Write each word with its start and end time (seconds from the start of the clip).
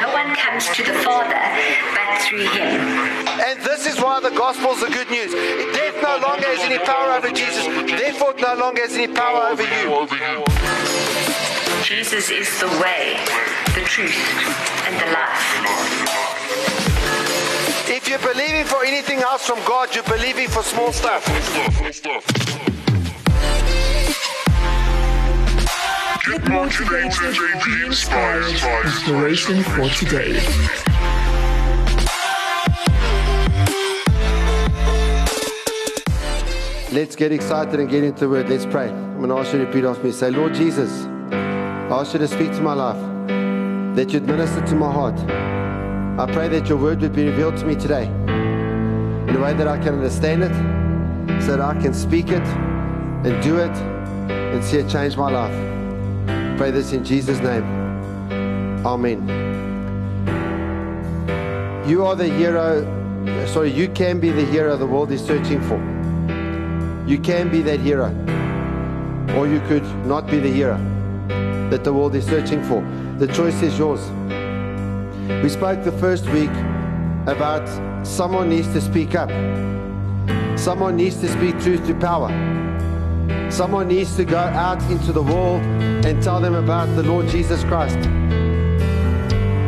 No 0.00 0.12
one 0.12 0.34
comes 0.34 0.66
to 0.68 0.82
the 0.82 0.94
Father 1.04 1.36
but 1.92 2.22
through 2.22 2.48
him. 2.56 2.80
And 3.38 3.60
this 3.60 3.86
is 3.86 4.00
why 4.00 4.18
the 4.20 4.30
gospel 4.30 4.70
is 4.72 4.80
the 4.80 4.88
good 4.88 5.10
news. 5.10 5.30
Death 5.76 5.96
no 6.02 6.16
longer 6.26 6.46
has 6.46 6.60
any 6.60 6.78
power 6.78 7.12
over 7.12 7.30
Jesus. 7.30 7.66
Therefore, 7.66 8.30
it 8.30 8.40
no 8.40 8.54
longer 8.54 8.80
has 8.80 8.94
any 8.94 9.12
power 9.12 9.52
over 9.52 9.62
you. 9.62 10.44
Jesus 11.84 12.30
is 12.30 12.48
the 12.60 12.68
way, 12.80 13.20
the 13.74 13.84
truth, 13.84 14.16
and 14.88 14.96
the 14.96 15.12
life. 15.12 16.00
If 17.88 18.08
you're 18.08 18.18
believing 18.20 18.64
for 18.64 18.84
anything 18.84 19.18
else 19.18 19.46
from 19.46 19.58
God, 19.66 19.94
you're 19.94 20.04
believing 20.04 20.48
for 20.48 20.62
small 20.62 20.92
stuff. 20.92 21.26
Get 26.30 26.48
motivated, 26.48 27.36
be 27.64 27.86
inspired. 27.86 28.44
Inspiration 28.84 29.64
for 29.64 29.88
today. 29.88 30.34
Let's 36.92 37.16
get 37.16 37.32
excited 37.32 37.80
and 37.80 37.90
get 37.90 38.04
into 38.04 38.20
the 38.20 38.28
word. 38.28 38.48
Let's 38.48 38.64
pray. 38.64 38.90
I'm 38.90 39.16
going 39.16 39.30
to 39.30 39.38
ask 39.38 39.52
you 39.52 39.58
to 39.58 39.66
repeat 39.66 39.82
after 39.82 40.04
me. 40.04 40.12
Say, 40.12 40.30
Lord 40.30 40.54
Jesus, 40.54 41.06
I 41.32 41.88
ask 41.90 42.12
you 42.12 42.20
to 42.20 42.28
speak 42.28 42.52
to 42.52 42.60
my 42.60 42.74
life, 42.74 43.96
that 43.96 44.12
you'd 44.12 44.22
minister 44.22 44.64
to 44.64 44.74
my 44.76 44.92
heart. 44.92 45.18
I 45.18 46.32
pray 46.32 46.46
that 46.46 46.68
your 46.68 46.78
word 46.78 47.00
would 47.00 47.12
be 47.12 47.26
revealed 47.26 47.56
to 47.56 47.66
me 47.66 47.74
today 47.74 48.04
in 48.04 49.34
a 49.34 49.40
way 49.40 49.52
that 49.54 49.66
I 49.66 49.78
can 49.78 49.94
understand 49.94 50.44
it, 50.44 51.42
so 51.42 51.56
that 51.56 51.60
I 51.60 51.74
can 51.80 51.92
speak 51.92 52.28
it 52.28 52.46
and 53.26 53.42
do 53.42 53.58
it 53.58 53.76
and 54.30 54.62
see 54.62 54.76
it 54.76 54.88
change 54.88 55.16
my 55.16 55.28
life. 55.28 55.79
Pray 56.60 56.70
this 56.70 56.92
in 56.92 57.02
Jesus' 57.02 57.38
name. 57.38 57.64
Amen. 58.84 59.26
You 61.88 62.04
are 62.04 62.14
the 62.14 62.28
hero, 62.28 62.84
sorry, 63.46 63.70
you 63.70 63.88
can 63.88 64.20
be 64.20 64.28
the 64.28 64.44
hero 64.44 64.76
the 64.76 64.86
world 64.86 65.10
is 65.10 65.24
searching 65.24 65.62
for. 65.62 65.78
You 67.06 67.18
can 67.18 67.48
be 67.50 67.62
that 67.62 67.80
hero, 67.80 68.08
or 69.38 69.48
you 69.48 69.60
could 69.68 69.86
not 70.04 70.26
be 70.26 70.38
the 70.38 70.52
hero 70.52 70.76
that 71.70 71.82
the 71.82 71.94
world 71.94 72.14
is 72.14 72.26
searching 72.26 72.62
for. 72.64 72.82
The 73.16 73.28
choice 73.28 73.62
is 73.62 73.78
yours. 73.78 74.06
We 75.42 75.48
spoke 75.48 75.82
the 75.82 75.96
first 75.98 76.26
week 76.26 76.52
about 77.26 77.66
someone 78.06 78.50
needs 78.50 78.68
to 78.74 78.82
speak 78.82 79.14
up, 79.14 79.30
someone 80.58 80.96
needs 80.96 81.18
to 81.22 81.28
speak 81.28 81.58
truth 81.58 81.86
to 81.86 81.94
power. 81.94 82.28
Someone 83.50 83.88
needs 83.88 84.16
to 84.16 84.24
go 84.24 84.38
out 84.38 84.82
into 84.90 85.12
the 85.12 85.22
world 85.22 85.62
and 86.04 86.22
tell 86.22 86.40
them 86.40 86.54
about 86.54 86.86
the 86.96 87.02
Lord 87.02 87.28
Jesus 87.28 87.62
Christ. 87.64 87.98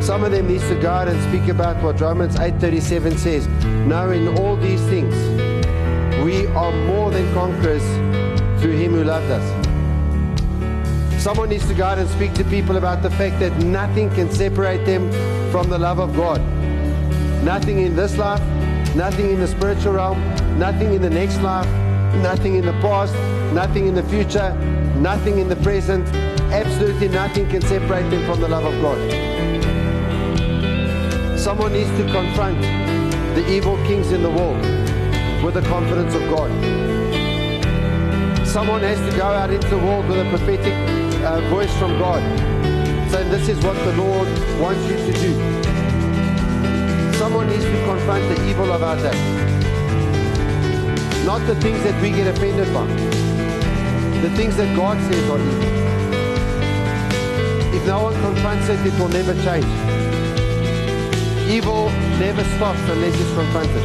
Some 0.01 0.25
of 0.25 0.33
them 0.33 0.49
needs 0.49 0.67
to 0.69 0.75
go 0.75 0.91
out 0.91 1.09
and 1.09 1.21
speak 1.29 1.49
about 1.49 1.83
what 1.83 2.01
Romans 2.01 2.37
8:37 2.37 3.17
says. 3.19 3.47
Knowing 3.87 4.29
all 4.39 4.57
these 4.57 4.81
things, 4.83 5.15
we 6.25 6.47
are 6.49 6.73
more 6.87 7.11
than 7.11 7.33
conquerors 7.35 7.85
through 8.61 8.77
him 8.77 8.95
who 8.95 9.05
loved 9.05 9.31
us. 9.31 9.45
Someone 11.23 11.51
needs 11.51 11.67
to 11.69 11.75
go 11.75 11.85
out 11.85 11.99
and 11.99 12.09
speak 12.09 12.33
to 12.35 12.45
people 12.45 12.77
about 12.77 13.03
the 13.03 13.11
fact 13.11 13.39
that 13.39 13.57
nothing 13.59 14.11
can 14.11 14.29
separate 14.31 14.85
them 14.85 15.11
from 15.53 15.69
the 15.69 15.79
love 15.79 16.01
of 16.01 16.17
God. 16.17 16.41
Nothing 17.45 17.79
in 17.79 17.95
this 17.95 18.17
life, 18.19 18.43
nothing 18.97 19.31
in 19.31 19.39
the 19.39 19.47
spiritual 19.47 19.93
realm, 19.93 20.19
nothing 20.59 20.95
in 20.95 21.03
the 21.03 21.11
next 21.11 21.41
life, 21.43 21.69
nothing 22.23 22.57
in 22.57 22.65
the 22.67 22.73
past, 22.81 23.15
nothing 23.55 23.87
in 23.87 23.95
the 23.95 24.03
future, 24.05 24.55
nothing 24.97 25.39
in 25.39 25.49
the 25.49 25.57
present. 25.57 26.07
Absolutely 26.53 27.09
nothing 27.09 27.49
can 27.49 27.63
separate 27.63 28.09
them 28.11 28.25
from 28.27 28.41
the 28.41 28.49
love 28.49 28.65
of 28.65 28.81
God. 28.83 28.99
Someone 31.39 31.73
needs 31.73 31.91
to 31.99 32.05
confront 32.13 32.61
the 33.35 33.45
evil 33.51 33.77
kings 33.87 34.13
in 34.13 34.23
the 34.23 34.31
world 34.31 34.61
with 35.43 35.55
the 35.55 35.63
confidence 35.63 36.15
of 36.15 36.23
God. 36.31 36.51
Someone 38.47 38.83
has 38.83 39.01
to 39.11 39.17
go 39.17 39.25
out 39.25 39.51
into 39.51 39.67
the 39.69 39.79
world 39.79 40.07
with 40.09 40.21
a 40.21 40.29
prophetic 40.29 40.75
uh, 41.25 41.41
voice 41.49 41.75
from 41.79 41.99
God, 41.99 42.23
saying, 43.11 43.31
This 43.31 43.49
is 43.49 43.59
what 43.65 43.75
the 43.85 43.97
Lord 43.97 44.29
wants 44.61 44.83
you 44.89 44.97
to 44.97 45.13
do. 45.21 45.33
Someone 47.19 47.49
needs 47.49 47.65
to 47.65 47.85
confront 47.85 48.23
the 48.29 48.49
evil 48.49 48.71
of 48.73 48.83
our 48.83 48.97
day. 48.97 49.19
Not 51.25 51.47
the 51.47 51.55
things 51.57 51.83
that 51.85 52.01
we 52.03 52.11
get 52.11 52.27
offended 52.27 52.73
by, 52.75 52.87
the 54.23 54.31
things 54.37 54.57
that 54.57 54.77
God 54.77 54.97
says 55.11 55.31
are 55.31 55.41
evil. 55.41 55.83
If 57.75 57.85
no 57.89 58.05
one 58.05 58.15
confronts 58.21 58.69
it, 58.69 58.79
it 58.87 58.97
will 58.97 59.09
never 59.09 59.35
change. 59.43 59.67
Evil 61.51 61.91
never 62.23 62.45
stops 62.55 62.79
unless 62.89 63.21
it's 63.21 63.35
confronted. 63.35 63.83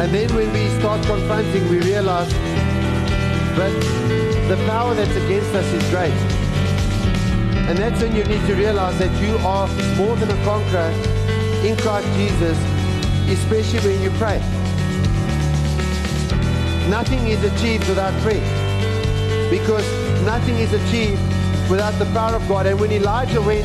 And 0.00 0.12
then 0.12 0.34
when 0.34 0.52
we 0.52 0.68
start 0.80 1.06
confronting, 1.06 1.68
we 1.68 1.78
realize 1.80 2.32
that 3.54 3.72
the 4.48 4.56
power 4.66 4.92
that's 4.94 5.14
against 5.14 5.54
us 5.54 5.66
is 5.72 5.88
great. 5.90 6.18
And 7.68 7.78
that's 7.78 8.02
when 8.02 8.16
you 8.16 8.24
need 8.24 8.44
to 8.48 8.54
realize 8.56 8.98
that 8.98 9.14
you 9.22 9.36
are 9.46 9.68
more 9.96 10.16
than 10.16 10.28
a 10.28 10.44
conqueror 10.44 10.90
in 11.64 11.76
Christ 11.76 12.08
Jesus, 12.16 12.58
especially 13.30 13.78
when 13.88 14.02
you 14.02 14.10
pray. 14.18 14.42
Nothing 16.90 17.28
is 17.28 17.44
achieved 17.44 17.88
without 17.88 18.12
prayer. 18.20 18.42
Because 19.48 19.86
nothing 20.24 20.56
is 20.56 20.72
achieved 20.72 21.22
without 21.70 21.96
the 22.00 22.06
power 22.06 22.34
of 22.34 22.48
God. 22.48 22.66
And 22.66 22.80
when 22.80 22.90
Elijah 22.90 23.40
went 23.40 23.64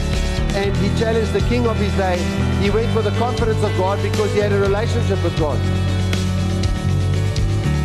and 0.53 0.77
he 0.77 0.89
challenged 0.99 1.33
the 1.33 1.41
king 1.49 1.65
of 1.65 1.75
his 1.77 1.91
day, 1.97 2.17
he 2.61 2.69
went 2.69 2.95
with 2.95 3.05
the 3.05 3.17
confidence 3.17 3.63
of 3.63 3.75
God 3.77 3.99
because 4.03 4.31
he 4.31 4.37
had 4.37 4.51
a 4.51 4.59
relationship 4.59 5.23
with 5.23 5.35
God. 5.39 5.57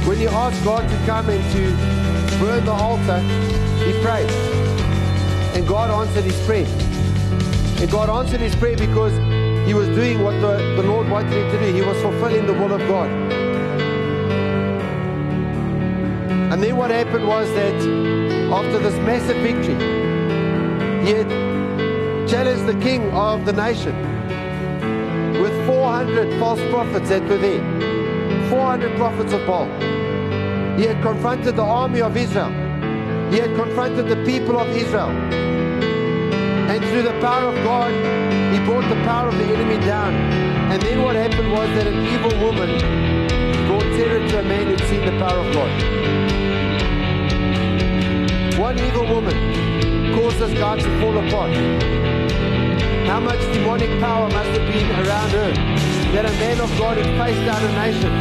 When 0.07 0.21
you 0.21 0.29
ask 0.29 0.63
God 0.63 0.87
to 0.87 0.97
come 1.07 1.31
and 1.31 1.43
to 1.55 2.39
burn 2.39 2.67
the 2.67 2.73
altar, 2.73 3.21
he 3.87 3.99
prayed. 4.03 4.31
And 5.57 5.67
God 5.67 5.89
answered 5.89 6.25
his 6.25 6.39
prayer. 6.45 6.67
And 7.81 7.91
God 7.91 8.11
answered 8.11 8.41
his 8.41 8.55
prayer 8.55 8.77
because 8.77 9.17
he 9.67 9.73
was 9.73 9.89
doing 9.89 10.23
what 10.23 10.39
the, 10.43 10.59
the 10.77 10.83
Lord 10.83 11.09
wanted 11.09 11.33
him 11.33 11.51
to 11.51 11.59
do. 11.67 11.73
He 11.73 11.81
was 11.81 11.97
fulfilling 12.03 12.45
the 12.45 12.53
will 12.53 12.75
of 12.75 12.81
God. 12.81 13.30
And 16.51 16.61
then 16.61 16.77
what 16.77 16.91
happened 16.91 17.29
was 17.29 17.49
that 17.55 17.75
after 18.53 18.79
this 18.79 18.97
massive 19.07 19.37
victory, 19.37 19.77
he 21.07 21.13
had 21.13 21.29
challenged 22.29 22.67
the 22.67 22.79
king 22.83 23.09
of 23.13 23.47
the 23.47 23.53
nation 23.53 23.95
with 25.41 25.55
400 25.67 26.39
false 26.41 26.61
prophets 26.71 27.09
that 27.09 27.23
were 27.23 27.39
there. 27.39 27.63
400 28.51 28.97
prophets 28.97 29.33
of 29.33 29.47
Baal. 29.47 29.67
He 30.77 30.87
had 30.87 31.01
confronted 31.03 31.55
the 31.55 31.63
army 31.63 32.01
of 32.01 32.17
Israel. 32.17 32.51
He 33.31 33.39
had 33.39 33.55
confronted 33.55 34.09
the 34.09 34.17
people 34.25 34.59
of 34.59 34.69
Israel. 34.71 35.11
And 36.71 36.85
through 36.87 37.03
the 37.03 37.19
power 37.21 37.49
of 37.49 37.55
God, 37.63 37.93
he 38.53 38.59
brought 38.65 38.89
the 38.89 39.01
power 39.05 39.29
of 39.29 39.39
the 39.39 39.45
enemy 39.45 39.79
down. 39.87 40.15
And 40.73 40.83
then 40.83 41.03
what 41.05 41.15
happened 41.15 41.53
was 41.53 41.69
that 41.77 41.87
an 41.87 42.05
evil 42.07 42.35
woman 42.45 42.71
brought 43.69 43.85
terror 43.97 44.27
to 44.29 44.41
a 44.41 44.43
man 44.43 44.67
who'd 44.67 44.81
seen 44.89 45.05
the 45.07 45.17
power 45.25 45.39
of 45.47 45.55
God. 45.55 46.30
One 48.61 48.79
evil 48.79 49.07
woman 49.07 49.33
causes 50.15 50.53
God 50.59 50.81
to 50.81 51.01
fall 51.01 51.17
apart. 51.17 51.51
How 53.09 53.19
much 53.19 53.41
demonic 53.55 53.89
power 54.01 54.29
must 54.29 54.51
have 54.51 54.69
been 54.71 54.91
around 55.01 55.31
her 55.31 55.51
that 56.13 56.27
a 56.27 56.33
man 56.33 56.61
of 56.61 56.69
God 56.77 56.99
had 56.99 57.09
faced 57.17 57.41
down 57.47 57.63
a 57.65 57.73
nation. 57.81 58.13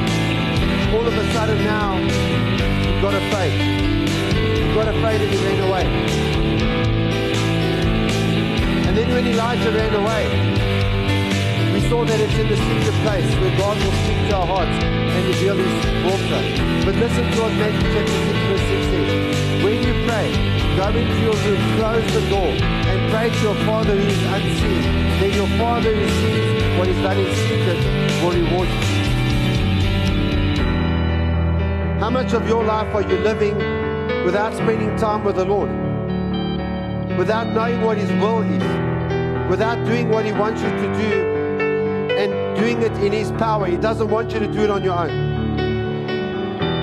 All 0.95 1.05
of 1.05 1.13
a 1.13 1.33
sudden 1.33 1.61
now, 1.65 1.97
he 1.97 3.01
got 3.01 3.15
afraid. 3.15 3.51
He 3.51 4.73
got 4.73 4.87
afraid 4.87 5.19
and 5.19 5.29
he 5.29 5.43
ran 5.43 5.59
away. 5.67 5.85
And 8.87 8.95
then 8.97 9.09
when 9.09 9.27
Elijah 9.27 9.71
ran 9.71 9.93
away, 9.93 10.23
we 11.73 11.81
saw 11.89 12.05
that 12.05 12.17
it's 12.17 12.39
in 12.39 12.47
the 12.47 12.55
secret 12.55 12.95
place 13.03 13.29
where 13.41 13.57
God 13.57 13.75
will 13.75 13.91
speak 13.91 14.29
to 14.29 14.37
our 14.37 14.47
hearts 14.47 14.83
and 14.85 15.27
reveal 15.27 15.57
his 15.57 15.83
us. 16.31 16.78
But 16.89 16.97
listen 16.97 17.21
to 17.21 17.41
what 17.41 17.53
Matthew 17.53 17.85
chapter 17.93 18.17
6 18.17 18.49
verse 18.49 18.65
6 18.65 18.85
says. 18.89 19.63
When 19.63 19.77
you 19.83 19.93
pray, 20.09 20.27
go 20.75 20.87
into 20.87 21.19
your 21.21 21.37
room, 21.45 21.61
close 21.77 22.13
the 22.15 22.21
door, 22.31 22.49
and 22.49 23.11
pray 23.11 23.29
to 23.29 23.41
your 23.43 23.53
Father 23.63 23.95
who 23.95 24.07
is 24.07 24.23
unseen. 24.23 24.81
Then 25.19 25.33
your 25.35 25.47
Father 25.59 25.93
who 25.93 26.07
sees 26.09 26.79
what 26.79 26.87
is 26.87 26.97
done 27.03 27.19
in 27.19 27.29
secret 27.45 27.77
will 28.23 28.31
reward 28.31 28.69
you. 28.69 28.79
How 31.99 32.09
much 32.09 32.33
of 32.33 32.47
your 32.47 32.63
life 32.63 32.91
are 32.95 33.03
you 33.03 33.19
living 33.19 33.55
without 34.25 34.55
spending 34.55 34.95
time 34.97 35.23
with 35.23 35.35
the 35.35 35.45
Lord? 35.45 35.69
Without 37.19 37.53
knowing 37.53 37.81
what 37.81 37.99
His 37.99 38.09
will 38.13 38.41
is? 38.41 38.63
Without 39.47 39.85
doing 39.85 40.09
what 40.09 40.25
He 40.25 40.31
wants 40.31 40.63
you 40.63 40.71
to 40.71 40.87
do 40.97 42.17
and 42.17 42.57
doing 42.57 42.81
it 42.81 42.93
in 42.93 43.11
His 43.11 43.31
power? 43.33 43.67
He 43.67 43.77
doesn't 43.77 44.09
want 44.09 44.31
you 44.33 44.39
to 44.39 44.47
do 44.47 44.61
it 44.61 44.71
on 44.71 44.83
your 44.83 44.97
own. 44.97 45.28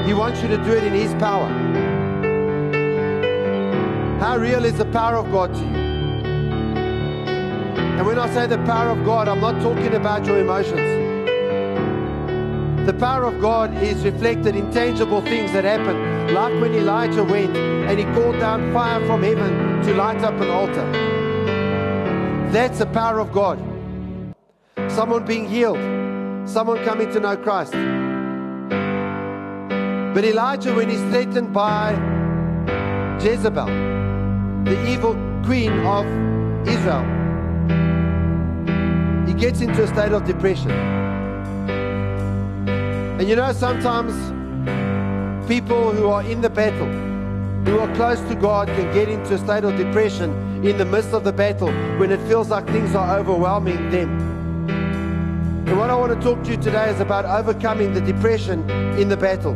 He 0.06 0.14
wants 0.14 0.40
you 0.40 0.48
to 0.48 0.56
do 0.58 0.72
it 0.72 0.84
in 0.84 0.92
His 0.92 1.12
power. 1.14 1.48
How 4.20 4.36
real 4.38 4.64
is 4.64 4.78
the 4.78 4.84
power 4.86 5.16
of 5.16 5.30
God 5.32 5.52
to 5.52 5.60
you? 5.60 5.86
And 7.96 8.06
when 8.06 8.18
I 8.18 8.32
say 8.32 8.46
the 8.46 8.58
power 8.58 8.90
of 8.90 9.04
God, 9.04 9.26
I'm 9.26 9.40
not 9.40 9.60
talking 9.60 9.94
about 9.94 10.24
your 10.24 10.38
emotions. 10.38 11.06
The 12.86 12.94
power 12.94 13.24
of 13.24 13.40
God 13.40 13.74
is 13.82 14.04
reflected 14.04 14.54
in 14.54 14.70
tangible 14.70 15.20
things 15.22 15.50
that 15.52 15.64
happen, 15.64 16.32
like 16.32 16.52
when 16.60 16.72
Elijah 16.72 17.24
went 17.24 17.56
and 17.56 17.98
he 17.98 18.04
called 18.14 18.38
down 18.38 18.72
fire 18.72 19.04
from 19.06 19.24
heaven 19.24 19.82
to 19.82 19.94
light 19.94 20.22
up 20.22 20.34
an 20.34 20.50
altar. 20.50 20.86
That's 22.52 22.78
the 22.78 22.86
power 22.86 23.18
of 23.18 23.32
God. 23.32 23.58
Someone 24.88 25.24
being 25.24 25.48
healed, 25.48 25.78
someone 26.48 26.84
coming 26.84 27.10
to 27.12 27.18
know 27.18 27.36
Christ. 27.36 27.74
But 30.16 30.24
Elijah, 30.24 30.72
when 30.74 30.88
he's 30.88 31.02
threatened 31.10 31.52
by 31.52 31.92
Jezebel, 33.22 33.66
the 34.64 34.88
evil 34.88 35.12
queen 35.44 35.70
of 35.84 36.06
Israel, 36.66 37.04
he 39.26 39.34
gets 39.34 39.60
into 39.60 39.82
a 39.82 39.86
state 39.86 40.12
of 40.12 40.24
depression. 40.24 40.70
And 43.20 43.28
you 43.28 43.36
know, 43.36 43.52
sometimes 43.52 44.14
people 45.46 45.92
who 45.92 46.08
are 46.08 46.22
in 46.22 46.40
the 46.40 46.48
battle, 46.48 46.88
who 47.66 47.78
are 47.78 47.94
close 47.94 48.20
to 48.30 48.36
God, 48.36 48.68
can 48.68 48.90
get 48.94 49.10
into 49.10 49.34
a 49.34 49.38
state 49.38 49.64
of 49.64 49.76
depression 49.76 50.30
in 50.64 50.78
the 50.78 50.86
midst 50.86 51.12
of 51.12 51.24
the 51.24 51.32
battle 51.34 51.70
when 51.98 52.10
it 52.10 52.20
feels 52.26 52.48
like 52.48 52.66
things 52.68 52.94
are 52.94 53.18
overwhelming 53.18 53.90
them. 53.90 54.08
And 55.68 55.78
what 55.78 55.90
I 55.90 55.94
want 55.94 56.18
to 56.18 56.26
talk 56.26 56.42
to 56.44 56.52
you 56.52 56.56
today 56.56 56.88
is 56.88 57.00
about 57.00 57.26
overcoming 57.26 57.92
the 57.92 58.00
depression 58.00 58.66
in 58.98 59.10
the 59.10 59.16
battle. 59.18 59.54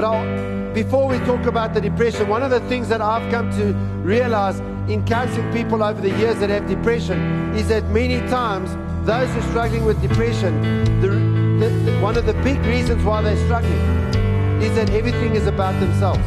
But 0.00 0.14
I'll, 0.14 0.72
before 0.72 1.06
we 1.06 1.18
talk 1.26 1.44
about 1.44 1.74
the 1.74 1.80
depression, 1.82 2.26
one 2.26 2.42
of 2.42 2.50
the 2.50 2.60
things 2.70 2.88
that 2.88 3.02
I've 3.02 3.30
come 3.30 3.50
to 3.58 3.74
realize 4.02 4.58
in 4.88 5.04
counseling 5.04 5.52
people 5.52 5.82
over 5.82 6.00
the 6.00 6.08
years 6.08 6.38
that 6.38 6.48
have 6.48 6.66
depression 6.66 7.54
is 7.54 7.68
that 7.68 7.84
many 7.90 8.16
times 8.30 8.70
those 9.06 9.28
who 9.28 9.40
are 9.40 9.50
struggling 9.50 9.84
with 9.84 10.00
depression, 10.00 10.62
the, 11.02 11.08
the, 11.08 11.68
the, 11.68 11.98
one 12.00 12.16
of 12.16 12.24
the 12.24 12.32
big 12.42 12.56
reasons 12.60 13.04
why 13.04 13.20
they're 13.20 13.36
struggling 13.44 13.78
is 14.62 14.74
that 14.74 14.88
everything 14.88 15.34
is 15.34 15.46
about 15.46 15.78
themselves. 15.80 16.26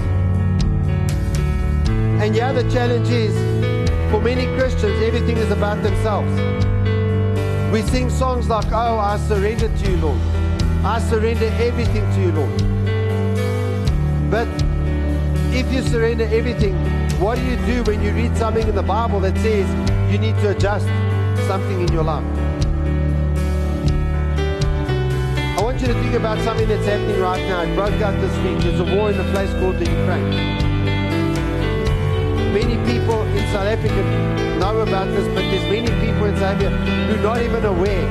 And 2.21 2.35
yeah, 2.35 2.51
the 2.51 2.69
challenge 2.69 3.09
is 3.09 3.33
for 4.11 4.21
many 4.21 4.45
Christians, 4.55 5.01
everything 5.01 5.37
is 5.37 5.49
about 5.49 5.81
themselves. 5.81 6.31
We 7.73 7.81
sing 7.81 8.11
songs 8.11 8.49
like, 8.49 8.71
Oh, 8.71 8.99
I 8.99 9.17
surrender 9.17 9.67
to 9.67 9.89
you, 9.89 9.97
Lord. 9.97 10.21
I 10.85 10.99
surrender 10.99 11.47
everything 11.57 12.07
to 12.13 12.21
you, 12.21 12.31
Lord. 12.33 12.73
If 15.55 15.71
you 15.71 15.83
surrender 15.83 16.23
everything, 16.23 16.73
what 17.21 17.37
do 17.37 17.45
you 17.45 17.55
do 17.67 17.83
when 17.83 18.01
you 18.01 18.11
read 18.11 18.35
something 18.35 18.67
in 18.67 18.73
the 18.73 18.81
Bible 18.81 19.19
that 19.19 19.37
says 19.37 19.69
you 20.11 20.17
need 20.17 20.35
to 20.37 20.49
adjust 20.49 20.87
something 21.45 21.79
in 21.79 21.93
your 21.93 22.03
life? 22.03 22.25
I 25.55 25.61
want 25.61 25.79
you 25.79 25.87
to 25.87 25.93
think 25.93 26.15
about 26.15 26.39
something 26.39 26.67
that's 26.67 26.87
happening 26.87 27.19
right 27.21 27.41
now. 27.47 27.61
It 27.61 27.75
broke 27.75 28.01
out 28.01 28.19
this 28.19 28.35
week. 28.43 28.63
There's 28.63 28.79
a 28.79 28.95
war 28.97 29.11
in 29.11 29.19
a 29.19 29.31
place 29.31 29.51
called 29.61 29.77
the 29.77 29.85
Ukraine. 29.85 30.29
Many 32.51 32.77
people 32.91 33.21
in 33.21 33.45
South 33.53 33.67
Africa 33.67 34.01
know 34.57 34.79
about 34.79 35.05
this, 35.09 35.27
but 35.35 35.43
there's 35.53 35.69
many 35.69 35.87
people 36.03 36.25
in 36.25 36.35
South 36.37 36.61
Africa 36.61 36.75
who 37.05 37.13
are 37.13 37.21
not 37.21 37.41
even 37.43 37.63
aware 37.63 38.01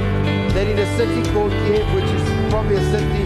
that 0.54 0.66
in 0.68 0.78
a 0.78 0.86
city 0.96 1.28
called 1.32 1.50
Kiev, 1.66 1.92
which 1.92 2.04
is 2.04 2.50
probably 2.52 2.76
a 2.76 2.84
city 2.92 3.22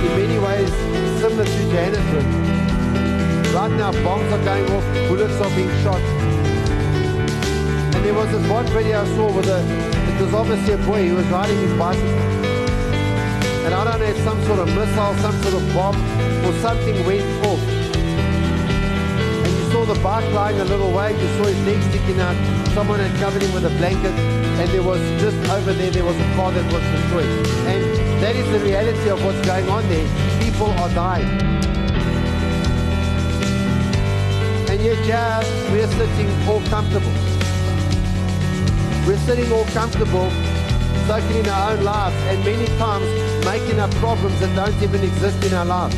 in 0.00 0.10
many 0.16 0.38
ways 0.38 0.72
similar 1.20 1.44
to 1.44 1.70
Johannesburg, 1.70 2.49
right 3.52 3.72
now 3.72 3.90
bombs 4.04 4.32
are 4.32 4.44
going 4.44 4.64
off, 4.70 4.84
bullets 5.08 5.34
are 5.40 5.50
being 5.56 5.70
shot. 5.82 6.00
And 7.94 8.04
there 8.04 8.14
was 8.14 8.30
this 8.30 8.48
one 8.48 8.66
video 8.66 9.02
I 9.02 9.04
saw 9.16 9.34
with 9.34 9.48
a, 9.48 9.60
it 10.14 10.20
was 10.22 10.34
obviously 10.34 10.74
a 10.74 10.78
boy, 10.78 11.04
he 11.04 11.12
was 11.12 11.26
riding 11.26 11.58
his 11.58 11.76
bicycle. 11.78 12.08
And 13.66 13.74
I 13.74 13.84
don't 13.84 13.98
know 13.98 14.06
if 14.06 14.16
some 14.24 14.40
sort 14.44 14.60
of 14.60 14.68
missile, 14.68 15.14
some 15.18 15.36
sort 15.42 15.54
of 15.54 15.74
bomb, 15.74 15.96
or 16.46 16.52
something 16.60 17.04
went 17.06 17.26
off. 17.46 17.60
And 19.44 19.52
you 19.58 19.70
saw 19.72 19.84
the 19.84 19.98
bike 20.00 20.32
lying 20.32 20.60
a 20.60 20.64
little 20.64 20.92
way, 20.92 21.12
you 21.12 21.28
saw 21.38 21.44
his 21.44 21.58
leg 21.66 21.82
sticking 21.90 22.20
out, 22.20 22.36
someone 22.72 23.00
had 23.00 23.14
covered 23.18 23.42
him 23.42 23.52
with 23.52 23.64
a 23.64 23.76
blanket, 23.78 24.12
and 24.60 24.70
there 24.70 24.82
was 24.82 25.00
just 25.20 25.36
over 25.50 25.72
there, 25.72 25.90
there 25.90 26.04
was 26.04 26.16
a 26.16 26.34
car 26.36 26.52
that 26.52 26.64
was 26.72 26.82
destroyed. 26.82 27.26
And 27.66 27.82
that 28.22 28.36
is 28.36 28.48
the 28.50 28.60
reality 28.60 29.08
of 29.10 29.24
what's 29.24 29.44
going 29.44 29.68
on 29.68 29.88
there. 29.88 30.06
People 30.40 30.70
are 30.70 30.88
dying. 30.90 31.59
And 34.70 34.80
yet, 34.82 35.04
yeah, 35.04 35.40
we're 35.72 35.88
sitting 35.98 36.30
all 36.46 36.62
comfortable. 36.70 37.10
We're 39.04 39.18
sitting 39.26 39.50
all 39.50 39.64
comfortable, 39.74 40.30
soaking 41.08 41.38
in 41.38 41.48
our 41.48 41.72
own 41.72 41.82
lives, 41.82 42.14
and 42.30 42.38
many 42.44 42.66
times 42.78 43.04
making 43.44 43.80
up 43.80 43.90
problems 43.96 44.38
that 44.38 44.54
don't 44.54 44.80
even 44.80 45.02
exist 45.02 45.42
in 45.44 45.54
our 45.54 45.64
lives. 45.64 45.96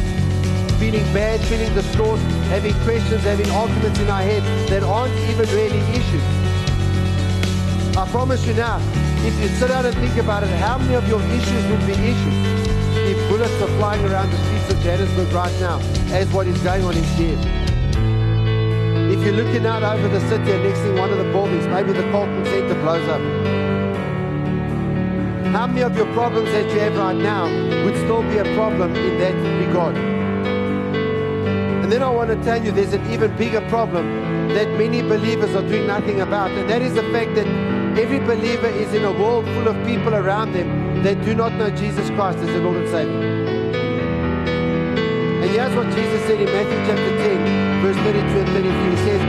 Feeling 0.81 1.05
bad, 1.13 1.41
feeling 1.53 1.69
distraught, 1.75 2.19
having 2.49 2.73
questions, 2.89 3.23
having 3.25 3.51
arguments 3.51 4.01
in 4.01 4.09
our 4.09 4.23
head 4.23 4.43
that 4.71 4.83
aren't 4.83 5.13
even 5.29 5.47
really 5.55 5.81
issues. 5.93 6.25
I 7.95 8.09
promise 8.11 8.47
you 8.47 8.55
now, 8.55 8.81
if 9.21 9.39
you 9.39 9.49
sit 9.49 9.69
down 9.69 9.85
and 9.85 9.95
think 9.97 10.17
about 10.17 10.45
it, 10.45 10.49
how 10.49 10.79
many 10.79 10.95
of 10.95 11.07
your 11.07 11.21
issues 11.21 11.63
would 11.69 11.87
be 11.87 11.93
issues 11.93 12.37
if 13.05 13.29
bullets 13.29 13.53
are 13.61 13.69
flying 13.77 14.03
around 14.07 14.31
the 14.31 14.39
streets 14.39 14.73
of 14.73 14.81
Johannesburg 14.81 15.31
right 15.35 15.61
now, 15.61 15.79
as 16.09 16.27
what 16.33 16.47
is 16.47 16.59
going 16.63 16.85
on 16.85 16.97
in 16.97 17.05
Kiev? 17.17 17.62
If 18.95 19.25
you're 19.25 19.33
looking 19.33 19.65
out 19.65 19.83
over 19.83 20.09
the 20.09 20.21
city 20.29 20.53
and 20.53 20.65
next 20.65 20.81
thing 20.81 20.97
one 20.97 21.11
of 21.11 21.19
the 21.19 21.25
buildings, 21.33 21.67
maybe 21.67 21.93
the 21.93 22.03
Carlton 22.11 22.45
Center 22.45 22.75
blows 22.75 23.09
up. 23.09 23.21
How 25.53 25.67
many 25.67 25.83
of 25.83 25.97
your 25.97 26.13
problems 26.13 26.51
that 26.53 26.71
you 26.73 26.81
have 26.81 26.97
right 26.97 27.17
now 27.17 27.45
would 27.85 27.97
still 27.97 28.23
be 28.23 28.39
a 28.39 28.45
problem 28.55 28.95
in 28.95 29.19
that 29.19 29.35
regard? 29.67 29.97
And 29.97 31.91
then 31.91 32.03
I 32.03 32.11
want 32.11 32.31
to 32.31 32.37
tell 32.43 32.63
you 32.63 32.71
there's 32.71 32.93
an 32.93 33.11
even 33.11 33.37
bigger 33.37 33.61
problem 33.69 34.49
that 34.49 34.69
many 34.79 35.01
believers 35.03 35.55
are 35.55 35.67
doing 35.67 35.87
nothing 35.87 36.21
about, 36.21 36.51
and 36.51 36.69
that 36.69 36.83
is 36.83 36.95
the 36.95 37.03
fact 37.13 37.35
that 37.35 37.47
every 37.99 38.19
believer 38.19 38.69
is 38.69 38.93
in 38.95 39.05
a 39.05 39.13
world 39.13 39.45
full 39.47 39.69
of 39.69 39.87
people 39.87 40.15
around 40.15 40.53
them 40.53 41.03
that 41.03 41.23
do 41.25 41.35
not 41.35 41.53
know 41.55 41.71
Jesus 41.71 42.09
Christ 42.11 42.39
as 42.39 42.47
the 42.47 42.61
Lord 42.61 42.77
and 42.77 42.89
Savior. 42.89 43.23
And 45.43 45.51
here's 45.51 45.75
what 45.75 45.87
Jesus 45.87 46.23
said 46.27 46.41
in 46.41 46.47
Matthew 46.47 46.79
chapter 46.87 47.17
10, 47.19 47.62
verse 47.83 47.97
32 47.97 48.39
and 48.39 48.49
33. 48.49 48.91
He 48.91 48.97
says, 48.97 49.21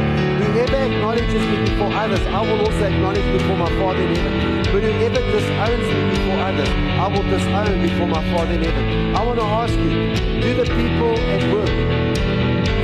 Whoever 0.45 0.77
acknowledges 0.85 1.41
me 1.41 1.57
before 1.65 1.91
others, 1.91 2.21
I 2.27 2.41
will 2.41 2.59
also 2.61 2.83
acknowledge 2.85 3.27
before 3.33 3.57
my 3.57 3.69
Father 3.81 4.01
in 4.01 4.15
heaven. 4.15 4.63
But 4.71 4.83
whoever 4.83 5.21
disowns 5.33 5.87
me 5.89 6.01
before 6.13 6.39
others, 6.49 6.69
I 6.69 7.07
will 7.07 7.27
disown 7.33 7.81
before 7.81 8.07
my 8.07 8.23
Father 8.31 8.53
in 8.53 8.63
heaven. 8.63 9.15
I 9.15 9.25
want 9.25 9.39
to 9.39 9.45
ask 9.45 9.73
you, 9.73 9.89
do 10.45 10.53
the 10.53 10.67
people 10.69 11.13
at 11.33 11.43
work, 11.51 11.73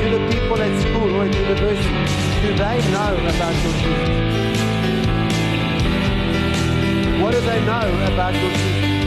do 0.01 0.07
the 0.17 0.23
people 0.33 0.57
at 0.59 0.73
school 0.81 1.15
or 1.15 1.25
at 1.25 1.35
university, 1.35 1.99
do 2.41 2.49
they 2.57 2.77
know 2.89 3.13
about 3.29 3.55
your 3.63 3.73
Jesus? 3.77 4.29
What 7.21 7.31
do 7.33 7.41
they 7.41 7.61
know 7.65 7.85
about 8.11 8.33
your 8.33 8.51
Jesus? 8.51 8.98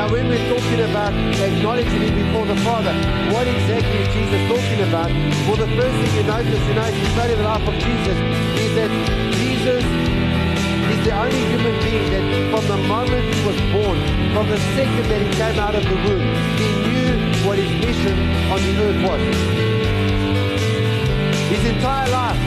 Now, 0.00 0.08
when 0.10 0.28
we're 0.28 0.48
talking 0.48 0.80
about 0.80 1.12
acknowledging 1.12 2.00
Him 2.00 2.14
before 2.24 2.46
the 2.46 2.56
Father, 2.64 2.88
what 3.36 3.46
exactly 3.46 4.00
is 4.00 4.08
Jesus 4.08 4.40
talking 4.48 4.80
about? 4.88 5.12
Well, 5.44 5.60
the 5.60 5.68
first 5.76 5.92
thing 5.92 6.16
you 6.16 6.24
notice, 6.24 6.56
you 6.68 6.72
know, 6.72 6.88
if 6.88 6.96
you 6.96 7.04
study 7.12 7.34
the 7.34 7.42
life 7.44 7.68
of 7.68 7.74
Jesus, 7.74 8.16
is 8.64 8.72
that 8.80 8.88
Jesus 9.36 9.84
is 9.84 11.04
the 11.04 11.12
only 11.12 11.44
human 11.52 11.76
being 11.84 12.08
that 12.16 12.24
from 12.48 12.64
the 12.66 12.78
moment 12.88 13.28
he 13.28 13.44
was 13.44 13.60
born, 13.76 14.00
from 14.32 14.48
the 14.48 14.56
second 14.72 15.04
that 15.12 15.20
he 15.20 15.30
came 15.36 15.60
out 15.60 15.74
of 15.74 15.84
the 15.84 15.96
womb, 16.08 16.24
he 16.56 16.68
knew 16.80 17.44
what 17.44 17.58
his 17.58 17.68
mission 17.84 18.16
on 18.48 18.56
the 18.56 18.72
earth 18.80 19.04
was. 19.04 19.20
His 21.52 21.62
entire 21.76 22.08
life, 22.08 22.40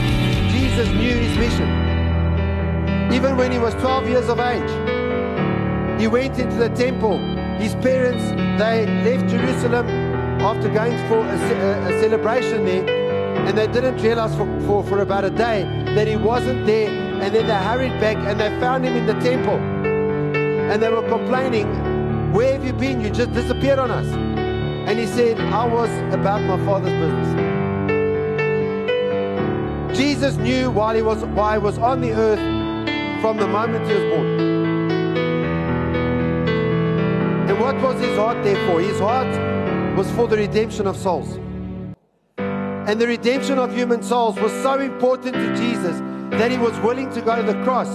Jesus 0.50 0.88
knew 0.88 1.14
his 1.22 1.38
mission. 1.38 1.70
Even 3.14 3.36
when 3.36 3.52
he 3.52 3.60
was 3.60 3.74
12 3.74 4.08
years 4.08 4.28
of 4.28 4.40
age, 4.40 6.00
he 6.00 6.08
went 6.08 6.36
into 6.40 6.56
the 6.56 6.70
temple. 6.70 7.43
His 7.58 7.74
parents, 7.76 8.24
they 8.58 8.86
left 9.04 9.28
Jerusalem 9.28 9.88
after 10.40 10.68
going 10.68 10.96
for 11.08 11.20
a, 11.20 11.34
a, 11.88 12.00
celebration 12.00 12.64
there, 12.64 12.86
and 13.46 13.56
they 13.56 13.66
didn't 13.66 14.02
realize 14.02 14.34
for, 14.36 14.46
for, 14.60 14.84
for 14.84 14.98
about 15.00 15.24
a 15.24 15.30
day 15.30 15.64
that 15.94 16.06
he 16.06 16.16
wasn't 16.16 16.66
there. 16.66 16.88
And 16.88 17.34
then 17.34 17.46
they 17.46 17.54
hurried 17.54 17.98
back 18.00 18.16
and 18.16 18.38
they 18.40 18.48
found 18.60 18.84
him 18.84 18.96
in 18.96 19.06
the 19.06 19.14
temple. 19.14 19.58
And 20.70 20.82
they 20.82 20.90
were 20.90 21.08
complaining, 21.08 22.32
Where 22.32 22.52
have 22.52 22.64
you 22.64 22.72
been? 22.72 23.00
You 23.00 23.10
just 23.10 23.32
disappeared 23.32 23.78
on 23.78 23.90
us. 23.90 24.06
And 24.06 24.98
he 24.98 25.06
said, 25.06 25.40
I 25.40 25.66
was 25.66 25.90
about 26.12 26.42
my 26.42 26.62
father's 26.66 26.92
business. 26.92 27.54
Jesus 29.96 30.36
knew 30.36 30.70
while 30.70 30.94
he 30.94 31.02
was 31.02 31.24
while 31.24 31.52
he 31.52 31.58
was 31.58 31.78
on 31.78 32.00
the 32.00 32.12
earth 32.12 32.40
from 33.22 33.36
the 33.36 33.46
moment 33.46 33.86
he 33.86 33.94
was 33.94 34.02
born. 34.12 34.53
And 37.54 37.62
what 37.62 37.80
was 37.80 38.00
his 38.04 38.18
heart 38.18 38.42
there 38.42 38.56
for? 38.66 38.80
His 38.80 38.98
heart 38.98 39.28
was 39.96 40.10
for 40.16 40.26
the 40.26 40.36
redemption 40.36 40.88
of 40.88 40.96
souls. 40.96 41.36
And 42.36 43.00
the 43.00 43.06
redemption 43.06 43.60
of 43.60 43.72
human 43.72 44.02
souls 44.02 44.36
was 44.40 44.50
so 44.64 44.80
important 44.80 45.34
to 45.34 45.54
Jesus 45.54 46.00
that 46.36 46.50
he 46.50 46.58
was 46.58 46.76
willing 46.80 47.12
to 47.12 47.20
go 47.20 47.36
to 47.36 47.44
the 47.44 47.62
cross. 47.62 47.86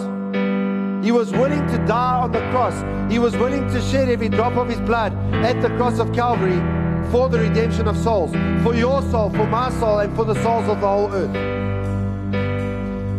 He 1.04 1.12
was 1.12 1.34
willing 1.34 1.68
to 1.68 1.78
die 1.86 2.20
on 2.20 2.32
the 2.32 2.40
cross. 2.52 2.74
He 3.12 3.20
was 3.20 3.36
willing 3.36 3.68
to 3.74 3.82
shed 3.82 4.08
every 4.08 4.30
drop 4.30 4.56
of 4.56 4.70
his 4.70 4.80
blood 4.80 5.14
at 5.44 5.62
the 5.62 5.68
cross 5.76 6.00
of 6.00 6.14
Calvary 6.14 6.62
for 7.12 7.28
the 7.28 7.40
redemption 7.40 7.90
of 7.90 7.98
souls, 7.98 8.32
for 8.64 8.74
your 8.74 9.02
soul, 9.12 9.30
for 9.30 9.46
my 9.46 9.70
soul, 9.72 10.00
and 10.00 10.16
for 10.16 10.24
the 10.24 10.42
souls 10.42 10.70
of 10.70 10.80
the 10.80 10.88
whole 10.88 11.12
earth. 11.12 11.36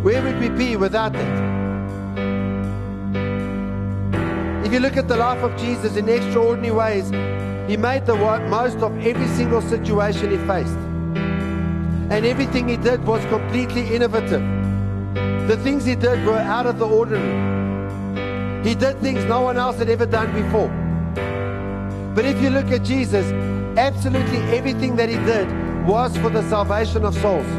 Where 0.03 0.23
would 0.23 0.41
we 0.41 0.49
be 0.49 0.77
without 0.77 1.13
that? 1.13 1.50
If 4.71 4.75
you 4.75 4.81
look 4.83 4.97
at 4.97 5.09
the 5.09 5.17
life 5.17 5.43
of 5.43 5.57
Jesus 5.59 5.97
in 5.97 6.09
extraordinary 6.09 6.71
ways, 6.71 7.11
he 7.69 7.77
made 7.77 8.07
the 8.07 8.15
most 8.49 8.77
of 8.77 8.97
every 9.05 9.27
single 9.27 9.61
situation 9.61 10.31
he 10.31 10.37
faced. 10.47 10.79
And 12.09 12.25
everything 12.25 12.69
he 12.69 12.77
did 12.77 13.05
was 13.05 13.21
completely 13.25 13.93
innovative. 13.93 14.41
The 15.49 15.57
things 15.65 15.85
he 15.85 15.97
did 15.97 16.25
were 16.25 16.39
out 16.39 16.67
of 16.67 16.79
the 16.79 16.87
ordinary. 16.87 18.63
He 18.63 18.77
did 18.77 19.01
things 19.01 19.25
no 19.25 19.41
one 19.41 19.59
else 19.59 19.79
had 19.79 19.91
ever 19.91 20.07
done 20.07 20.33
before. 20.41 20.69
But 22.15 22.25
if 22.25 22.41
you 22.41 22.51
look 22.51 22.71
at 22.71 22.85
Jesus, 22.85 23.27
absolutely 23.77 24.39
everything 24.57 24.95
that 24.95 25.09
he 25.09 25.17
did 25.17 25.49
was 25.85 26.17
for 26.19 26.31
the 26.31 26.49
salvation 26.49 27.05
of 27.05 27.17
souls. 27.17 27.51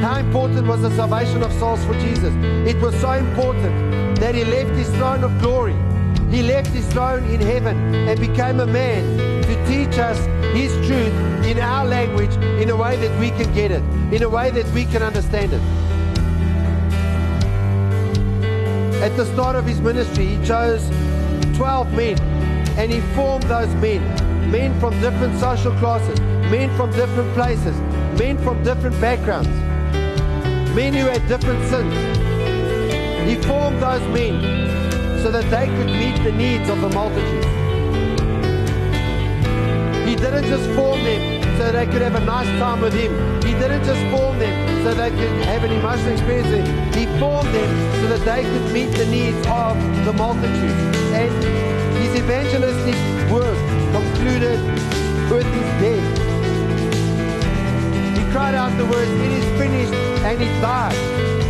How 0.00 0.16
important 0.20 0.66
was 0.66 0.80
the 0.80 0.90
salvation 0.96 1.42
of 1.42 1.52
souls 1.52 1.84
for 1.84 1.92
Jesus? 2.00 2.32
It 2.66 2.80
was 2.80 2.98
so 2.98 3.10
important 3.10 4.05
that 4.20 4.34
he 4.34 4.44
left 4.44 4.70
his 4.70 4.88
throne 4.96 5.24
of 5.24 5.38
glory. 5.40 5.76
He 6.30 6.42
left 6.42 6.68
his 6.68 6.86
throne 6.88 7.24
in 7.24 7.40
heaven 7.40 7.94
and 7.94 8.18
became 8.18 8.60
a 8.60 8.66
man 8.66 9.42
to 9.42 9.66
teach 9.66 9.98
us 9.98 10.18
his 10.56 10.72
truth 10.86 11.14
in 11.44 11.58
our 11.58 11.84
language 11.84 12.34
in 12.60 12.70
a 12.70 12.76
way 12.76 12.96
that 12.96 13.20
we 13.20 13.30
can 13.30 13.52
get 13.54 13.70
it, 13.70 13.82
in 14.12 14.22
a 14.22 14.28
way 14.28 14.50
that 14.50 14.66
we 14.72 14.84
can 14.86 15.02
understand 15.02 15.52
it. 15.52 15.60
At 19.02 19.16
the 19.16 19.26
start 19.26 19.54
of 19.54 19.66
his 19.66 19.80
ministry, 19.80 20.26
he 20.26 20.44
chose 20.44 20.88
12 21.56 21.92
men 21.92 22.18
and 22.78 22.90
he 22.90 23.00
formed 23.14 23.44
those 23.44 23.72
men. 23.76 24.02
Men 24.50 24.78
from 24.80 24.98
different 25.00 25.38
social 25.38 25.72
classes, 25.74 26.18
men 26.50 26.74
from 26.76 26.90
different 26.92 27.32
places, 27.34 27.76
men 28.18 28.38
from 28.38 28.62
different 28.62 28.98
backgrounds, 29.00 29.48
men 30.74 30.92
who 30.92 31.06
had 31.06 31.26
different 31.28 31.62
sins. 31.68 32.25
He 33.26 33.34
formed 33.42 33.82
those 33.82 34.06
men 34.14 34.40
so 35.20 35.32
that 35.32 35.50
they 35.50 35.66
could 35.66 35.86
meet 35.86 36.16
the 36.22 36.30
needs 36.30 36.68
of 36.68 36.80
the 36.80 36.88
multitude. 36.90 37.44
He 40.06 40.14
didn't 40.14 40.44
just 40.44 40.70
form 40.76 41.02
them 41.02 41.42
so 41.58 41.72
they 41.72 41.86
could 41.86 42.02
have 42.02 42.14
a 42.14 42.24
nice 42.24 42.46
time 42.60 42.80
with 42.80 42.94
him. 42.94 43.12
He 43.42 43.52
didn't 43.58 43.82
just 43.82 44.00
form 44.14 44.38
them 44.38 44.84
so 44.84 44.94
they 44.94 45.10
could 45.10 45.44
have 45.50 45.64
an 45.64 45.72
emotional 45.72 46.12
experience. 46.12 46.94
He 46.94 47.06
formed 47.18 47.52
them 47.52 47.70
so 48.00 48.16
that 48.16 48.24
they 48.24 48.44
could 48.44 48.72
meet 48.72 48.92
the 48.94 49.06
needs 49.06 49.44
of 49.48 49.74
the 50.04 50.12
multitude. 50.12 50.78
And 51.10 51.32
his 51.98 52.14
evangelistic 52.14 52.94
work 53.28 53.58
concluded 53.90 54.60
with 55.28 55.46
his 55.46 55.68
death. 55.82 56.18
He 58.16 58.22
cried 58.30 58.54
out 58.54 58.70
the 58.78 58.86
words, 58.86 59.10
it 59.10 59.32
is 59.32 59.58
finished, 59.58 59.94
and 60.22 60.40
he 60.40 60.46
died. 60.60 61.45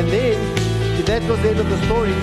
And 0.00 0.08
then, 0.08 0.40
if 0.96 1.04
that 1.12 1.20
was 1.28 1.36
the 1.42 1.50
end 1.50 1.60
of 1.60 1.68
the 1.68 1.76
story, 1.84 2.16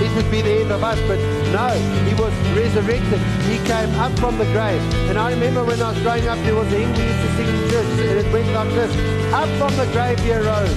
it 0.00 0.08
would 0.16 0.30
be 0.32 0.40
the 0.40 0.64
end 0.64 0.72
of 0.72 0.82
us. 0.82 0.96
But 1.04 1.20
no, 1.52 1.68
he 2.08 2.16
was 2.16 2.32
resurrected. 2.56 3.20
He 3.44 3.60
came 3.68 3.92
up 4.00 4.16
from 4.16 4.38
the 4.38 4.48
grave. 4.48 4.80
And 5.12 5.18
I 5.18 5.28
remember 5.36 5.62
when 5.62 5.76
I 5.82 5.92
was 5.92 6.00
growing 6.00 6.26
up, 6.26 6.40
there 6.48 6.56
was 6.56 6.72
a 6.72 6.78
hymn 6.80 6.88
we 6.96 7.04
used 7.04 7.20
to 7.20 7.30
sing 7.36 7.48
in 7.52 7.68
church, 7.68 7.92
and 8.00 8.16
it 8.16 8.32
went 8.32 8.48
like 8.56 8.72
this. 8.72 8.96
Up 9.28 9.44
from 9.60 9.76
the 9.76 9.84
grave 9.92 10.20
he 10.24 10.32
arose, 10.32 10.72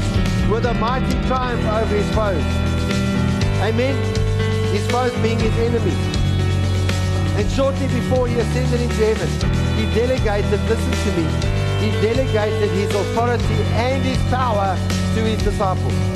with 0.52 0.66
a 0.68 0.74
mighty 0.76 1.16
triumph 1.24 1.64
over 1.72 1.96
his 1.96 2.10
foes. 2.12 2.44
Amen. 3.64 3.96
His 4.76 4.84
foes 4.92 5.16
being 5.24 5.40
his 5.40 5.56
enemies. 5.56 6.04
And 7.40 7.48
shortly 7.56 7.88
before 7.88 8.28
he 8.28 8.36
ascended 8.44 8.82
into 8.84 9.08
heaven, 9.08 9.32
he 9.80 9.88
delegated, 9.96 10.60
listen 10.68 10.92
to 11.00 11.12
me, 11.16 11.24
he 11.80 11.96
delegated 12.04 12.72
his 12.76 12.92
authority 12.94 13.56
and 13.80 14.04
his 14.04 14.20
power 14.28 14.76
to 15.16 15.22
his 15.24 15.42
disciples 15.42 16.15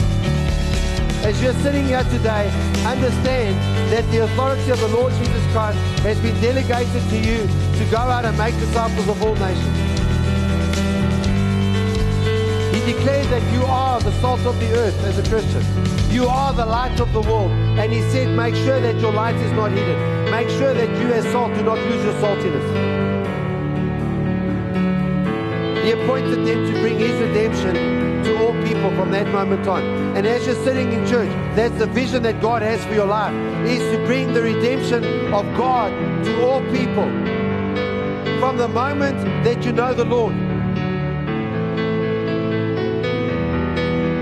as 1.23 1.41
you're 1.41 1.53
sitting 1.61 1.85
here 1.85 2.03
today, 2.05 2.49
understand 2.85 3.55
that 3.91 4.09
the 4.11 4.23
authority 4.23 4.69
of 4.71 4.79
the 4.79 4.87
Lord 4.87 5.11
Jesus 5.13 5.51
Christ 5.51 5.77
has 6.01 6.17
been 6.19 6.39
delegated 6.41 7.03
to 7.09 7.17
you 7.17 7.45
to 7.77 7.91
go 7.91 7.97
out 7.97 8.25
and 8.25 8.37
make 8.37 8.55
disciples 8.55 9.07
of 9.07 9.21
all 9.21 9.35
nations. 9.35 9.77
He 12.73 12.93
declared 12.93 13.27
that 13.27 13.43
you 13.53 13.63
are 13.65 13.99
the 13.99 14.11
salt 14.21 14.39
of 14.41 14.59
the 14.59 14.73
earth 14.75 14.97
as 15.03 15.19
a 15.19 15.23
Christian. 15.29 15.63
You 16.09 16.27
are 16.27 16.53
the 16.53 16.65
light 16.65 16.99
of 16.99 17.11
the 17.13 17.21
world. 17.21 17.51
And 17.51 17.91
he 17.91 18.01
said, 18.09 18.29
make 18.35 18.55
sure 18.55 18.79
that 18.79 18.99
your 18.99 19.11
light 19.11 19.35
is 19.35 19.51
not 19.51 19.71
hidden. 19.71 20.31
Make 20.31 20.49
sure 20.49 20.73
that 20.73 20.89
you 21.01 21.13
as 21.13 21.25
salt 21.31 21.53
do 21.53 21.63
not 21.63 21.77
lose 21.77 22.03
your 22.03 22.13
saltiness. 22.13 22.65
He 25.83 25.91
appointed 25.91 26.45
them 26.45 26.71
to 26.71 26.79
bring 26.81 26.97
his 26.97 27.11
redemption 27.21 28.08
to 28.25 28.37
all 28.39 28.53
people 28.63 28.89
from 28.95 29.11
that 29.11 29.27
moment 29.27 29.67
on. 29.67 29.83
And 30.15 30.25
as 30.25 30.45
you're 30.45 30.63
sitting 30.63 30.91
in 30.91 31.07
church, 31.07 31.29
that's 31.55 31.77
the 31.77 31.87
vision 31.87 32.23
that 32.23 32.41
God 32.41 32.61
has 32.61 32.83
for 32.85 32.93
your 32.93 33.05
life, 33.05 33.33
is 33.67 33.79
to 33.95 34.05
bring 34.05 34.33
the 34.33 34.41
redemption 34.41 35.03
of 35.33 35.45
God 35.57 35.91
to 36.25 36.45
all 36.45 36.61
people. 36.71 37.09
From 38.39 38.57
the 38.57 38.67
moment 38.67 39.19
that 39.43 39.65
you 39.65 39.71
know 39.71 39.93
the 39.93 40.05
Lord. 40.05 40.35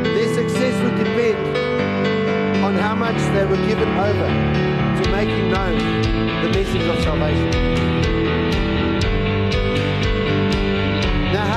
Their 0.03 0.33
success 0.33 0.81
would 0.83 0.97
depend 0.97 1.57
on 2.63 2.75
how 2.75 2.95
much 2.95 3.17
they 3.33 3.45
were 3.45 3.63
given 3.67 3.89
over 3.89 5.03
to 5.03 5.11
making 5.11 5.51
known 5.51 5.77
the 6.43 6.49
message 6.49 6.87
of 6.87 7.03
salvation. 7.03 8.06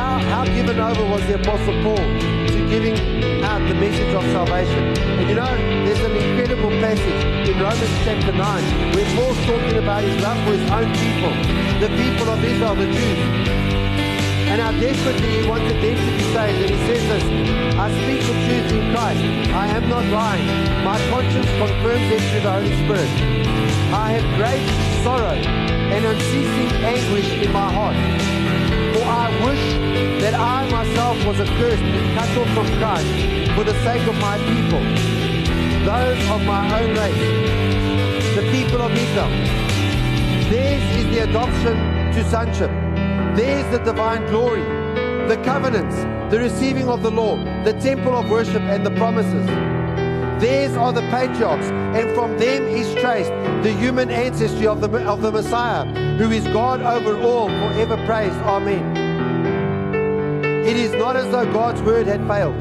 How, 0.00 0.18
how 0.32 0.44
given 0.46 0.80
over 0.80 1.04
was 1.04 1.20
the 1.26 1.34
Apostle 1.34 1.76
Paul 1.84 2.00
to 2.00 2.58
giving 2.72 2.96
out 3.44 3.60
the 3.68 3.74
message 3.74 4.12
of 4.14 4.24
salvation? 4.32 4.96
And 4.96 5.28
you 5.28 5.36
know, 5.36 5.52
there's 5.84 6.00
an 6.00 6.16
incredible 6.16 6.70
passage 6.80 7.20
in 7.48 7.60
Romans 7.60 7.94
chapter 8.04 8.32
9 8.32 8.96
where 8.96 9.08
Paul's 9.14 9.40
talking 9.44 9.76
about 9.76 10.02
his 10.02 10.16
love 10.22 10.40
for 10.44 10.52
his 10.56 10.64
own 10.72 10.88
people, 10.96 11.32
the 11.84 11.90
people 12.00 12.28
of 12.32 12.42
Israel, 12.42 12.74
the 12.76 12.88
Jews. 12.88 13.20
And 14.50 14.58
how 14.60 14.72
desperately 14.72 15.28
he 15.36 15.46
wanted 15.46 15.76
them 15.84 15.96
to 16.06 16.10
be 16.16 16.24
saved. 16.32 16.58
And 16.64 16.70
he 16.74 16.80
says 16.88 17.04
this, 17.12 17.24
I 17.76 17.86
speak 18.00 18.20
the 18.24 18.36
truth 18.48 18.72
in 18.72 18.82
Christ. 18.96 19.20
I 19.52 19.66
am 19.76 19.88
not 19.88 20.04
lying. 20.06 20.48
My 20.82 20.98
conscience 21.12 21.50
confirms 21.60 22.08
it 22.16 22.22
through 22.32 22.44
the 22.48 22.52
Holy 22.56 22.74
Spirit. 22.82 23.12
I 23.92 24.16
have 24.16 24.26
great 24.40 24.64
sorrow 25.04 25.36
and 25.94 26.02
unceasing 26.06 26.72
anguish 26.82 27.30
in 27.44 27.52
my 27.52 27.70
heart. 27.70 28.39
Wish 29.44 30.20
that 30.20 30.34
I 30.34 30.68
myself 30.70 31.16
was 31.24 31.40
accursed 31.40 31.82
and 31.82 32.18
cut 32.18 32.28
off 32.36 32.48
from 32.54 32.66
Christ 32.78 33.08
for 33.54 33.64
the 33.64 33.72
sake 33.82 34.06
of 34.06 34.14
my 34.16 34.36
people, 34.36 34.80
those 35.84 36.20
of 36.30 36.42
my 36.42 36.82
own 36.82 36.90
race, 36.94 38.34
the 38.36 38.42
people 38.52 38.82
of 38.82 38.92
Israel. 38.92 39.30
Theirs 40.50 40.82
is 40.98 41.04
the 41.14 41.20
adoption 41.20 41.76
to 42.12 42.30
sonship. 42.30 42.70
Theirs 43.34 43.64
the 43.72 43.82
divine 43.82 44.26
glory, 44.26 44.60
the 45.26 45.40
covenants, 45.42 45.96
the 46.30 46.38
receiving 46.38 46.88
of 46.88 47.02
the 47.02 47.10
law, 47.10 47.36
the 47.64 47.72
temple 47.72 48.14
of 48.14 48.28
worship, 48.28 48.62
and 48.62 48.84
the 48.84 48.90
promises. 48.90 49.46
Theirs 50.38 50.76
are 50.76 50.92
the 50.92 51.02
patriarchs, 51.02 51.66
and 51.70 52.14
from 52.14 52.36
them 52.36 52.64
is 52.66 52.94
traced 53.00 53.30
the 53.62 53.72
human 53.72 54.10
ancestry 54.10 54.66
of 54.66 54.82
the, 54.82 54.88
of 55.06 55.22
the 55.22 55.32
Messiah, 55.32 55.86
who 56.18 56.30
is 56.30 56.44
God 56.48 56.82
over 56.82 57.18
all, 57.22 57.48
forever 57.48 57.96
praised. 58.04 58.36
Amen. 58.36 58.99
It 60.66 60.76
is 60.76 60.92
not 60.92 61.16
as 61.16 61.30
though 61.30 61.50
God's 61.52 61.80
word 61.82 62.06
had 62.06 62.26
failed. 62.28 62.54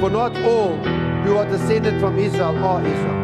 For 0.00 0.10
not 0.10 0.36
all 0.44 0.76
who 1.24 1.36
are 1.36 1.46
descended 1.46 2.00
from 2.00 2.18
Israel 2.18 2.56
are 2.64 2.80
Israel. 2.80 3.18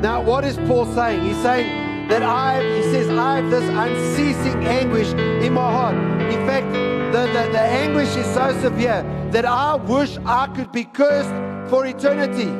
Now, 0.00 0.20
what 0.20 0.44
is 0.44 0.56
Paul 0.66 0.86
saying? 0.86 1.22
He's 1.22 1.40
saying 1.40 2.08
that 2.08 2.24
I, 2.24 2.60
he 2.62 2.82
says, 2.82 3.08
I 3.08 3.36
have 3.36 3.48
this 3.48 3.62
unceasing 3.62 4.64
anguish 4.64 5.12
in 5.12 5.52
my 5.52 5.70
heart. 5.70 5.94
In 5.94 6.44
fact, 6.44 6.66
the, 7.12 7.26
the, 7.26 7.52
the 7.52 7.60
anguish 7.60 8.16
is 8.16 8.26
so 8.34 8.52
severe 8.60 9.04
that 9.30 9.44
I 9.44 9.76
wish 9.76 10.18
I 10.26 10.48
could 10.48 10.72
be 10.72 10.84
cursed 10.84 11.70
for 11.70 11.86
eternity 11.86 12.50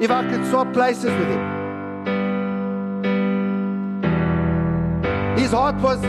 if 0.00 0.10
I 0.10 0.28
could 0.30 0.46
swap 0.46 0.72
places 0.72 1.06
with 1.06 1.28
him. 1.28 1.55
His 5.36 5.52
heart 5.52 5.76
was 5.76 6.00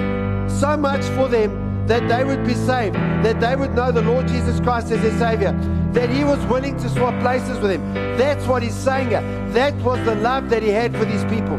so 0.59 0.77
much 0.77 1.03
for 1.15 1.27
them 1.27 1.85
that 1.87 2.07
they 2.09 2.23
would 2.23 2.45
be 2.45 2.53
saved, 2.53 2.95
that 2.95 3.39
they 3.39 3.55
would 3.55 3.73
know 3.75 3.91
the 3.91 4.01
Lord 4.01 4.27
Jesus 4.27 4.59
Christ 4.59 4.91
as 4.91 5.01
their 5.01 5.17
Savior. 5.17 5.53
that 5.97 6.09
he 6.11 6.23
was 6.23 6.37
willing 6.45 6.77
to 6.77 6.89
swap 6.89 7.19
places 7.21 7.59
with 7.59 7.71
him. 7.71 7.93
That's 8.17 8.45
what 8.45 8.61
he's 8.61 8.75
saying 8.75 9.09
here. 9.09 9.21
That 9.49 9.73
was 9.75 10.03
the 10.05 10.13
love 10.15 10.47
that 10.51 10.61
he 10.61 10.69
had 10.69 10.95
for 10.95 11.05
these 11.05 11.23
people. 11.23 11.57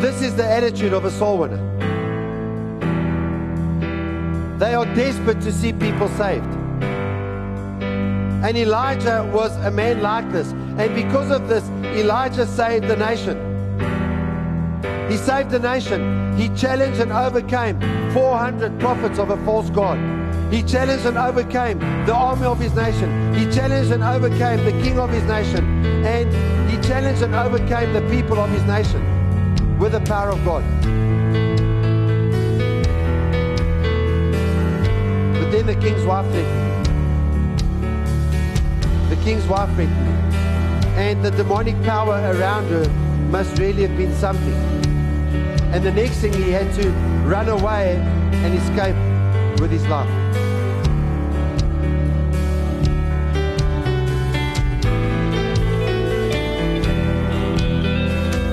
This 0.00 0.22
is 0.22 0.34
the 0.36 0.44
attitude 0.46 0.94
of 0.94 1.04
a 1.04 1.10
soul 1.10 1.38
winner. 1.38 1.60
They 4.58 4.72
are 4.72 4.86
desperate 4.94 5.40
to 5.42 5.52
see 5.52 5.74
people 5.74 6.08
saved. 6.16 6.46
And 8.42 8.56
Elijah 8.56 9.28
was 9.34 9.54
a 9.66 9.70
man 9.70 10.00
like 10.00 10.30
this. 10.32 10.52
And 10.76 10.92
because 10.92 11.30
of 11.30 11.46
this, 11.48 11.68
Elijah 11.96 12.46
saved 12.46 12.88
the 12.88 12.96
nation. 12.96 13.36
He 15.08 15.16
saved 15.16 15.50
the 15.50 15.60
nation. 15.60 16.36
He 16.36 16.48
challenged 16.56 16.98
and 16.98 17.12
overcame 17.12 17.78
400 18.12 18.80
prophets 18.80 19.20
of 19.20 19.30
a 19.30 19.36
false 19.44 19.70
God. 19.70 19.98
He 20.52 20.64
challenged 20.64 21.06
and 21.06 21.16
overcame 21.16 21.78
the 22.06 22.12
army 22.12 22.46
of 22.46 22.58
his 22.58 22.74
nation. 22.74 23.32
He 23.34 23.44
challenged 23.52 23.92
and 23.92 24.02
overcame 24.02 24.64
the 24.64 24.72
king 24.82 24.98
of 24.98 25.10
his 25.10 25.22
nation. 25.24 25.84
And 26.04 26.28
he 26.68 26.76
challenged 26.88 27.22
and 27.22 27.36
overcame 27.36 27.92
the 27.92 28.02
people 28.10 28.40
of 28.40 28.50
his 28.50 28.64
nation 28.64 29.78
with 29.78 29.92
the 29.92 30.00
power 30.00 30.30
of 30.30 30.44
God. 30.44 30.64
But 35.38 35.52
then 35.52 35.66
the 35.66 35.76
king's 35.76 36.04
wife 36.04 36.26
threatened 36.32 36.86
The 39.10 39.16
king's 39.22 39.46
wife 39.46 39.72
threatened 39.74 40.13
And 40.96 41.24
the 41.24 41.30
demonic 41.32 41.82
power 41.82 42.14
around 42.34 42.68
her 42.68 42.88
must 43.30 43.58
really 43.58 43.82
have 43.82 43.96
been 43.96 44.14
something. 44.14 44.54
And 45.72 45.84
the 45.84 45.90
next 45.90 46.18
thing 46.18 46.32
he 46.32 46.50
had 46.50 46.72
to 46.74 46.90
run 47.26 47.48
away 47.48 47.96
and 48.32 48.54
escape 48.54 48.96
with 49.60 49.72
his 49.72 49.86
life. 49.88 50.08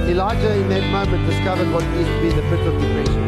Elijah 0.09 0.55
in 0.55 0.69
that 0.69 0.83
moment 0.91 1.29
discovered 1.29 1.71
what 1.71 1.83
used 1.95 2.09
to 2.09 2.21
be 2.21 2.29
the 2.29 2.41
pit 2.49 2.59
of 2.67 2.73
depression. 2.81 3.23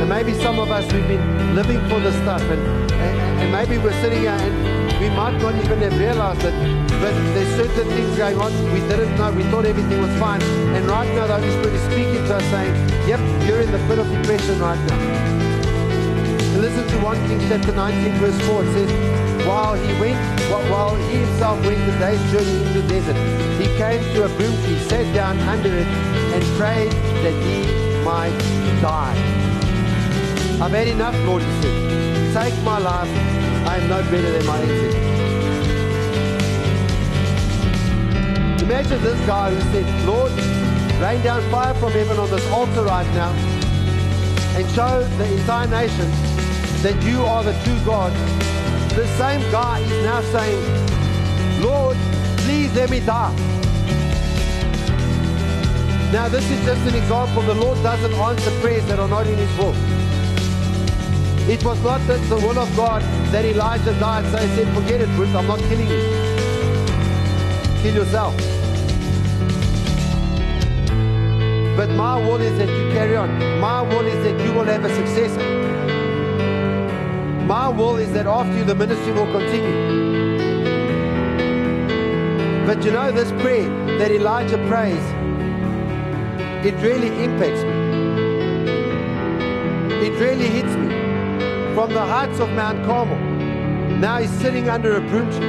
And 0.00 0.08
maybe 0.08 0.32
some 0.34 0.58
of 0.58 0.70
us, 0.70 0.84
we've 0.92 1.08
been 1.08 1.54
living 1.54 1.80
for 1.88 1.98
this 2.00 2.14
stuff 2.16 2.42
and, 2.42 2.92
and, 2.92 3.40
and 3.40 3.52
maybe 3.52 3.78
we're 3.82 4.00
sitting 4.00 4.20
here 4.20 4.30
and 4.30 4.80
we 5.00 5.08
might 5.10 5.38
not 5.38 5.54
even 5.54 5.78
have 5.80 5.98
realized 5.98 6.44
it, 6.44 6.89
but 7.00 7.14
there's 7.32 7.48
certain 7.56 7.88
things 7.88 8.16
going 8.16 8.38
on 8.38 8.52
we 8.72 8.80
didn't 8.80 9.16
know. 9.16 9.32
We 9.32 9.42
thought 9.44 9.64
everything 9.64 10.00
was 10.02 10.14
fine. 10.20 10.42
And 10.76 10.86
right 10.86 11.08
now 11.14 11.26
the 11.26 11.36
Holy 11.40 11.50
Spirit 11.50 11.74
is 11.74 11.84
speaking 11.88 12.22
to 12.28 12.36
us 12.36 12.44
saying, 12.52 12.74
yep, 13.08 13.20
you're 13.48 13.60
in 13.60 13.72
the 13.72 13.78
pit 13.88 13.98
of 13.98 14.06
depression 14.10 14.58
right 14.60 14.78
now. 14.86 15.00
And 16.52 16.60
listen 16.60 16.86
to 16.86 16.96
1 16.98 17.16
Kings 17.26 17.48
chapter 17.48 17.72
19 17.72 18.12
verse 18.20 18.38
4. 18.46 18.64
It 18.64 18.72
says, 18.74 19.46
while 19.46 19.74
he 19.74 19.98
went, 19.98 20.20
while 20.70 20.94
he 20.94 21.16
himself 21.24 21.64
went 21.64 21.80
the 21.90 21.98
day's 21.98 22.20
journey 22.30 22.66
in 22.66 22.74
the 22.74 22.82
desert, 22.86 23.16
he 23.56 23.66
came 23.80 24.02
to 24.14 24.24
a 24.24 24.28
broom 24.36 24.54
tree, 24.64 24.78
sat 24.88 25.08
down 25.14 25.38
under 25.40 25.74
it, 25.74 25.86
and 25.86 26.44
prayed 26.58 26.92
that 27.24 27.32
he 27.44 28.04
might 28.04 28.36
die. 28.82 29.16
I've 30.60 30.72
had 30.72 30.88
enough, 30.88 31.16
Lord, 31.24 31.42
he 31.42 31.62
said. 31.62 32.34
Take 32.34 32.62
my 32.62 32.78
life. 32.78 33.08
I 33.66 33.78
am 33.78 33.88
no 33.88 34.02
better 34.02 34.30
than 34.30 34.44
my 34.44 34.58
ancestors. 34.58 35.09
Imagine 38.70 39.02
this 39.02 39.26
guy 39.26 39.52
who 39.52 39.60
said, 39.72 40.06
Lord, 40.06 40.30
rain 41.02 41.20
down 41.24 41.42
fire 41.50 41.74
from 41.74 41.90
heaven 41.90 42.18
on 42.18 42.30
this 42.30 42.46
altar 42.52 42.84
right 42.84 43.10
now 43.14 43.32
and 44.54 44.64
show 44.70 45.02
the 45.18 45.32
entire 45.38 45.66
nation 45.66 46.08
that 46.82 46.96
you 47.02 47.20
are 47.24 47.42
the 47.42 47.52
true 47.64 47.84
God 47.84 48.12
the 48.94 49.06
same 49.18 49.40
guy 49.50 49.80
is 49.80 50.04
now 50.04 50.20
saying, 50.20 51.62
Lord, 51.62 51.96
please 52.38 52.72
let 52.74 52.90
me 52.90 53.00
die. 53.00 53.34
Now, 56.12 56.28
this 56.28 56.48
is 56.48 56.64
just 56.64 56.80
an 56.86 56.94
example. 56.94 57.42
The 57.42 57.54
Lord 57.54 57.82
doesn't 57.82 58.12
answer 58.12 58.50
prayers 58.60 58.84
that 58.86 59.00
are 59.00 59.08
not 59.08 59.26
in 59.26 59.36
His 59.36 59.58
will. 59.58 59.74
It 61.50 61.64
was 61.64 61.82
not 61.82 62.00
that 62.06 62.20
the 62.28 62.36
will 62.36 62.58
of 62.58 62.76
God 62.76 63.02
that 63.32 63.44
Elijah 63.44 63.98
died, 63.98 64.24
so 64.30 64.38
he 64.38 64.48
said, 64.54 64.74
Forget 64.74 65.00
it, 65.00 65.08
Ruth, 65.18 65.34
I'm 65.34 65.48
not 65.48 65.58
killing 65.60 65.88
you. 65.88 66.02
Kill 67.82 67.94
yourself. 67.94 68.59
But 71.80 71.88
my 71.92 72.14
will 72.14 72.42
is 72.42 72.58
that 72.58 72.68
you 72.68 72.92
carry 72.92 73.16
on. 73.16 73.58
My 73.58 73.80
will 73.80 74.04
is 74.06 74.22
that 74.24 74.38
you 74.44 74.52
will 74.52 74.66
have 74.66 74.84
a 74.84 74.94
successor. 74.94 75.42
My 77.46 77.68
will 77.70 77.96
is 77.96 78.12
that 78.12 78.26
after 78.26 78.54
you, 78.54 78.64
the 78.64 78.74
ministry 78.74 79.14
will 79.14 79.32
continue. 79.32 79.96
But 82.66 82.84
you 82.84 82.90
know, 82.90 83.10
this 83.10 83.32
prayer 83.40 83.66
that 83.96 84.10
Elijah 84.10 84.58
prays, 84.68 85.02
it 86.66 86.74
really 86.82 87.08
impacts 87.24 87.62
me. 87.62 87.72
It 90.06 90.20
really 90.20 90.48
hits 90.48 90.76
me. 90.76 90.90
From 91.74 91.94
the 91.94 92.04
heights 92.04 92.40
of 92.40 92.50
Mount 92.50 92.84
Carmel, 92.84 93.16
now 93.96 94.18
he's 94.18 94.30
sitting 94.42 94.68
under 94.68 94.96
a 94.98 95.00
broom 95.00 95.30
tree 95.30 95.48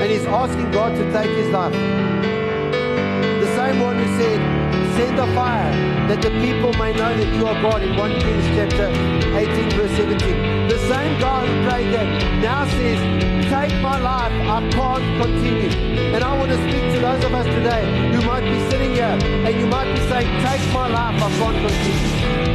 and 0.00 0.10
he's 0.10 0.24
asking 0.24 0.70
God 0.70 0.96
to 0.96 1.12
take 1.12 1.30
his 1.36 1.50
life. 1.50 1.74
The 1.74 3.56
same 3.56 3.78
one 3.82 3.98
who 3.98 4.06
said, 4.18 4.61
Send 4.96 5.18
a 5.18 5.26
fire 5.34 5.72
that 6.08 6.20
the 6.20 6.30
people 6.44 6.72
may 6.74 6.92
know 6.92 7.16
that 7.16 7.34
you 7.34 7.46
are 7.46 7.56
God 7.62 7.82
in 7.82 7.96
1 7.96 8.20
Kings 8.20 8.44
chapter 8.52 8.88
18, 9.36 9.70
verse 9.70 9.90
17 9.96 10.68
The 10.68 10.78
same 10.86 11.18
God 11.18 11.48
who 11.48 11.54
prayed 11.68 11.94
that 11.94 12.06
now 12.42 12.66
says, 12.66 13.00
Take 13.48 13.80
my 13.80 13.98
life, 13.98 14.32
I 14.32 14.60
can't 14.68 15.22
continue. 15.22 15.70
And 16.12 16.22
I 16.22 16.36
want 16.36 16.50
to 16.50 16.58
speak 16.68 16.84
to 16.92 17.00
those 17.00 17.24
of 17.24 17.32
us 17.32 17.46
today 17.46 18.12
who 18.12 18.20
might 18.26 18.44
be 18.44 18.58
sitting 18.70 18.92
here 18.92 19.16
and 19.46 19.58
you 19.58 19.66
might 19.66 19.88
be 19.94 20.00
saying, 20.08 20.28
Take 20.44 20.60
my 20.74 20.88
life, 20.88 21.16
I 21.22 21.30
can't 21.40 21.58
continue. 21.66 22.52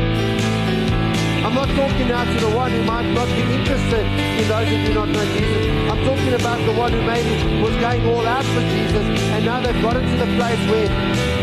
I'm 1.46 1.56
not 1.56 1.70
talking 1.70 2.08
now 2.10 2.26
to 2.26 2.40
the 2.46 2.56
one 2.56 2.72
who 2.72 2.84
might 2.84 3.10
not 3.14 3.28
be 3.30 3.42
interested 3.42 4.06
in 4.06 4.48
those 4.48 4.68
who 4.68 4.78
do 4.86 4.94
not 4.94 5.10
know 5.10 5.26
Jesus. 5.34 5.66
I'm 5.90 6.04
talking 6.04 6.34
about 6.34 6.60
the 6.66 6.74
one 6.74 6.92
who 6.92 7.02
maybe 7.02 7.62
was 7.64 7.74
going 7.78 8.06
all 8.06 8.28
out 8.28 8.44
for 8.44 8.62
Jesus 8.62 9.06
and 9.32 9.46
now 9.46 9.62
they've 9.62 9.82
got 9.82 9.96
into 9.96 10.18
the 10.18 10.30
place 10.36 10.60
where, 10.70 10.90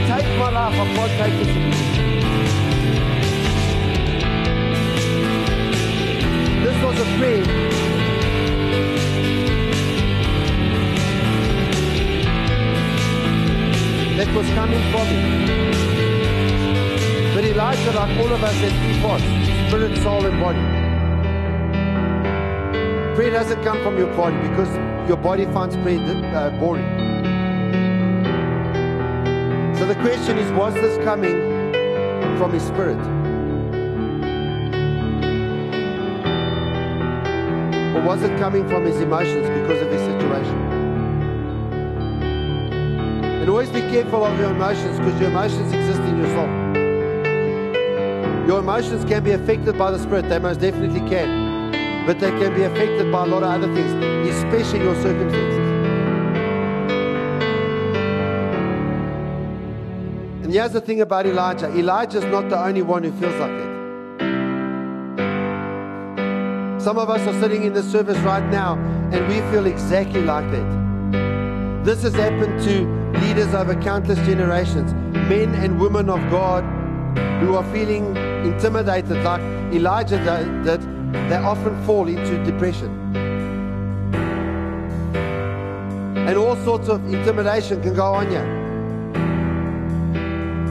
take 0.09 0.39
my 0.39 0.51
life, 0.51 0.75
I 0.75 0.87
can't 0.95 1.13
take 1.19 1.49
it 1.49 1.95
was 6.85 7.01
a 7.01 7.05
prayer. 7.19 7.45
That 14.17 14.35
was 14.35 14.47
coming 14.51 14.83
from 14.93 15.07
him. 15.07 15.25
But 17.35 17.45
Elijah, 17.45 17.93
like 17.93 18.19
all 18.19 18.33
of 18.33 18.45
us, 18.45 18.55
has 18.55 18.73
three 18.73 19.01
parts 19.01 19.25
spirit, 19.69 19.97
soul, 20.03 20.27
and 20.27 20.41
body. 20.41 20.65
Prayer 23.17 23.31
doesn't 23.31 23.63
come 23.65 23.83
from 23.83 23.97
your 23.97 24.15
body 24.15 24.37
because 24.49 24.77
your 25.09 25.17
body 25.17 25.47
finds 25.47 25.77
prayer 25.77 26.01
uh, 26.35 26.51
boring. 26.61 27.14
So 29.79 29.87
the 29.87 29.97
question 29.97 30.39
is 30.39 30.51
was 30.53 30.73
this 30.75 30.97
coming 31.05 31.37
from 32.39 32.53
his 32.53 32.63
spirit? 32.63 32.99
Or 37.95 38.03
was 38.07 38.23
it 38.23 38.39
coming 38.39 38.69
from 38.69 38.85
his 38.85 39.01
emotions 39.01 39.49
because 39.49 39.83
of 39.83 39.91
his 39.91 40.01
situation? 40.01 40.57
And 43.41 43.51
always 43.51 43.69
be 43.71 43.81
careful 43.81 44.25
of 44.25 44.39
your 44.39 44.53
emotions 44.53 44.99
because 45.01 45.21
your 45.21 45.31
emotions 45.31 45.73
exist 45.73 46.01
in 46.01 46.19
your 46.19 46.29
soul. 46.29 46.49
Your 48.47 48.61
emotions 48.61 49.05
can 49.05 49.25
be 49.25 49.33
affected 49.33 49.77
by 49.77 49.91
the 49.91 49.99
Spirit, 49.99 50.29
they 50.29 50.39
most 50.39 50.61
definitely 50.61 51.01
can. 51.11 52.07
But 52.07 52.21
they 52.21 52.31
can 52.31 52.55
be 52.55 52.63
affected 52.63 53.11
by 53.11 53.25
a 53.25 53.27
lot 53.27 53.43
of 53.43 53.51
other 53.51 53.75
things, 53.75 53.93
especially 54.29 54.85
your 54.85 54.95
circumstances. 55.03 55.64
Here's 60.55 60.71
the 60.71 60.81
thing 60.81 61.01
about 61.01 61.27
Elijah 61.27 61.69
Elijah 61.77 62.19
is 62.19 62.25
not 62.27 62.49
the 62.49 62.57
only 62.57 62.81
one 62.81 63.03
who 63.03 63.11
feels 63.21 63.35
like 63.41 63.51
that. 63.51 63.75
Some 66.81 66.97
of 66.97 67.11
us 67.11 67.27
are 67.27 67.41
sitting 67.41 67.65
in 67.65 67.73
this 67.73 67.91
service 67.91 68.19
right 68.19 68.49
now 68.51 68.75
and 69.13 69.27
we 69.27 69.41
feel 69.51 69.67
exactly 69.67 70.23
like 70.23 70.49
that. 70.53 71.85
This 71.85 72.03
has 72.03 72.15
happened 72.15 72.63
to 72.69 72.87
leaders 73.21 73.53
over 73.53 73.75
countless 73.83 74.19
generations, 74.27 74.95
men 75.29 75.57
and 75.57 75.81
women 75.81 76.09
of 76.09 76.21
God 76.31 76.63
who 77.41 77.57
are 77.57 77.65
feeling 77.73 78.17
intimidated 78.47 79.25
like 79.25 79.43
Elijah 79.73 80.19
did. 80.65 80.81
They 81.31 81.37
often 81.37 81.85
fall 81.85 82.07
into 82.07 82.45
depression. 82.45 82.91
And 86.29 86.39
all 86.39 86.57
sorts 86.65 86.89
of 86.89 87.05
intimidation 87.13 87.83
can 87.83 87.95
go 87.95 88.15
on 88.15 88.31
here. 88.31 88.54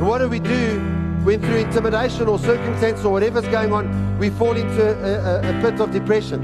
And 0.04 0.10
what 0.10 0.18
do 0.18 0.28
we 0.28 0.42
do 0.42 0.82
when 1.24 1.40
through 1.40 1.60
intimidation 1.60 2.28
or 2.28 2.38
circumstance 2.38 3.06
or 3.06 3.14
whatever's 3.14 3.48
going 3.48 3.72
on, 3.72 4.20
we 4.20 4.32
fall 4.32 4.58
into 4.58 4.84
a, 4.86 5.40
a, 5.40 5.58
a 5.58 5.62
pit 5.62 5.80
of 5.80 5.94
depression. 5.94 6.42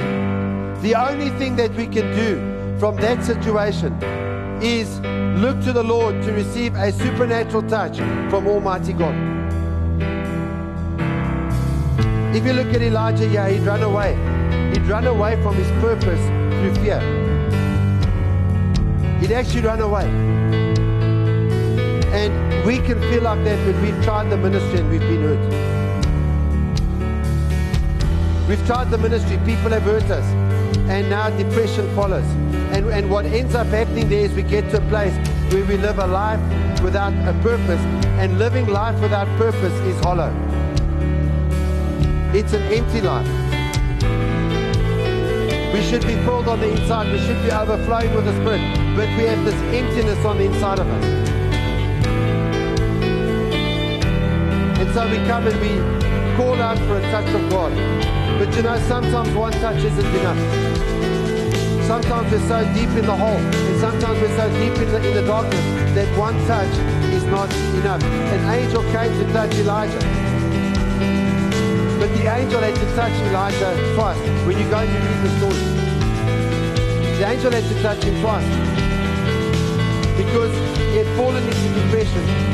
The 0.81 0.95
only 0.95 1.29
thing 1.31 1.57
that 1.57 1.69
we 1.73 1.85
can 1.85 2.15
do 2.15 2.79
from 2.79 2.95
that 3.01 3.21
situation 3.21 4.01
is 4.63 5.01
look 5.41 5.59
to 5.63 5.73
the 5.73 5.83
Lord 5.83 6.21
to 6.23 6.31
receive 6.31 6.73
a 6.75 6.93
supernatural 6.93 7.63
touch 7.63 7.97
from 8.29 8.47
Almighty 8.47 8.93
God. 8.93 9.13
If 12.33 12.45
you 12.45 12.53
look 12.53 12.73
at 12.73 12.81
Elijah, 12.81 13.27
yeah, 13.27 13.49
he'd 13.49 13.63
run 13.63 13.83
away. 13.83 14.13
He'd 14.71 14.87
run 14.87 15.05
away 15.05 15.35
from 15.43 15.55
his 15.55 15.69
purpose 15.81 16.25
through 16.61 16.75
fear. 16.75 17.01
He'd 19.19 19.33
actually 19.33 19.63
run 19.63 19.81
away. 19.81 20.38
And 22.11 22.65
we 22.65 22.79
can 22.79 22.99
feel 23.01 23.23
like 23.23 23.43
that 23.43 23.57
when 23.65 23.81
we've 23.81 24.03
tried 24.03 24.29
the 24.29 24.37
ministry 24.37 24.79
and 24.79 24.89
we've 24.89 25.01
been 25.01 25.21
hurt. 25.21 25.69
We've 28.47 28.65
tried 28.65 28.89
the 28.89 28.97
ministry, 28.97 29.37
people 29.45 29.69
have 29.69 29.83
hurt 29.83 30.09
us, 30.09 30.25
and 30.89 31.07
now 31.09 31.29
depression 31.29 31.87
follows. 31.95 32.25
And, 32.73 32.87
and 32.87 33.09
what 33.09 33.25
ends 33.25 33.53
up 33.53 33.67
happening 33.67 34.09
there 34.09 34.25
is 34.25 34.33
we 34.33 34.41
get 34.41 34.69
to 34.71 34.77
a 34.77 34.81
place 34.89 35.13
where 35.53 35.63
we 35.65 35.77
live 35.77 35.99
a 35.99 36.07
life 36.07 36.39
without 36.81 37.13
a 37.27 37.33
purpose, 37.41 37.81
and 38.19 38.39
living 38.39 38.65
life 38.67 38.99
without 39.01 39.27
purpose 39.37 39.73
is 39.81 39.99
hollow. 39.99 40.33
It's 42.33 42.53
an 42.53 42.63
empty 42.73 43.01
life. 43.01 43.27
We 45.73 45.81
should 45.83 46.05
be 46.07 46.15
filled 46.25 46.47
on 46.47 46.59
the 46.59 46.69
inside. 46.71 47.11
We 47.11 47.19
should 47.19 47.41
be 47.43 47.51
overflowing 47.51 48.13
with 48.15 48.25
the 48.25 48.33
Spirit. 48.33 48.61
But 48.95 49.07
we 49.17 49.25
have 49.25 49.45
this 49.45 49.53
emptiness 49.75 50.25
on 50.25 50.37
the 50.39 50.45
inside 50.45 50.79
of 50.79 50.87
us. 50.87 51.28
So 54.93 55.07
we 55.07 55.17
come 55.27 55.45
and 55.45 55.59
we 55.61 55.77
call 56.35 56.55
out 56.55 56.77
for 56.79 56.97
a 56.97 57.01
touch 57.11 57.29
of 57.35 57.47
God. 57.51 57.71
But 58.39 58.55
you 58.55 58.63
know, 58.63 58.75
sometimes 58.87 59.29
one 59.35 59.51
touch 59.53 59.83
isn't 59.83 60.15
enough. 60.15 60.39
Sometimes 61.85 62.31
we're 62.31 62.47
so 62.47 62.63
deep 62.73 62.89
in 62.97 63.05
the 63.05 63.15
hole, 63.15 63.37
and 63.37 63.79
sometimes 63.79 64.19
we're 64.19 64.35
so 64.35 64.49
deep 64.57 64.73
in 64.81 64.91
the, 64.91 65.07
in 65.07 65.13
the 65.13 65.21
darkness 65.27 65.63
that 65.93 66.09
one 66.17 66.33
touch 66.47 66.73
is 67.13 67.23
not 67.25 67.53
enough. 67.77 68.03
An 68.03 68.49
angel 68.49 68.81
came 68.91 69.13
to 69.13 69.31
touch 69.31 69.53
Elijah. 69.55 69.99
But 71.99 72.09
the 72.17 72.25
angel 72.33 72.61
had 72.61 72.73
to 72.73 72.95
touch 72.95 73.13
Elijah 73.29 73.93
twice. 73.93 74.17
When 74.47 74.57
you 74.57 74.67
go 74.69 74.79
and 74.79 74.89
you 74.89 74.99
read 75.05 75.21
the 75.21 75.31
story, 75.37 75.79
the 77.17 77.25
angel 77.29 77.51
had 77.51 77.63
to 77.63 77.81
touch 77.83 78.03
him 78.03 78.19
twice 78.21 78.47
because 80.17 80.53
he 80.77 80.97
had 80.97 81.07
fallen 81.15 81.43
into 81.43 81.81
depression 81.81 82.48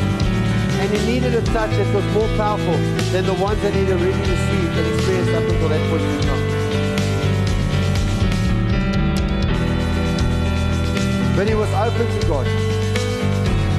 and 0.86 0.94
he 0.94 1.14
needed 1.14 1.34
a 1.34 1.42
touch 1.42 1.72
that 1.72 1.96
was 1.96 2.06
more 2.14 2.28
powerful 2.38 2.78
than 3.12 3.26
the 3.26 3.34
ones 3.34 3.60
that 3.64 3.74
he'd 3.74 3.90
already 3.90 4.20
received 4.30 4.78
and 4.78 4.94
experienced 4.94 5.34
up 5.34 5.42
until 5.42 5.70
that 5.70 5.82
point 5.90 6.04
in 6.04 6.22
time. 6.22 6.46
But 11.36 11.48
he 11.48 11.56
was 11.56 11.70
open 11.74 12.06
to 12.06 12.28
God. 12.28 12.46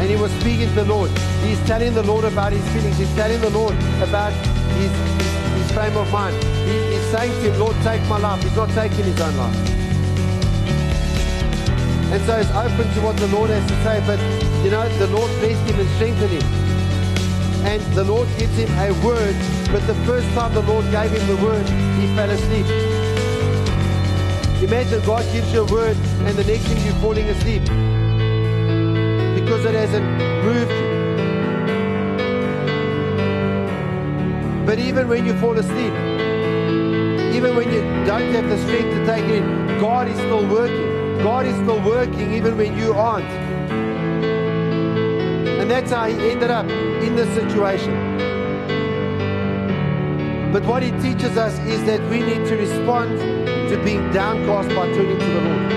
And 0.01 0.11
he 0.11 0.17
was 0.17 0.33
speaking 0.41 0.69
to 0.69 0.75
the 0.75 0.85
Lord. 0.85 1.11
He's 1.45 1.61
telling 1.65 1.95
the 1.95 2.03
Lord 2.03 2.25
about 2.25 2.53
his 2.53 2.67
feelings. 2.75 2.99
He's 2.99 3.15
telling 3.15 3.41
the 3.41 3.51
Lord 3.51 3.77
about 4.03 4.33
his, 4.75 4.91
his 5.63 5.71
frame 5.71 5.97
of 5.97 6.11
mind. 6.11 6.35
He, 6.67 6.75
he's 6.93 7.07
saying 7.15 7.31
to 7.31 7.53
him, 7.53 7.61
Lord, 7.61 7.77
take 7.85 8.03
my 8.09 8.19
life. 8.19 8.43
He's 8.43 8.57
not 8.57 8.71
taking 8.71 9.05
his 9.05 9.21
own 9.21 9.37
life. 9.37 9.57
And 12.11 12.21
so 12.27 12.37
he's 12.37 12.51
open 12.51 12.93
to 12.95 13.01
what 13.01 13.17
the 13.17 13.29
Lord 13.29 13.51
has 13.51 13.65
to 13.71 13.77
say. 13.85 14.03
But, 14.05 14.19
you 14.65 14.71
know, 14.73 14.89
the 14.99 15.07
Lord 15.07 15.31
blessed 15.39 15.71
him 15.71 15.79
and 15.79 15.89
strengthened 15.95 16.43
him. 16.43 16.66
And 17.67 17.83
the 17.95 18.05
Lord 18.05 18.29
gives 18.39 18.57
him 18.57 18.71
a 18.79 18.93
word. 19.05 19.37
But 19.73 19.87
the 19.87 19.95
first 20.07 20.29
time 20.35 20.55
the 20.55 20.63
Lord 20.63 20.85
gave 20.93 21.11
him 21.11 21.27
the 21.27 21.37
word, 21.45 21.67
he 21.99 22.07
fell 22.15 22.31
asleep. 22.31 22.67
Imagine 24.63 25.05
God 25.05 25.25
gives 25.33 25.53
you 25.53 25.63
a 25.63 25.73
word 25.73 25.97
and 26.27 26.37
the 26.37 26.45
next 26.45 26.65
thing 26.65 26.85
you're 26.87 26.95
falling 26.95 27.29
asleep 27.29 27.63
because 29.39 29.65
it 29.67 29.75
hasn't 29.75 30.07
moved 30.45 30.71
you. 30.71 30.97
But 34.65 34.79
even 34.79 35.09
when 35.09 35.27
you 35.27 35.35
fall 35.39 35.59
asleep, 35.59 35.93
even 37.37 37.55
when 37.55 37.71
you 37.71 37.83
don't 38.07 38.33
have 38.33 38.49
the 38.49 38.59
strength 38.59 38.91
to 38.95 39.07
take 39.07 39.25
it 39.25 39.43
in, 39.43 39.79
God 39.79 40.09
is 40.09 40.17
still 40.17 40.49
working. 40.49 41.19
God 41.19 41.47
is 41.47 41.55
still 41.57 41.81
working 41.83 42.33
even 42.33 42.57
when 42.57 42.77
you 42.79 42.93
aren't. 42.93 43.46
And 45.67 45.73
that's 45.73 45.91
how 45.91 46.07
he 46.07 46.31
ended 46.31 46.49
up 46.49 46.65
in 46.71 47.17
this 47.17 47.29
situation. 47.35 47.93
But 50.53 50.65
what 50.65 50.81
he 50.81 50.93
teaches 51.03 51.37
us 51.37 51.59
is 51.67 51.83
that 51.87 52.01
we 52.09 52.21
need 52.21 52.47
to 52.47 52.55
respond 52.55 53.19
to 53.19 53.83
being 53.85 54.09
downcast 54.13 54.69
by 54.69 54.87
turning 54.95 55.19
to 55.19 55.27
the 55.27 55.41
Lord. 55.41 55.73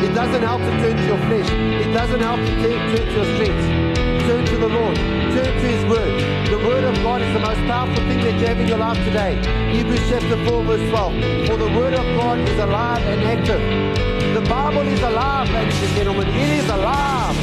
It 0.00 0.14
doesn't 0.14 0.40
help 0.40 0.62
to 0.62 0.70
turn 0.80 0.96
to 0.96 1.04
your 1.04 1.18
flesh. 1.18 1.50
It 1.86 1.92
doesn't 1.92 2.20
help 2.20 2.40
to 2.40 2.46
turn 2.46 2.96
to 2.96 3.12
your 3.12 3.26
strength. 3.34 4.24
Turn 4.26 4.46
to 4.46 4.56
the 4.56 4.68
Lord. 4.68 4.96
Turn 4.96 5.44
to 5.44 5.66
His 5.68 5.84
Word. 5.84 6.48
The 6.48 6.66
Word 6.66 6.84
of 6.84 6.94
God 7.02 7.20
is 7.20 7.30
the 7.34 7.40
most 7.40 7.60
powerful 7.68 7.96
thing 8.08 8.20
that 8.20 8.40
you 8.40 8.46
have 8.46 8.58
in 8.58 8.68
your 8.68 8.78
life 8.78 8.96
today. 9.04 9.36
Hebrews 9.70 10.08
chapter 10.08 10.42
4 10.46 10.64
verse 10.64 10.88
12. 10.88 11.46
For 11.46 11.58
the 11.58 11.68
Word 11.76 11.92
of 11.92 12.06
God 12.16 12.38
is 12.38 12.58
alive 12.58 13.02
and 13.02 13.20
active. 13.38 14.13
The 14.34 14.42
Bible 14.50 14.82
is 14.82 15.00
alive, 15.00 15.48
ladies 15.50 15.80
and 15.80 15.94
gentlemen. 15.94 16.26
It 16.26 16.58
is 16.58 16.68
alive. 16.68 17.38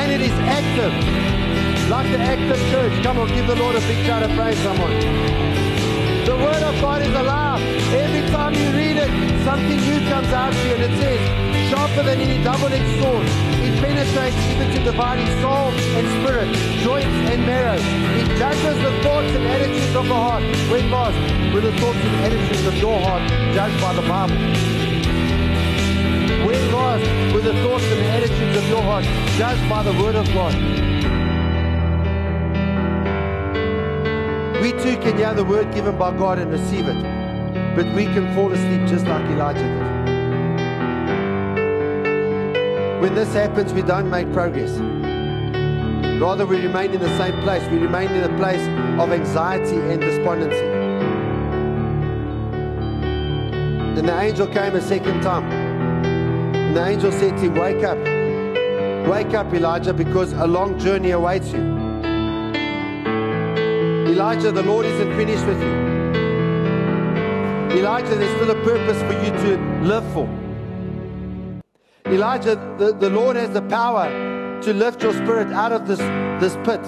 And 0.00 0.10
it 0.10 0.22
is 0.22 0.32
active. 0.48 0.88
Like 1.90 2.10
the 2.10 2.16
active 2.16 2.56
church. 2.72 3.02
Come 3.02 3.18
on, 3.18 3.28
give 3.28 3.46
the 3.46 3.56
Lord 3.56 3.76
a 3.76 3.80
big 3.80 4.02
shout 4.06 4.22
of 4.22 4.30
praise, 4.30 4.56
someone. 4.60 4.90
The 6.24 6.34
Word 6.34 6.62
of 6.62 6.80
God 6.80 7.02
is 7.02 7.12
alive. 7.14 7.60
Every 7.92 8.26
time 8.32 8.54
you 8.54 8.70
read 8.72 8.96
it, 8.96 9.12
something 9.44 9.76
new 9.84 10.00
comes 10.08 10.32
out 10.32 10.54
to 10.54 10.66
you 10.66 10.74
and 10.76 10.82
it 10.88 10.96
says, 10.96 11.68
sharper 11.68 12.02
than 12.04 12.20
any 12.22 12.42
double-edged 12.42 13.00
sword 13.00 13.26
It 13.60 13.76
penetrates 13.84 14.36
even 14.48 14.72
to 14.72 14.84
dividing 14.84 15.28
soul 15.42 15.76
and 15.76 16.06
spirit, 16.24 16.48
joints 16.80 17.16
and 17.28 17.44
marrow. 17.44 17.76
It 17.76 18.38
judges 18.38 18.80
the 18.80 18.92
thoughts 19.04 19.28
and 19.36 19.44
attitudes 19.44 19.94
of 19.94 20.08
the 20.08 20.14
heart. 20.14 20.42
When 20.72 20.90
was? 20.90 21.14
with 21.52 21.64
the 21.64 21.72
thoughts 21.80 21.98
and 21.98 22.14
attitudes 22.24 22.66
of 22.66 22.78
your 22.78 22.98
heart 22.98 23.28
judged 23.52 23.78
by 23.82 23.92
the 23.92 24.02
Bible. 24.08 24.81
When 27.34 27.44
the 27.44 27.54
thoughts 27.62 27.84
and 27.84 28.00
attitudes 28.06 28.56
of 28.58 28.68
your 28.68 28.82
heart 28.82 29.04
judged 29.36 29.68
by 29.68 29.82
the 29.82 29.92
Word 29.92 30.14
of 30.14 30.26
God. 30.32 30.54
We 34.62 34.70
too 34.70 34.96
can 34.98 35.16
hear 35.16 35.34
the 35.34 35.44
word 35.44 35.74
given 35.74 35.98
by 35.98 36.16
God 36.16 36.38
and 36.38 36.52
receive 36.52 36.86
it. 36.86 37.02
But 37.74 37.86
we 37.96 38.04
can 38.04 38.32
fall 38.32 38.52
asleep 38.52 38.86
just 38.86 39.06
like 39.06 39.24
Elijah 39.30 39.58
did. 39.58 40.02
When 43.02 43.14
this 43.16 43.34
happens, 43.34 43.72
we 43.72 43.82
don't 43.82 44.08
make 44.08 44.32
progress. 44.32 44.70
Rather, 46.20 46.46
we 46.46 46.60
remain 46.64 46.92
in 46.92 47.00
the 47.00 47.18
same 47.18 47.40
place. 47.40 47.68
We 47.72 47.78
remain 47.78 48.12
in 48.12 48.22
a 48.22 48.36
place 48.36 48.64
of 49.00 49.10
anxiety 49.10 49.80
and 49.80 50.00
despondency. 50.00 50.68
Then 53.96 54.06
the 54.06 54.20
angel 54.20 54.46
came 54.46 54.76
a 54.76 54.80
second 54.80 55.22
time. 55.22 55.61
And 56.72 56.78
the 56.78 56.86
angel 56.86 57.12
said 57.12 57.36
to 57.36 57.42
him, 57.42 57.54
Wake 57.56 57.84
up. 57.84 57.98
Wake 59.06 59.34
up, 59.34 59.52
Elijah, 59.52 59.92
because 59.92 60.32
a 60.32 60.46
long 60.46 60.78
journey 60.78 61.10
awaits 61.10 61.52
you. 61.52 61.60
Elijah, 64.10 64.50
the 64.50 64.62
Lord 64.62 64.86
isn't 64.86 65.14
finished 65.14 65.44
with 65.44 65.60
you. 65.60 65.70
Elijah, 67.78 68.14
there's 68.14 68.34
still 68.36 68.50
a 68.52 68.64
purpose 68.64 68.98
for 69.02 69.12
you 69.22 69.30
to 69.44 69.58
live 69.82 70.12
for. 70.14 70.26
Elijah, 72.06 72.56
the, 72.78 72.94
the 72.94 73.10
Lord 73.10 73.36
has 73.36 73.50
the 73.50 73.60
power 73.60 74.08
to 74.62 74.72
lift 74.72 75.02
your 75.02 75.12
spirit 75.12 75.48
out 75.48 75.72
of 75.72 75.86
this, 75.86 75.98
this 76.40 76.56
pit. 76.66 76.80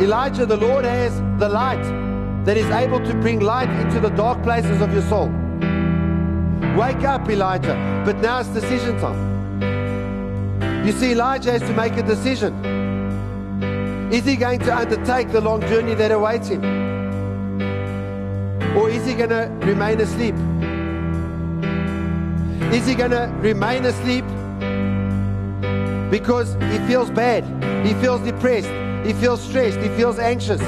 Elijah, 0.00 0.46
the 0.46 0.56
Lord 0.56 0.84
has 0.84 1.20
the 1.40 1.48
light 1.48 1.82
that 2.44 2.56
is 2.56 2.70
able 2.70 3.00
to 3.00 3.14
bring 3.14 3.40
light 3.40 3.70
into 3.84 3.98
the 3.98 4.10
dark 4.10 4.40
places 4.44 4.80
of 4.80 4.92
your 4.92 5.02
soul. 5.02 5.34
Wake 6.76 7.04
up, 7.04 7.28
Elijah. 7.28 8.02
But 8.04 8.18
now 8.18 8.40
it's 8.40 8.48
decision 8.50 8.98
time. 9.00 9.38
You 10.86 10.92
see, 10.92 11.12
Elijah 11.12 11.52
has 11.52 11.62
to 11.62 11.72
make 11.74 11.96
a 11.96 12.02
decision. 12.02 12.52
Is 14.12 14.24
he 14.24 14.36
going 14.36 14.60
to 14.60 14.74
undertake 14.74 15.30
the 15.32 15.40
long 15.40 15.60
journey 15.62 15.94
that 15.94 16.10
awaits 16.10 16.48
him? 16.48 16.64
Or 18.76 18.88
is 18.88 19.04
he 19.04 19.14
going 19.14 19.30
to 19.30 19.50
remain 19.66 20.00
asleep? 20.00 20.34
Is 22.72 22.86
he 22.86 22.94
going 22.94 23.10
to 23.10 23.30
remain 23.40 23.84
asleep 23.84 24.24
because 26.10 26.54
he 26.72 26.78
feels 26.86 27.10
bad? 27.10 27.44
He 27.86 27.92
feels 27.94 28.20
depressed. 28.22 28.70
He 29.06 29.12
feels 29.12 29.42
stressed. 29.42 29.78
He 29.78 29.88
feels 29.90 30.18
anxious. 30.18 30.60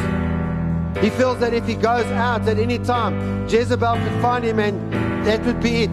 He 1.02 1.08
feels 1.10 1.38
that 1.38 1.54
if 1.54 1.66
he 1.66 1.74
goes 1.74 2.04
out 2.06 2.46
at 2.46 2.58
any 2.58 2.78
time, 2.78 3.48
Jezebel 3.48 3.94
could 3.94 4.20
find 4.20 4.44
him 4.44 4.58
and 4.58 4.99
that 5.24 5.44
would 5.44 5.60
be 5.60 5.84
it. 5.84 5.90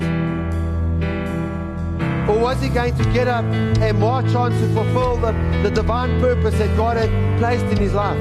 Or 2.29 2.37
was 2.39 2.61
he 2.61 2.69
going 2.69 2.95
to 2.95 3.03
get 3.13 3.27
up 3.27 3.45
and 3.45 3.99
march 3.99 4.33
on 4.35 4.51
to 4.51 4.73
fulfill 4.73 5.17
the, 5.17 5.31
the 5.63 5.71
divine 5.71 6.19
purpose 6.19 6.57
that 6.57 6.75
God 6.75 6.97
had 6.97 7.09
placed 7.39 7.65
in 7.65 7.77
his 7.77 7.93
life? 7.93 8.19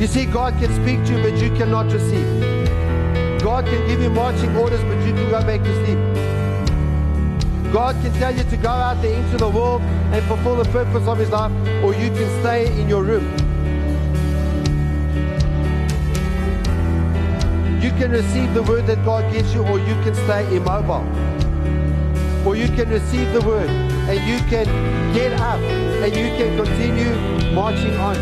You 0.00 0.06
see, 0.06 0.24
God 0.24 0.54
can 0.58 0.72
speak 0.82 1.04
to 1.06 1.16
you, 1.16 1.22
but 1.22 1.40
you 1.40 1.50
cannot 1.56 1.92
receive. 1.92 2.26
God 3.42 3.64
can 3.66 3.86
give 3.88 4.00
you 4.00 4.10
marching 4.10 4.56
orders, 4.56 4.82
but 4.82 4.98
you 5.06 5.12
can 5.12 5.30
go 5.30 5.42
back 5.42 5.62
to 5.62 5.74
sleep. 5.84 5.98
God 7.72 7.94
can 8.02 8.12
tell 8.14 8.34
you 8.34 8.44
to 8.44 8.56
go 8.56 8.68
out 8.68 9.00
there 9.02 9.22
into 9.22 9.36
the 9.36 9.48
world 9.48 9.82
and 9.82 10.24
fulfill 10.26 10.56
the 10.56 10.70
purpose 10.70 11.06
of 11.06 11.18
his 11.18 11.30
life, 11.30 11.52
or 11.84 11.94
you 11.94 12.08
can 12.10 12.40
stay 12.40 12.80
in 12.80 12.88
your 12.88 13.02
room. 13.02 13.49
You 17.80 17.90
can 17.92 18.10
receive 18.10 18.52
the 18.52 18.62
word 18.62 18.86
that 18.88 19.02
God 19.04 19.32
gives 19.32 19.54
you, 19.54 19.62
or 19.66 19.78
you 19.78 19.94
can 20.02 20.14
stay 20.14 20.54
immobile. 20.54 21.06
Or 22.46 22.54
you 22.54 22.68
can 22.68 22.88
receive 22.90 23.32
the 23.32 23.40
word 23.40 23.70
and 23.70 24.18
you 24.28 24.38
can 24.48 24.66
get 25.14 25.32
up 25.40 25.60
and 25.60 26.14
you 26.14 26.28
can 26.36 26.56
continue 26.56 27.14
marching 27.52 27.96
on. 27.96 28.16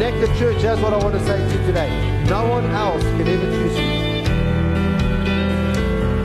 At 0.00 0.18
the 0.20 0.26
church, 0.38 0.60
that's 0.62 0.80
what 0.80 0.92
I 0.92 0.96
want 0.96 1.14
to 1.14 1.20
say 1.26 1.38
to 1.38 1.44
you 1.44 1.66
today. 1.66 1.90
No 2.24 2.48
one 2.48 2.66
else 2.66 3.02
can 3.02 3.28
ever 3.28 3.46
choose 3.46 3.76
you. 3.78 3.84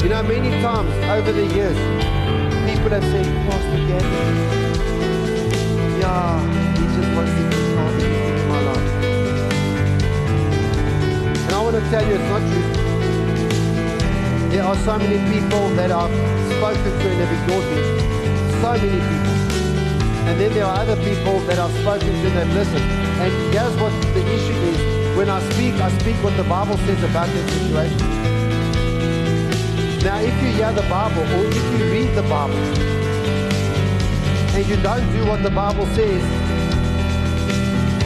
You 0.03 0.09
know, 0.09 0.23
many 0.23 0.49
times 0.61 0.91
over 1.09 1.31
the 1.31 1.45
years, 1.53 1.77
people 2.69 2.89
have 2.89 3.03
said, 3.03 3.25
Pastor 3.47 3.77
Gavin, 3.87 4.35
yeah, 5.99 6.64
tell 11.89 12.05
you 12.07 12.15
it's 12.15 12.29
not 12.29 12.41
true. 12.49 12.67
There 14.49 14.63
are 14.63 14.75
so 14.77 14.97
many 14.97 15.19
people 15.31 15.69
that 15.75 15.91
I've 15.91 16.15
spoken 16.57 16.83
to 16.83 17.05
and 17.11 17.19
have 17.21 17.33
ignored 17.37 17.65
me. 17.69 17.81
So 18.61 18.71
many 18.81 18.99
people. 19.11 19.35
And 20.27 20.39
then 20.39 20.53
there 20.53 20.65
are 20.65 20.79
other 20.79 20.95
people 21.03 21.39
that 21.41 21.59
I've 21.59 21.75
spoken 21.81 22.07
to 22.07 22.25
and 22.25 22.37
have 22.41 22.53
listened. 22.53 22.85
And 23.21 23.31
here's 23.53 23.75
what 23.77 23.93
the 24.15 24.23
issue 24.33 24.59
is. 24.71 25.17
When 25.17 25.29
I 25.29 25.39
speak, 25.51 25.75
I 25.75 25.89
speak 25.99 26.15
what 26.23 26.35
the 26.37 26.43
Bible 26.43 26.77
says 26.77 27.03
about 27.03 27.27
that 27.27 27.49
situation. 27.49 27.99
Now, 30.03 30.19
if 30.19 30.33
you 30.41 30.49
hear 30.57 30.71
the 30.73 30.87
Bible 30.89 31.21
or 31.21 31.45
if 31.45 31.79
you 31.79 31.85
read 31.91 32.15
the 32.15 32.23
Bible 32.23 32.57
and 34.55 34.65
you 34.67 34.77
don't 34.81 35.05
do 35.13 35.25
what 35.25 35.43
the 35.43 35.51
Bible 35.51 35.85
says, 35.87 36.21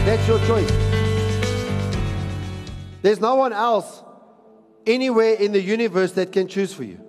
that's 0.05 0.27
your 0.27 0.39
choice. 0.47 0.88
There's 3.01 3.19
no 3.19 3.35
one 3.35 3.53
else 3.53 4.03
anywhere 4.85 5.33
in 5.33 5.51
the 5.51 5.61
universe 5.61 6.13
that 6.13 6.31
can 6.31 6.47
choose 6.47 6.73
for 6.73 6.83
you. 6.83 6.99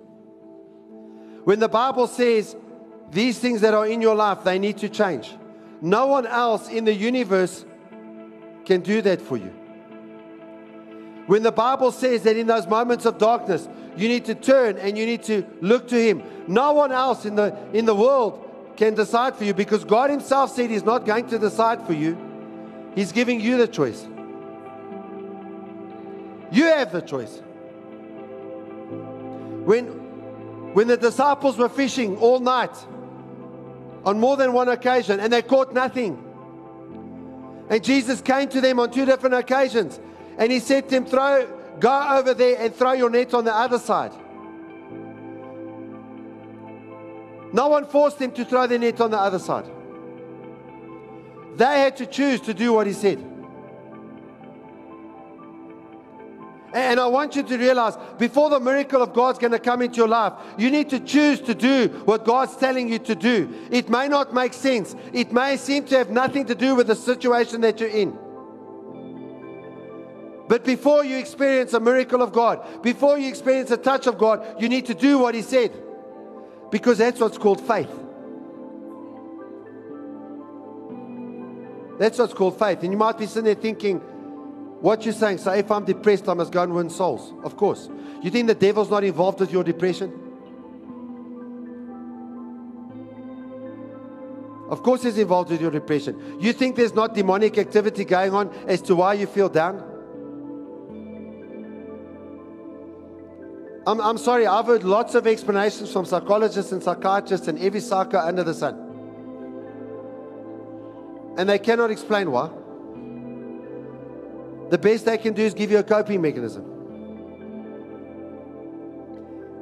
When 1.43 1.59
the 1.59 1.69
Bible 1.69 2.07
says 2.07 2.55
these 3.11 3.39
things 3.39 3.61
that 3.61 3.73
are 3.73 3.87
in 3.87 4.01
your 4.01 4.15
life, 4.15 4.43
they 4.43 4.59
need 4.59 4.77
to 4.79 4.89
change, 4.89 5.33
no 5.81 6.07
one 6.07 6.27
else 6.27 6.69
in 6.69 6.85
the 6.85 6.93
universe 6.93 7.65
can 8.65 8.81
do 8.81 9.01
that 9.01 9.21
for 9.21 9.37
you. 9.37 9.51
When 11.27 11.43
the 11.43 11.51
Bible 11.51 11.91
says 11.91 12.23
that 12.23 12.35
in 12.35 12.47
those 12.47 12.67
moments 12.67 13.05
of 13.05 13.17
darkness, 13.17 13.67
you 13.97 14.07
need 14.07 14.25
to 14.25 14.35
turn 14.35 14.77
and 14.77 14.97
you 14.97 15.05
need 15.05 15.23
to 15.23 15.45
look 15.61 15.87
to 15.89 15.95
Him. 15.95 16.23
No 16.47 16.73
one 16.73 16.91
else 16.91 17.25
in 17.25 17.35
the, 17.35 17.57
in 17.73 17.85
the 17.85 17.95
world 17.95 18.47
can 18.77 18.95
decide 18.95 19.35
for 19.35 19.43
you 19.43 19.53
because 19.53 19.83
God 19.83 20.09
Himself 20.09 20.55
said 20.55 20.69
He's 20.69 20.83
not 20.83 21.05
going 21.05 21.27
to 21.27 21.39
decide 21.39 21.85
for 21.85 21.93
you, 21.93 22.17
He's 22.95 23.11
giving 23.11 23.39
you 23.39 23.57
the 23.57 23.67
choice. 23.67 24.05
You 26.51 26.65
have 26.65 26.91
the 26.91 27.01
choice. 27.01 27.41
When, 29.65 29.85
when 30.73 30.87
the 30.87 30.97
disciples 30.97 31.57
were 31.57 31.69
fishing 31.69 32.17
all 32.17 32.39
night 32.39 32.75
on 34.03 34.19
more 34.19 34.35
than 34.37 34.53
one 34.53 34.69
occasion 34.69 35.19
and 35.19 35.31
they 35.31 35.41
caught 35.41 35.73
nothing, 35.73 36.21
and 37.69 37.83
Jesus 37.83 38.21
came 38.21 38.49
to 38.49 38.59
them 38.59 38.79
on 38.79 38.91
two 38.91 39.05
different 39.05 39.35
occasions 39.35 39.99
and 40.37 40.51
He 40.51 40.59
said 40.59 40.89
to 40.89 40.89
them, 40.89 41.05
Throw 41.05 41.47
Go 41.81 42.09
over 42.11 42.35
there 42.35 42.57
and 42.59 42.75
throw 42.75 42.91
your 42.93 43.09
net 43.09 43.33
on 43.33 43.43
the 43.43 43.55
other 43.55 43.79
side. 43.79 44.11
No 47.53 47.67
one 47.69 47.87
forced 47.87 48.19
them 48.19 48.31
to 48.33 48.45
throw 48.45 48.67
their 48.67 48.77
net 48.77 49.01
on 49.01 49.09
the 49.09 49.17
other 49.17 49.39
side. 49.39 49.65
They 51.55 51.79
had 51.79 51.97
to 51.97 52.05
choose 52.05 52.39
to 52.41 52.53
do 52.53 52.73
what 52.73 52.85
he 52.85 52.93
said. 52.93 53.19
And 56.73 56.99
I 56.99 57.07
want 57.07 57.35
you 57.35 57.43
to 57.43 57.57
realize 57.57 57.97
before 58.17 58.49
the 58.49 58.59
miracle 58.59 59.01
of 59.01 59.13
God's 59.13 59.39
going 59.39 59.51
to 59.51 59.59
come 59.59 59.81
into 59.81 59.97
your 59.97 60.07
life, 60.07 60.33
you 60.57 60.71
need 60.71 60.89
to 60.91 60.99
choose 60.99 61.41
to 61.41 61.53
do 61.53 61.87
what 62.05 62.23
God's 62.23 62.55
telling 62.55 62.87
you 62.87 62.99
to 62.99 63.15
do. 63.15 63.53
It 63.69 63.89
may 63.89 64.07
not 64.07 64.33
make 64.33 64.53
sense, 64.53 64.95
it 65.11 65.33
may 65.33 65.57
seem 65.57 65.85
to 65.87 65.97
have 65.97 66.09
nothing 66.09 66.45
to 66.45 66.55
do 66.55 66.75
with 66.75 66.87
the 66.87 66.95
situation 66.95 67.61
that 67.61 67.79
you're 67.79 67.89
in. 67.89 68.17
But 70.47 70.65
before 70.65 71.05
you 71.05 71.17
experience 71.17 71.73
a 71.73 71.79
miracle 71.79 72.21
of 72.21 72.33
God, 72.33 72.83
before 72.83 73.17
you 73.17 73.29
experience 73.29 73.71
a 73.71 73.77
touch 73.77 74.07
of 74.07 74.17
God, 74.17 74.61
you 74.61 74.67
need 74.67 74.85
to 74.87 74.93
do 74.93 75.17
what 75.17 75.33
He 75.33 75.41
said. 75.41 75.71
Because 76.69 76.97
that's 76.97 77.19
what's 77.19 77.37
called 77.37 77.65
faith. 77.65 77.89
That's 81.99 82.17
what's 82.17 82.33
called 82.33 82.57
faith. 82.57 82.83
And 82.83 82.91
you 82.91 82.97
might 82.97 83.17
be 83.17 83.27
sitting 83.27 83.45
there 83.45 83.55
thinking, 83.55 84.01
what 84.81 85.05
you're 85.05 85.13
saying, 85.13 85.37
so 85.37 85.51
if 85.51 85.71
I'm 85.71 85.85
depressed, 85.85 86.27
I 86.27 86.33
must 86.33 86.51
go 86.51 86.63
and 86.63 86.73
win 86.73 86.89
souls. 86.89 87.33
Of 87.43 87.55
course. 87.55 87.87
You 88.21 88.31
think 88.31 88.47
the 88.47 88.55
devil's 88.55 88.89
not 88.89 89.03
involved 89.03 89.39
with 89.39 89.51
your 89.51 89.63
depression? 89.63 90.11
Of 94.69 94.83
course, 94.83 95.03
he's 95.03 95.17
involved 95.17 95.51
with 95.51 95.61
your 95.61 95.69
depression. 95.69 96.39
You 96.39 96.53
think 96.53 96.75
there's 96.77 96.95
not 96.95 97.13
demonic 97.13 97.57
activity 97.57 98.05
going 98.05 98.33
on 98.33 98.49
as 98.67 98.81
to 98.83 98.95
why 98.95 99.15
you 99.15 99.27
feel 99.27 99.49
down? 99.49 99.83
I'm, 103.85 103.99
I'm 103.99 104.17
sorry, 104.17 104.47
I've 104.47 104.67
heard 104.67 104.83
lots 104.83 105.13
of 105.13 105.27
explanations 105.27 105.91
from 105.91 106.05
psychologists 106.05 106.71
and 106.71 106.81
psychiatrists 106.81 107.47
and 107.47 107.59
every 107.59 107.81
psycho 107.81 108.19
under 108.19 108.43
the 108.43 108.53
sun. 108.53 108.75
And 111.37 111.49
they 111.49 111.59
cannot 111.59 111.91
explain 111.91 112.31
why. 112.31 112.49
The 114.71 114.77
best 114.77 115.03
they 115.03 115.17
can 115.17 115.33
do 115.33 115.41
is 115.41 115.53
give 115.53 115.69
you 115.69 115.79
a 115.79 115.83
coping 115.83 116.21
mechanism. 116.21 116.63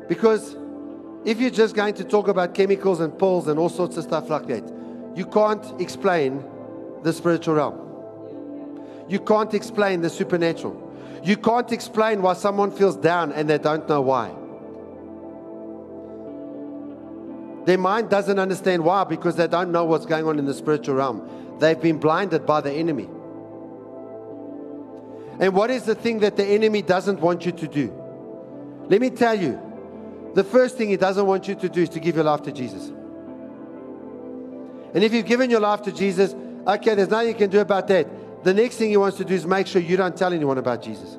Because 0.08 0.56
if 1.26 1.41
you're 1.41 1.50
just 1.50 1.76
going 1.76 1.95
to 1.95 2.04
talk 2.04 2.28
about 2.28 2.54
chemicals 2.54 3.00
and 3.00 3.17
pills 3.17 3.48
and 3.48 3.58
all 3.58 3.69
sorts 3.69 3.98
of 3.98 4.04
stuff 4.04 4.30
like 4.30 4.45
that, 4.45 4.63
you 5.15 5.26
can't 5.26 5.82
explain 5.82 6.43
the 7.02 7.12
spiritual 7.12 7.56
realm. 7.56 8.86
You 9.08 9.19
can't 9.19 9.52
explain 9.56 10.02
the 10.02 10.12
supernatural. 10.12 10.93
You 11.24 11.38
can't 11.38 11.72
explain 11.72 12.22
why 12.22 12.34
someone 12.36 12.69
feels 12.69 12.95
down 12.95 13.32
and 13.32 13.50
they 13.50 13.58
don't 13.58 13.89
know 13.89 14.02
why. 14.02 14.30
Their 17.65 17.80
mind 17.80 18.12
doesn't 18.12 18.38
understand 18.38 18.84
why 18.84 19.06
because 19.06 19.36
they 19.38 19.48
don't 19.48 19.72
know 19.72 19.86
what's 19.86 20.06
going 20.06 20.26
on 20.26 20.38
in 20.38 20.45
the 20.45 20.54
spiritual 20.54 20.93
realm. 20.95 21.58
They've 21.60 21.82
been 21.82 21.98
blinded 21.98 22.45
by 22.45 22.62
the 22.62 22.72
enemy. 22.72 23.10
And 25.39 25.54
what 25.54 25.71
is 25.71 25.84
the 25.84 25.95
thing 25.95 26.19
that 26.19 26.36
the 26.36 26.45
enemy 26.45 26.82
doesn't 26.82 27.19
want 27.19 27.45
you 27.45 27.52
to 27.52 27.67
do? 27.67 27.93
Let 28.88 28.99
me 29.02 29.10
tell 29.10 29.39
you 29.39 29.60
the 30.36 30.43
first 30.43 30.78
thing 30.78 30.89
he 30.89 30.97
doesn't 30.97 31.25
want 31.25 31.47
you 31.47 31.56
to 31.56 31.69
do 31.69 31.82
is 31.82 31.89
to 31.89 31.99
give 31.99 32.15
your 32.15 32.25
life 32.25 32.41
to 32.43 32.52
Jesus. 32.52 32.89
And 34.93 35.04
if 35.04 35.13
you've 35.13 35.25
given 35.25 35.49
your 35.49 35.60
life 35.60 35.84
to 35.84 35.91
Jesus, 35.91 36.36
okay, 36.67 36.95
there's 36.95 37.10
nothing 37.10 37.30
you 37.30 37.36
can 37.36 37.49
do 37.49 37.60
about 37.60 37.88
that 37.88 38.08
the 38.43 38.54
next 38.54 38.78
thing 38.78 38.89
he 38.89 38.97
wants 38.97 39.17
to 39.17 39.25
do 39.25 39.34
is 39.34 39.45
make 39.45 39.67
sure 39.67 39.82
you 39.82 39.97
don't 39.97 40.15
tell 40.15 40.34
anyone 40.34 40.58
about 40.58 40.82
Jesus. 40.82 41.17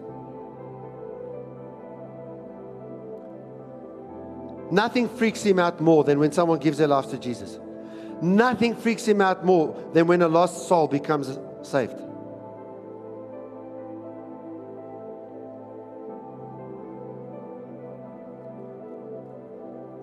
Nothing 4.71 5.09
freaks 5.09 5.43
him 5.43 5.59
out 5.59 5.81
more 5.81 6.05
than 6.05 6.19
when 6.19 6.33
someone 6.33 6.61
gives 6.61 6.79
their 6.79 6.89
life 6.89 7.11
to 7.11 7.19
Jesus. 7.19 7.59
Nothing 8.23 8.75
freaks 8.75 9.07
him 9.07 9.21
out 9.21 9.45
more 9.45 9.77
than 9.93 10.07
when 10.07 10.23
a 10.23 10.29
lost 10.29 10.69
soul 10.69 10.87
becomes 10.87 11.39
saved. 11.63 12.01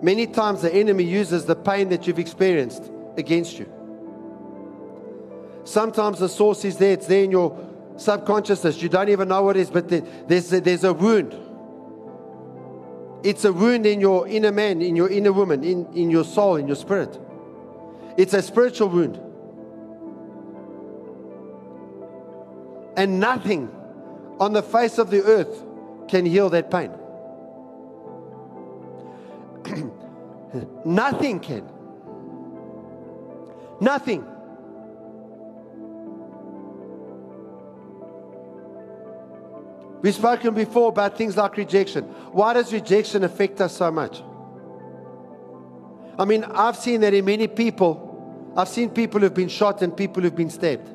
Many 0.00 0.26
times 0.26 0.62
the 0.62 0.72
enemy 0.72 1.04
uses 1.04 1.44
the 1.44 1.56
pain 1.56 1.88
that 1.88 2.06
you've 2.06 2.18
experienced 2.18 2.90
against 3.16 3.58
you. 3.58 3.72
Sometimes 5.64 6.20
the 6.20 6.28
source 6.28 6.64
is 6.64 6.78
there, 6.78 6.92
it's 6.92 7.06
there 7.06 7.24
in 7.24 7.30
your 7.30 7.58
subconsciousness. 7.96 8.80
You 8.80 8.88
don't 8.88 9.08
even 9.08 9.28
know 9.28 9.42
what 9.42 9.56
it 9.56 9.60
is, 9.60 9.70
but 9.70 9.88
there's 9.88 10.52
a, 10.52 10.60
there's 10.60 10.84
a 10.84 10.92
wound. 10.92 11.36
It's 13.24 13.44
a 13.44 13.52
wound 13.52 13.84
in 13.84 14.00
your 14.00 14.28
inner 14.28 14.52
man, 14.52 14.80
in 14.80 14.94
your 14.94 15.08
inner 15.10 15.32
woman, 15.32 15.64
in, 15.64 15.86
in 15.94 16.10
your 16.10 16.24
soul, 16.24 16.56
in 16.56 16.68
your 16.68 16.76
spirit. 16.76 17.18
It's 18.16 18.34
a 18.34 18.42
spiritual 18.42 18.88
wound. 18.88 19.20
And 22.96 23.20
nothing 23.20 23.70
on 24.40 24.52
the 24.52 24.62
face 24.62 24.98
of 24.98 25.10
the 25.10 25.22
earth 25.22 25.64
can 26.08 26.24
heal 26.24 26.48
that 26.50 26.70
pain. 26.70 26.92
Nothing 30.84 31.40
can. 31.40 31.68
Nothing. 33.80 34.26
We've 40.00 40.14
spoken 40.14 40.54
before 40.54 40.88
about 40.88 41.16
things 41.18 41.36
like 41.36 41.56
rejection. 41.56 42.04
Why 42.32 42.54
does 42.54 42.72
rejection 42.72 43.24
affect 43.24 43.60
us 43.60 43.76
so 43.76 43.90
much? 43.90 44.22
I 46.18 46.24
mean, 46.24 46.44
I've 46.44 46.76
seen 46.76 47.00
that 47.00 47.14
in 47.14 47.24
many 47.24 47.46
people. 47.48 48.52
I've 48.56 48.68
seen 48.68 48.90
people 48.90 49.20
who've 49.20 49.34
been 49.34 49.48
shot 49.48 49.82
and 49.82 49.96
people 49.96 50.22
who've 50.22 50.34
been 50.34 50.50
stabbed. 50.50 50.88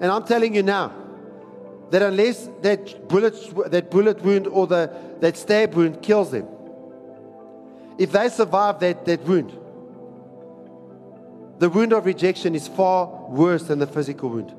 And 0.00 0.10
I'm 0.10 0.24
telling 0.24 0.54
you 0.54 0.62
now 0.62 0.92
that 1.90 2.02
unless 2.02 2.48
that 2.62 3.08
bullet, 3.08 3.70
that 3.70 3.90
bullet 3.90 4.22
wound 4.22 4.46
or 4.46 4.66
the, 4.66 4.90
that 5.20 5.36
stab 5.36 5.74
wound 5.74 6.02
kills 6.02 6.30
them, 6.30 6.48
if 8.02 8.10
they 8.10 8.28
survive 8.28 8.80
that, 8.80 9.04
that 9.04 9.22
wound, 9.22 9.56
the 11.60 11.70
wound 11.70 11.92
of 11.92 12.04
rejection 12.04 12.56
is 12.56 12.66
far 12.66 13.06
worse 13.28 13.62
than 13.62 13.78
the 13.78 13.86
physical 13.86 14.28
wound. 14.28 14.52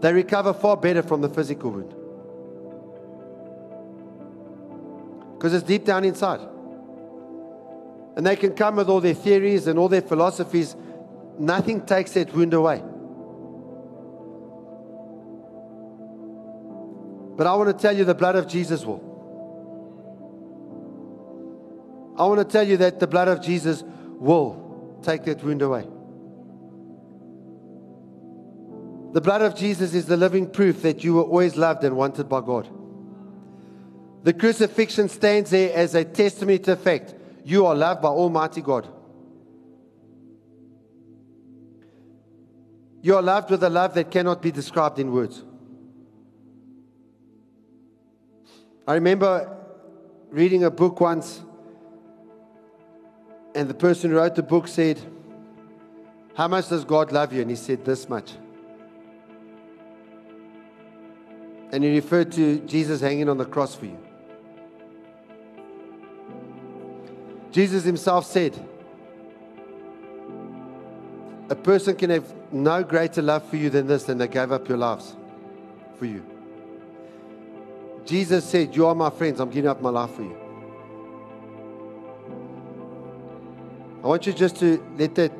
They 0.00 0.14
recover 0.14 0.54
far 0.54 0.78
better 0.78 1.02
from 1.02 1.20
the 1.20 1.28
physical 1.28 1.70
wound. 1.70 1.90
Because 5.34 5.52
it's 5.52 5.66
deep 5.66 5.84
down 5.84 6.06
inside. 6.06 6.40
And 8.16 8.26
they 8.26 8.36
can 8.36 8.54
come 8.54 8.76
with 8.76 8.88
all 8.88 9.02
their 9.02 9.12
theories 9.12 9.66
and 9.66 9.78
all 9.78 9.90
their 9.90 10.00
philosophies. 10.00 10.74
Nothing 11.38 11.84
takes 11.84 12.12
that 12.12 12.32
wound 12.32 12.54
away. 12.54 12.78
But 17.36 17.46
I 17.46 17.54
want 17.56 17.76
to 17.76 17.82
tell 17.82 17.94
you 17.94 18.06
the 18.06 18.14
blood 18.14 18.36
of 18.36 18.48
Jesus 18.48 18.86
will. 18.86 19.11
I 22.16 22.26
want 22.26 22.38
to 22.40 22.44
tell 22.44 22.66
you 22.66 22.76
that 22.78 23.00
the 23.00 23.06
blood 23.06 23.28
of 23.28 23.42
Jesus 23.42 23.82
will 24.18 25.00
take 25.02 25.24
that 25.24 25.42
wound 25.42 25.62
away. 25.62 25.86
The 29.12 29.20
blood 29.20 29.42
of 29.42 29.54
Jesus 29.54 29.94
is 29.94 30.06
the 30.06 30.16
living 30.16 30.48
proof 30.48 30.82
that 30.82 31.04
you 31.04 31.14
were 31.14 31.22
always 31.22 31.56
loved 31.56 31.84
and 31.84 31.96
wanted 31.96 32.28
by 32.28 32.40
God. 32.40 32.68
The 34.22 34.32
crucifixion 34.32 35.08
stands 35.08 35.50
there 35.50 35.74
as 35.74 35.94
a 35.94 36.04
testimony 36.04 36.58
to 36.60 36.74
the 36.74 36.76
fact 36.76 37.14
you 37.44 37.66
are 37.66 37.74
loved 37.74 38.02
by 38.02 38.08
Almighty 38.08 38.62
God. 38.62 38.88
You 43.02 43.16
are 43.16 43.22
loved 43.22 43.50
with 43.50 43.64
a 43.64 43.68
love 43.68 43.94
that 43.94 44.10
cannot 44.10 44.40
be 44.40 44.52
described 44.52 44.98
in 45.00 45.12
words. 45.12 45.42
I 48.86 48.94
remember 48.94 49.58
reading 50.30 50.64
a 50.64 50.70
book 50.70 51.00
once, 51.00 51.42
and 53.54 53.68
the 53.68 53.74
person 53.74 54.10
who 54.10 54.16
wrote 54.16 54.34
the 54.34 54.42
book 54.42 54.66
said, 54.66 55.00
How 56.34 56.48
much 56.48 56.68
does 56.68 56.84
God 56.84 57.12
love 57.12 57.32
you? 57.32 57.42
And 57.42 57.50
he 57.50 57.56
said, 57.56 57.84
This 57.84 58.08
much. 58.08 58.32
And 61.70 61.82
he 61.82 61.94
referred 61.94 62.32
to 62.32 62.60
Jesus 62.60 63.00
hanging 63.00 63.28
on 63.28 63.38
the 63.38 63.44
cross 63.44 63.74
for 63.74 63.86
you. 63.86 63.98
Jesus 67.50 67.84
himself 67.84 68.26
said, 68.26 68.54
A 71.50 71.54
person 71.54 71.96
can 71.96 72.10
have 72.10 72.32
no 72.50 72.82
greater 72.82 73.20
love 73.20 73.48
for 73.48 73.56
you 73.56 73.68
than 73.68 73.86
this, 73.86 74.04
than 74.04 74.18
they 74.18 74.28
gave 74.28 74.52
up 74.52 74.68
your 74.68 74.78
lives 74.78 75.14
for 75.98 76.06
you. 76.06 76.24
Jesus 78.04 78.44
said, 78.44 78.74
You 78.74 78.86
are 78.86 78.94
my 78.94 79.10
friends, 79.10 79.40
I'm 79.40 79.50
giving 79.50 79.68
up 79.68 79.80
my 79.80 79.90
life 79.90 80.10
for 80.12 80.22
you. 80.22 80.41
I 84.02 84.06
want 84.06 84.26
you 84.26 84.32
just 84.32 84.56
to 84.56 84.84
let 84.98 85.14
that 85.14 85.32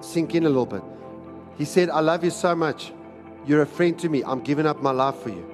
sink 0.00 0.34
in 0.34 0.44
a 0.44 0.48
little 0.48 0.66
bit. 0.66 0.82
He 1.56 1.64
said, 1.64 1.90
I 1.90 2.00
love 2.00 2.22
you 2.22 2.30
so 2.30 2.54
much. 2.54 2.92
You're 3.44 3.62
a 3.62 3.66
friend 3.66 3.98
to 3.98 4.08
me. 4.08 4.22
I'm 4.24 4.40
giving 4.40 4.66
up 4.66 4.80
my 4.80 4.92
life 4.92 5.16
for 5.16 5.30
you. 5.30 5.44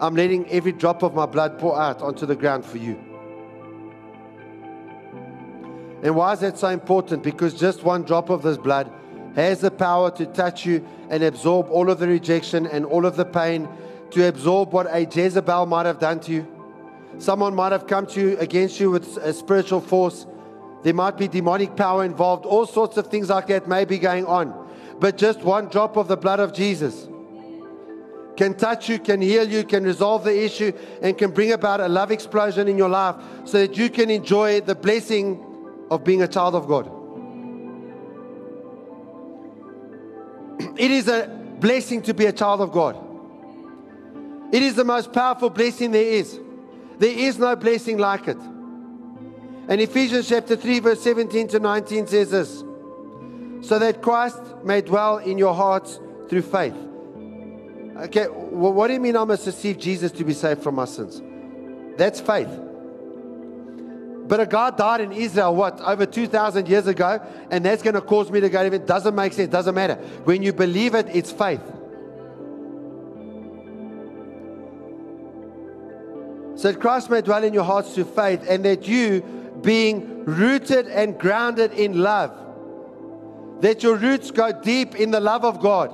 I'm 0.00 0.14
letting 0.14 0.48
every 0.48 0.72
drop 0.72 1.02
of 1.02 1.14
my 1.14 1.26
blood 1.26 1.58
pour 1.58 1.80
out 1.80 2.02
onto 2.02 2.26
the 2.26 2.36
ground 2.36 2.64
for 2.64 2.78
you. 2.78 2.96
And 6.02 6.14
why 6.14 6.34
is 6.34 6.40
that 6.40 6.58
so 6.58 6.68
important? 6.68 7.22
Because 7.22 7.54
just 7.54 7.82
one 7.82 8.02
drop 8.04 8.30
of 8.30 8.42
this 8.42 8.58
blood 8.58 8.92
has 9.34 9.60
the 9.60 9.70
power 9.70 10.10
to 10.12 10.26
touch 10.26 10.64
you 10.64 10.86
and 11.10 11.24
absorb 11.24 11.68
all 11.68 11.90
of 11.90 11.98
the 11.98 12.06
rejection 12.06 12.66
and 12.66 12.84
all 12.86 13.06
of 13.06 13.16
the 13.16 13.24
pain, 13.24 13.68
to 14.10 14.28
absorb 14.28 14.72
what 14.72 14.86
a 14.88 15.04
Jezebel 15.04 15.66
might 15.66 15.86
have 15.86 15.98
done 15.98 16.20
to 16.20 16.32
you. 16.32 16.46
Someone 17.18 17.54
might 17.54 17.72
have 17.72 17.86
come 17.86 18.06
to 18.08 18.20
you 18.20 18.38
against 18.38 18.78
you 18.78 18.90
with 18.90 19.16
a 19.16 19.32
spiritual 19.32 19.80
force. 19.80 20.26
There 20.86 20.94
might 20.94 21.18
be 21.18 21.26
demonic 21.26 21.74
power 21.74 22.04
involved. 22.04 22.46
All 22.46 22.64
sorts 22.64 22.96
of 22.96 23.08
things 23.08 23.28
like 23.28 23.48
that 23.48 23.66
may 23.66 23.84
be 23.84 23.98
going 23.98 24.24
on. 24.24 24.54
But 25.00 25.18
just 25.18 25.40
one 25.40 25.66
drop 25.66 25.96
of 25.96 26.06
the 26.06 26.16
blood 26.16 26.38
of 26.38 26.52
Jesus 26.52 27.08
can 28.36 28.54
touch 28.54 28.88
you, 28.88 29.00
can 29.00 29.20
heal 29.20 29.48
you, 29.48 29.64
can 29.64 29.82
resolve 29.82 30.22
the 30.22 30.44
issue, 30.44 30.70
and 31.02 31.18
can 31.18 31.32
bring 31.32 31.50
about 31.50 31.80
a 31.80 31.88
love 31.88 32.12
explosion 32.12 32.68
in 32.68 32.78
your 32.78 32.88
life 32.88 33.16
so 33.46 33.66
that 33.66 33.76
you 33.76 33.90
can 33.90 34.10
enjoy 34.10 34.60
the 34.60 34.76
blessing 34.76 35.44
of 35.90 36.04
being 36.04 36.22
a 36.22 36.28
child 36.28 36.54
of 36.54 36.68
God. 36.68 36.86
It 40.78 40.92
is 40.92 41.08
a 41.08 41.26
blessing 41.58 42.00
to 42.02 42.14
be 42.14 42.26
a 42.26 42.32
child 42.32 42.60
of 42.60 42.70
God. 42.70 42.96
It 44.52 44.62
is 44.62 44.76
the 44.76 44.84
most 44.84 45.12
powerful 45.12 45.50
blessing 45.50 45.90
there 45.90 46.06
is. 46.20 46.38
There 47.00 47.18
is 47.18 47.40
no 47.40 47.56
blessing 47.56 47.98
like 47.98 48.28
it. 48.28 48.38
And 49.68 49.80
Ephesians 49.80 50.28
chapter 50.28 50.56
3, 50.56 50.78
verse 50.80 51.00
17 51.02 51.48
to 51.48 51.58
19 51.58 52.06
says 52.06 52.30
this 52.30 52.64
so 53.66 53.78
that 53.78 54.00
Christ 54.00 54.40
may 54.64 54.80
dwell 54.80 55.18
in 55.18 55.38
your 55.38 55.54
hearts 55.54 55.98
through 56.28 56.42
faith. 56.42 56.74
Okay, 57.96 58.26
well, 58.28 58.72
what 58.72 58.88
do 58.88 58.92
you 58.92 59.00
mean 59.00 59.16
I 59.16 59.24
must 59.24 59.46
receive 59.46 59.78
Jesus 59.78 60.12
to 60.12 60.24
be 60.24 60.34
saved 60.34 60.62
from 60.62 60.74
my 60.76 60.84
sins? 60.84 61.22
That's 61.96 62.20
faith. 62.20 62.50
But 64.28 64.40
a 64.40 64.46
God 64.46 64.76
died 64.76 65.00
in 65.00 65.12
Israel, 65.12 65.54
what, 65.54 65.80
over 65.80 66.04
2,000 66.04 66.68
years 66.68 66.86
ago, 66.86 67.20
and 67.50 67.64
that's 67.64 67.82
going 67.82 67.94
to 67.94 68.00
cause 68.00 68.30
me 68.30 68.40
to 68.40 68.48
go 68.48 68.58
to 68.58 68.64
heaven. 68.64 68.84
Doesn't 68.84 69.14
make 69.14 69.32
sense, 69.32 69.50
doesn't 69.50 69.74
matter. 69.74 69.94
When 70.24 70.42
you 70.42 70.52
believe 70.52 70.94
it, 70.94 71.06
it's 71.12 71.32
faith. 71.32 71.62
So 76.56 76.72
that 76.72 76.80
Christ 76.80 77.08
may 77.10 77.20
dwell 77.20 77.44
in 77.44 77.54
your 77.54 77.64
hearts 77.64 77.94
through 77.94 78.04
faith, 78.04 78.44
and 78.48 78.64
that 78.64 78.86
you, 78.88 79.24
being 79.66 80.24
rooted 80.24 80.86
and 80.86 81.18
grounded 81.18 81.72
in 81.72 82.00
love, 82.00 82.30
that 83.62 83.82
your 83.82 83.96
roots 83.96 84.30
go 84.30 84.52
deep 84.52 84.94
in 84.94 85.10
the 85.10 85.18
love 85.18 85.44
of 85.44 85.60
God. 85.60 85.92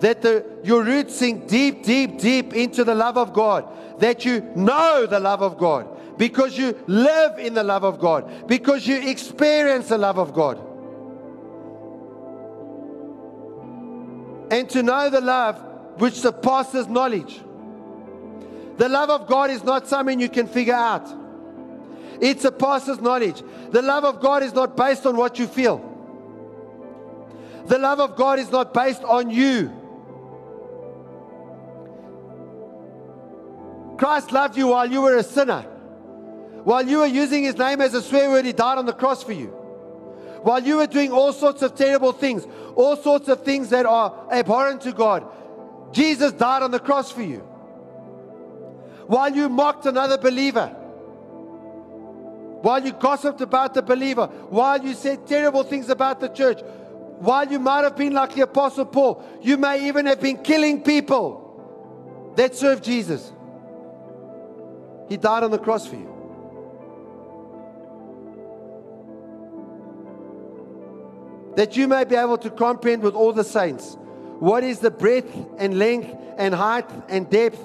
That 0.00 0.22
the, 0.22 0.42
your 0.64 0.84
roots 0.84 1.16
sink 1.16 1.48
deep, 1.48 1.82
deep, 1.82 2.18
deep 2.18 2.54
into 2.54 2.82
the 2.82 2.94
love 2.94 3.18
of 3.18 3.34
God. 3.34 4.00
That 4.00 4.24
you 4.24 4.40
know 4.56 5.04
the 5.04 5.20
love 5.20 5.42
of 5.42 5.58
God 5.58 5.86
because 6.16 6.56
you 6.56 6.76
live 6.86 7.38
in 7.38 7.52
the 7.52 7.62
love 7.62 7.84
of 7.84 8.00
God, 8.00 8.48
because 8.48 8.86
you 8.86 8.96
experience 9.08 9.88
the 9.88 9.98
love 9.98 10.18
of 10.18 10.32
God. 10.32 10.58
And 14.50 14.68
to 14.70 14.82
know 14.82 15.10
the 15.10 15.20
love 15.20 15.62
which 15.98 16.14
surpasses 16.14 16.88
knowledge. 16.88 17.40
The 18.78 18.88
love 18.88 19.10
of 19.10 19.26
God 19.26 19.50
is 19.50 19.62
not 19.62 19.86
something 19.86 20.18
you 20.18 20.30
can 20.30 20.46
figure 20.46 20.74
out. 20.74 21.17
It 22.20 22.40
surpasses 22.40 23.00
knowledge. 23.00 23.42
The 23.70 23.82
love 23.82 24.04
of 24.04 24.20
God 24.20 24.42
is 24.42 24.52
not 24.52 24.76
based 24.76 25.06
on 25.06 25.16
what 25.16 25.38
you 25.38 25.46
feel. 25.46 25.84
The 27.66 27.78
love 27.78 28.00
of 28.00 28.16
God 28.16 28.38
is 28.38 28.50
not 28.50 28.72
based 28.72 29.04
on 29.04 29.30
you. 29.30 29.72
Christ 33.98 34.32
loved 34.32 34.56
you 34.56 34.68
while 34.68 34.90
you 34.90 35.02
were 35.02 35.16
a 35.16 35.22
sinner. 35.22 35.62
While 36.64 36.86
you 36.86 36.98
were 36.98 37.06
using 37.06 37.44
his 37.44 37.56
name 37.56 37.80
as 37.80 37.94
a 37.94 38.02
swear 38.02 38.30
word, 38.30 38.44
he 38.44 38.52
died 38.52 38.78
on 38.78 38.86
the 38.86 38.92
cross 38.92 39.22
for 39.22 39.32
you. 39.32 39.48
While 40.42 40.62
you 40.62 40.76
were 40.76 40.86
doing 40.86 41.12
all 41.12 41.32
sorts 41.32 41.62
of 41.62 41.74
terrible 41.74 42.12
things, 42.12 42.46
all 42.76 42.96
sorts 42.96 43.28
of 43.28 43.42
things 43.42 43.70
that 43.70 43.86
are 43.86 44.28
abhorrent 44.30 44.82
to 44.82 44.92
God, 44.92 45.26
Jesus 45.92 46.32
died 46.32 46.62
on 46.62 46.70
the 46.70 46.78
cross 46.78 47.10
for 47.10 47.22
you. 47.22 47.38
While 49.06 49.34
you 49.34 49.48
mocked 49.48 49.86
another 49.86 50.18
believer, 50.18 50.74
while 52.62 52.84
you 52.84 52.92
gossiped 52.92 53.40
about 53.40 53.74
the 53.74 53.82
believer, 53.82 54.26
while 54.48 54.82
you 54.82 54.94
said 54.94 55.26
terrible 55.26 55.62
things 55.62 55.88
about 55.88 56.20
the 56.20 56.28
church, 56.28 56.60
while 57.18 57.46
you 57.50 57.58
might 57.58 57.82
have 57.82 57.96
been 57.96 58.12
like 58.12 58.34
the 58.34 58.42
Apostle 58.42 58.84
Paul, 58.84 59.24
you 59.42 59.56
may 59.56 59.88
even 59.88 60.06
have 60.06 60.20
been 60.20 60.38
killing 60.38 60.82
people 60.82 62.32
that 62.36 62.54
serve 62.54 62.82
Jesus. 62.82 63.32
He 65.08 65.16
died 65.16 65.42
on 65.42 65.50
the 65.50 65.58
cross 65.58 65.86
for 65.86 65.96
you. 65.96 66.18
that 71.58 71.76
you 71.76 71.88
may 71.88 72.04
be 72.04 72.14
able 72.14 72.38
to 72.38 72.50
comprehend 72.50 73.02
with 73.02 73.16
all 73.16 73.32
the 73.32 73.42
saints 73.42 73.96
what 74.38 74.62
is 74.62 74.78
the 74.78 74.92
breadth 74.92 75.36
and 75.58 75.76
length 75.76 76.16
and 76.36 76.54
height 76.54 76.88
and 77.08 77.28
depth 77.28 77.58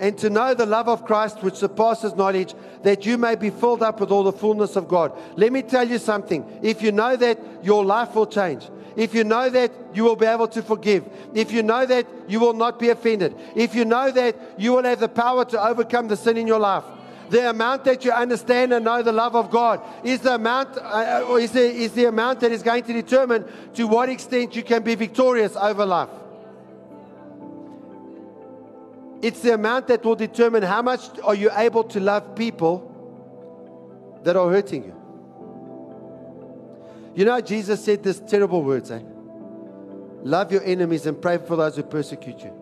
and 0.00 0.16
to 0.18 0.30
know 0.30 0.54
the 0.54 0.66
love 0.66 0.88
of 0.88 1.04
Christ 1.04 1.42
which 1.42 1.54
surpasses 1.54 2.14
knowledge, 2.14 2.54
that 2.82 3.06
you 3.06 3.18
may 3.18 3.34
be 3.34 3.50
filled 3.50 3.82
up 3.82 4.00
with 4.00 4.10
all 4.10 4.24
the 4.24 4.32
fullness 4.32 4.76
of 4.76 4.88
God. 4.88 5.12
Let 5.36 5.52
me 5.52 5.62
tell 5.62 5.88
you 5.88 5.98
something. 5.98 6.44
If 6.62 6.82
you 6.82 6.92
know 6.92 7.16
that, 7.16 7.38
your 7.62 7.84
life 7.84 8.14
will 8.14 8.26
change. 8.26 8.68
If 8.96 9.14
you 9.14 9.24
know 9.24 9.48
that, 9.50 9.72
you 9.94 10.04
will 10.04 10.16
be 10.16 10.26
able 10.26 10.48
to 10.48 10.62
forgive. 10.62 11.08
If 11.34 11.52
you 11.52 11.62
know 11.62 11.86
that, 11.86 12.06
you 12.28 12.40
will 12.40 12.52
not 12.52 12.78
be 12.78 12.90
offended. 12.90 13.34
If 13.54 13.74
you 13.74 13.84
know 13.84 14.10
that, 14.10 14.36
you 14.58 14.72
will 14.72 14.84
have 14.84 15.00
the 15.00 15.08
power 15.08 15.44
to 15.46 15.62
overcome 15.62 16.08
the 16.08 16.16
sin 16.16 16.36
in 16.36 16.46
your 16.46 16.60
life. 16.60 16.84
The 17.30 17.48
amount 17.48 17.84
that 17.84 18.04
you 18.04 18.12
understand 18.12 18.74
and 18.74 18.84
know 18.84 19.02
the 19.02 19.12
love 19.12 19.34
of 19.34 19.50
God 19.50 19.80
is 20.04 20.20
the 20.20 20.34
amount, 20.34 20.76
uh, 20.76 21.24
is 21.40 21.52
the, 21.52 21.62
is 21.62 21.92
the 21.92 22.04
amount 22.04 22.40
that 22.40 22.52
is 22.52 22.62
going 22.62 22.82
to 22.84 22.92
determine 22.92 23.46
to 23.74 23.86
what 23.86 24.10
extent 24.10 24.54
you 24.54 24.62
can 24.62 24.82
be 24.82 24.94
victorious 24.94 25.56
over 25.56 25.86
life. 25.86 26.10
It's 29.22 29.40
the 29.40 29.54
amount 29.54 29.86
that 29.86 30.04
will 30.04 30.16
determine 30.16 30.64
how 30.64 30.82
much 30.82 31.02
are 31.22 31.36
you 31.36 31.50
able 31.56 31.84
to 31.84 32.00
love 32.00 32.34
people 32.34 32.88
that 34.24 34.36
are 34.36 34.50
hurting 34.50 34.84
you. 34.84 34.96
You 37.14 37.24
know, 37.24 37.40
Jesus 37.40 37.84
said 37.84 38.02
this 38.02 38.18
terrible 38.18 38.64
words, 38.64 38.90
eh? 38.90 39.00
Love 40.24 40.50
your 40.50 40.64
enemies 40.64 41.06
and 41.06 41.20
pray 41.20 41.38
for 41.38 41.54
those 41.56 41.76
who 41.76 41.84
persecute 41.84 42.40
you. 42.40 42.52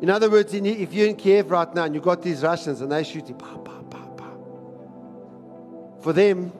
In 0.00 0.08
other 0.08 0.30
words, 0.30 0.54
if 0.54 0.92
you're 0.92 1.08
in 1.08 1.16
Kiev 1.16 1.50
right 1.50 1.74
now 1.74 1.84
and 1.84 1.94
you've 1.94 2.04
got 2.04 2.22
these 2.22 2.42
Russians 2.42 2.80
and 2.80 2.90
they're 2.90 3.04
shooting, 3.04 3.36
bah, 3.36 3.58
bah, 3.58 3.82
bah, 3.90 4.08
bah. 4.16 4.30
for 6.00 6.12
them, 6.14 6.52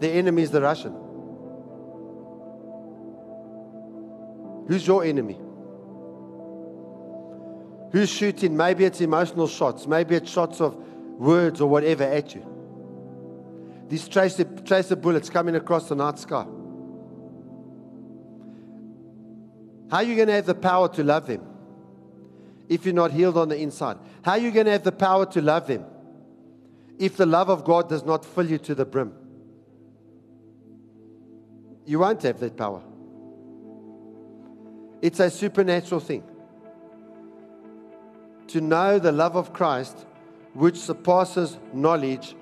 the 0.00 0.08
enemy 0.08 0.42
is 0.42 0.50
the 0.50 0.60
Russian. 0.60 0.94
Who's 4.66 4.84
your 4.86 5.04
enemy? 5.04 5.38
Who's 7.96 8.10
shooting? 8.10 8.54
Maybe 8.54 8.84
it's 8.84 9.00
emotional 9.00 9.48
shots, 9.48 9.86
maybe 9.86 10.16
it's 10.16 10.30
shots 10.30 10.60
of 10.60 10.74
words 10.74 11.62
or 11.62 11.70
whatever 11.70 12.04
at 12.04 12.34
you. 12.34 12.44
These 13.88 14.06
tracer, 14.06 14.44
tracer 14.44 14.96
bullets 14.96 15.30
coming 15.30 15.56
across 15.56 15.88
the 15.88 15.94
night 15.94 16.18
sky. 16.18 16.44
How 19.90 19.96
are 19.96 20.02
you 20.02 20.14
going 20.14 20.28
to 20.28 20.34
have 20.34 20.44
the 20.44 20.54
power 20.54 20.90
to 20.90 21.02
love 21.02 21.26
them 21.26 21.40
if 22.68 22.84
you're 22.84 22.94
not 22.94 23.12
healed 23.12 23.38
on 23.38 23.48
the 23.48 23.56
inside? 23.56 23.96
How 24.22 24.32
are 24.32 24.38
you 24.40 24.50
going 24.50 24.66
to 24.66 24.72
have 24.72 24.84
the 24.84 24.92
power 24.92 25.24
to 25.32 25.40
love 25.40 25.66
them 25.66 25.86
if 26.98 27.16
the 27.16 27.24
love 27.24 27.48
of 27.48 27.64
God 27.64 27.88
does 27.88 28.04
not 28.04 28.26
fill 28.26 28.50
you 28.50 28.58
to 28.58 28.74
the 28.74 28.84
brim? 28.84 29.14
You 31.86 32.00
won't 32.00 32.22
have 32.24 32.40
that 32.40 32.58
power. 32.58 32.82
It's 35.00 35.18
a 35.18 35.30
supernatural 35.30 36.02
thing 36.02 36.24
to 38.48 38.60
know 38.60 38.98
the 38.98 39.12
love 39.12 39.36
of 39.36 39.52
Christ, 39.52 40.06
which 40.54 40.76
surpasses 40.76 41.58
knowledge, 41.72 42.34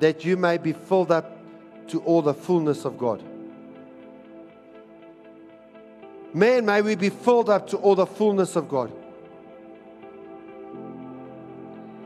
that 0.00 0.24
you 0.24 0.36
may 0.36 0.58
be 0.58 0.72
filled 0.72 1.10
up 1.10 1.38
to 1.88 2.00
all 2.00 2.22
the 2.22 2.34
fullness 2.34 2.84
of 2.84 2.98
God. 2.98 3.22
Man, 6.34 6.66
may 6.66 6.82
we 6.82 6.96
be 6.96 7.08
filled 7.08 7.48
up 7.48 7.68
to 7.68 7.78
all 7.78 7.94
the 7.94 8.06
fullness 8.06 8.56
of 8.56 8.68
God. 8.68 8.92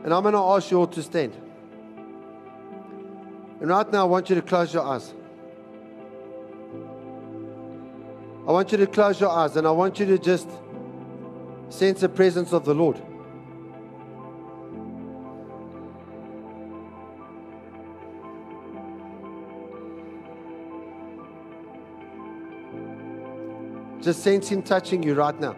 And 0.03 0.13
I'm 0.13 0.23
going 0.23 0.33
to 0.33 0.39
ask 0.39 0.71
you 0.71 0.79
all 0.79 0.87
to 0.87 1.03
stand. 1.03 1.33
And 3.59 3.69
right 3.69 3.91
now, 3.91 4.01
I 4.01 4.09
want 4.09 4.29
you 4.29 4.35
to 4.35 4.41
close 4.41 4.73
your 4.73 4.83
eyes. 4.83 5.13
I 8.47 8.51
want 8.51 8.71
you 8.71 8.77
to 8.79 8.87
close 8.87 9.19
your 9.19 9.29
eyes 9.29 9.55
and 9.55 9.67
I 9.67 9.71
want 9.71 9.99
you 9.99 10.05
to 10.07 10.17
just 10.17 10.49
sense 11.69 12.01
the 12.01 12.09
presence 12.09 12.53
of 12.53 12.65
the 12.65 12.73
Lord. 12.73 13.01
Just 24.01 24.23
sense 24.23 24.49
Him 24.49 24.63
touching 24.63 25.03
you 25.03 25.13
right 25.13 25.39
now. 25.39 25.55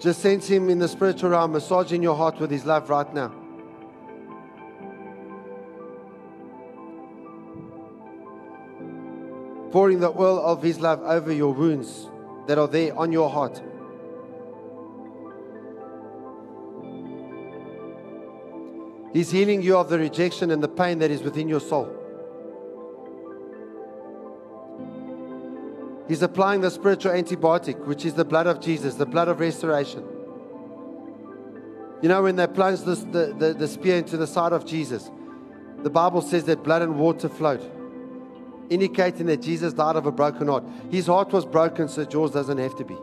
Just 0.00 0.22
sense 0.22 0.48
Him 0.48 0.70
in 0.70 0.78
the 0.78 0.88
spiritual 0.88 1.30
realm, 1.30 1.52
massaging 1.52 2.02
your 2.02 2.16
heart 2.16 2.40
with 2.40 2.50
His 2.50 2.64
love 2.64 2.88
right 2.88 3.12
now. 3.12 3.28
Pouring 9.70 10.00
the 10.00 10.10
oil 10.10 10.40
of 10.40 10.62
His 10.62 10.80
love 10.80 11.02
over 11.02 11.30
your 11.30 11.52
wounds 11.52 12.08
that 12.46 12.56
are 12.56 12.68
there 12.68 12.96
on 12.96 13.12
your 13.12 13.28
heart. 13.28 13.62
He's 19.12 19.30
healing 19.30 19.60
you 19.62 19.76
of 19.76 19.90
the 19.90 19.98
rejection 19.98 20.50
and 20.50 20.62
the 20.62 20.68
pain 20.68 20.98
that 21.00 21.10
is 21.10 21.22
within 21.22 21.48
your 21.48 21.60
soul. 21.60 22.07
He's 26.08 26.22
applying 26.22 26.62
the 26.62 26.70
spiritual 26.70 27.12
antibiotic, 27.12 27.84
which 27.84 28.06
is 28.06 28.14
the 28.14 28.24
blood 28.24 28.46
of 28.46 28.60
Jesus, 28.60 28.94
the 28.94 29.04
blood 29.04 29.28
of 29.28 29.40
restoration. 29.40 30.02
You 32.00 32.08
know, 32.08 32.22
when 32.22 32.36
they 32.36 32.46
plunged 32.46 32.86
the, 32.86 32.94
the, 33.38 33.52
the 33.52 33.68
spear 33.68 33.98
into 33.98 34.16
the 34.16 34.26
side 34.26 34.54
of 34.54 34.64
Jesus, 34.64 35.10
the 35.82 35.90
Bible 35.90 36.22
says 36.22 36.44
that 36.44 36.64
blood 36.64 36.80
and 36.80 36.98
water 36.98 37.28
flowed, 37.28 37.60
indicating 38.70 39.26
that 39.26 39.42
Jesus 39.42 39.74
died 39.74 39.96
of 39.96 40.06
a 40.06 40.12
broken 40.12 40.48
heart. 40.48 40.64
His 40.90 41.08
heart 41.08 41.30
was 41.30 41.44
broken, 41.44 41.88
so 41.88 42.06
yours 42.10 42.30
doesn't 42.30 42.56
have 42.56 42.74
to 42.76 42.84
be. 42.84 42.96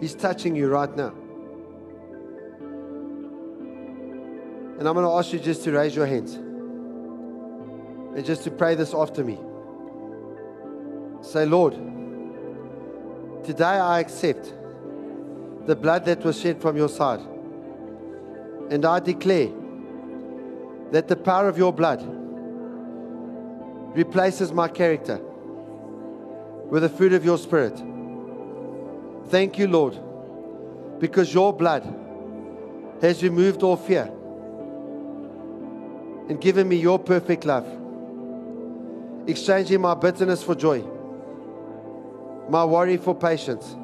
He's 0.00 0.16
touching 0.16 0.56
you 0.56 0.68
right 0.68 0.94
now. 0.96 1.14
And 4.78 4.88
I'm 4.88 4.94
going 4.94 5.06
to 5.06 5.12
ask 5.12 5.32
you 5.32 5.38
just 5.38 5.62
to 5.64 5.72
raise 5.72 5.94
your 5.94 6.06
hands 6.06 6.49
and 8.14 8.24
just 8.24 8.44
to 8.44 8.50
pray 8.50 8.74
this 8.74 8.92
after 8.94 9.22
me. 9.22 9.38
Say, 11.22 11.46
Lord, 11.46 11.74
today 13.44 13.64
I 13.64 14.00
accept 14.00 14.52
the 15.66 15.76
blood 15.76 16.04
that 16.06 16.24
was 16.24 16.40
shed 16.40 16.60
from 16.60 16.76
your 16.76 16.88
side. 16.88 17.20
And 18.70 18.84
I 18.84 19.00
declare 19.00 19.50
that 20.92 21.08
the 21.08 21.16
power 21.16 21.48
of 21.48 21.58
your 21.58 21.72
blood 21.72 22.02
replaces 23.96 24.52
my 24.52 24.68
character 24.68 25.20
with 26.68 26.82
the 26.82 26.88
fruit 26.88 27.12
of 27.12 27.24
your 27.24 27.38
spirit. 27.38 27.80
Thank 29.28 29.58
you, 29.58 29.68
Lord, 29.68 29.98
because 30.98 31.32
your 31.32 31.52
blood 31.52 31.82
has 33.02 33.22
removed 33.22 33.62
all 33.62 33.76
fear 33.76 34.10
and 36.28 36.40
given 36.40 36.68
me 36.68 36.76
your 36.76 36.98
perfect 36.98 37.44
love 37.44 37.66
exchanging 39.26 39.80
my 39.80 39.94
bitterness 39.94 40.42
for 40.42 40.54
joy, 40.54 40.82
my 42.48 42.64
worry 42.64 42.96
for 42.96 43.14
patience, 43.14 43.76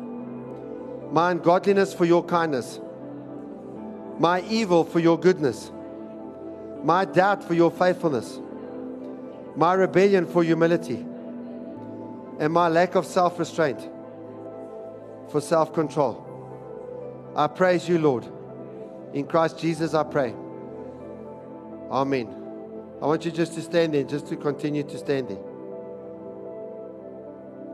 my 1.10 1.30
ungodliness 1.30 1.94
for 1.94 2.04
your 2.04 2.24
kindness, 2.24 2.80
my 4.18 4.40
evil 4.42 4.84
for 4.84 4.98
your 4.98 5.18
goodness, 5.18 5.70
my 6.82 7.04
doubt 7.04 7.44
for 7.44 7.54
your 7.54 7.70
faithfulness, 7.70 8.40
my 9.54 9.74
rebellion 9.74 10.26
for 10.26 10.42
humility, 10.42 11.04
and 12.38 12.52
my 12.52 12.68
lack 12.68 12.94
of 12.94 13.06
self 13.06 13.38
restraint 13.38 13.88
for 15.30 15.40
self 15.40 15.72
control. 15.72 16.22
I 17.34 17.46
praise 17.46 17.88
you, 17.88 17.98
Lord. 17.98 18.26
In 19.12 19.26
Christ 19.26 19.58
Jesus, 19.58 19.94
I 19.94 20.02
pray. 20.02 20.34
Amen. 21.90 22.45
I 23.00 23.06
want 23.06 23.24
you 23.24 23.30
just 23.30 23.54
to 23.54 23.62
stand 23.62 23.94
there, 23.94 24.04
just 24.04 24.26
to 24.28 24.36
continue 24.36 24.82
to 24.82 24.98
stand 24.98 25.28
there. 25.28 25.38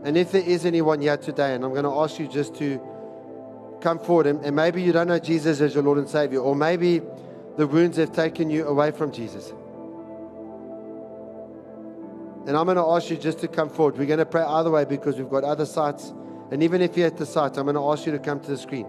And 0.04 0.16
if 0.16 0.32
there 0.32 0.42
is 0.42 0.66
anyone 0.66 1.00
here 1.00 1.16
today, 1.16 1.54
and 1.54 1.64
I'm 1.64 1.70
going 1.70 1.84
to 1.84 1.94
ask 2.00 2.18
you 2.18 2.26
just 2.26 2.56
to 2.56 2.80
come 3.80 4.00
forward, 4.00 4.26
and, 4.26 4.44
and 4.44 4.56
maybe 4.56 4.82
you 4.82 4.90
don't 4.92 5.06
know 5.06 5.20
Jesus 5.20 5.60
as 5.60 5.74
your 5.74 5.84
Lord 5.84 5.98
and 5.98 6.08
Savior, 6.08 6.40
or 6.40 6.56
maybe 6.56 7.00
the 7.56 7.66
wounds 7.68 7.98
have 7.98 8.12
taken 8.12 8.50
you 8.50 8.66
away 8.66 8.90
from 8.90 9.12
Jesus. 9.12 9.52
And 12.46 12.56
I'm 12.56 12.64
going 12.64 12.76
to 12.76 12.84
ask 12.84 13.08
you 13.10 13.16
just 13.16 13.38
to 13.40 13.48
come 13.48 13.70
forward. 13.70 13.96
We're 13.96 14.06
going 14.06 14.18
to 14.18 14.26
pray 14.26 14.42
either 14.42 14.70
way 14.70 14.84
because 14.84 15.16
we've 15.16 15.30
got 15.30 15.44
other 15.44 15.66
sites. 15.66 16.12
And 16.50 16.64
even 16.64 16.82
if 16.82 16.96
you're 16.96 17.06
at 17.06 17.16
the 17.16 17.26
site, 17.26 17.56
I'm 17.56 17.66
going 17.66 17.76
to 17.76 17.88
ask 17.88 18.04
you 18.04 18.10
to 18.12 18.18
come 18.18 18.40
to 18.40 18.50
the 18.50 18.58
screen. 18.58 18.86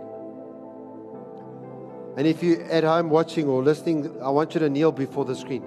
And 2.18 2.26
if 2.26 2.42
you're 2.42 2.64
at 2.64 2.84
home 2.84 3.12
watching 3.12 3.48
or 3.48 3.62
listening, 3.62 4.20
I 4.22 4.30
want 4.30 4.56
you 4.56 4.60
to 4.62 4.70
kneel 4.70 4.92
before 4.92 5.26
the 5.26 5.36
screen. 5.36 5.64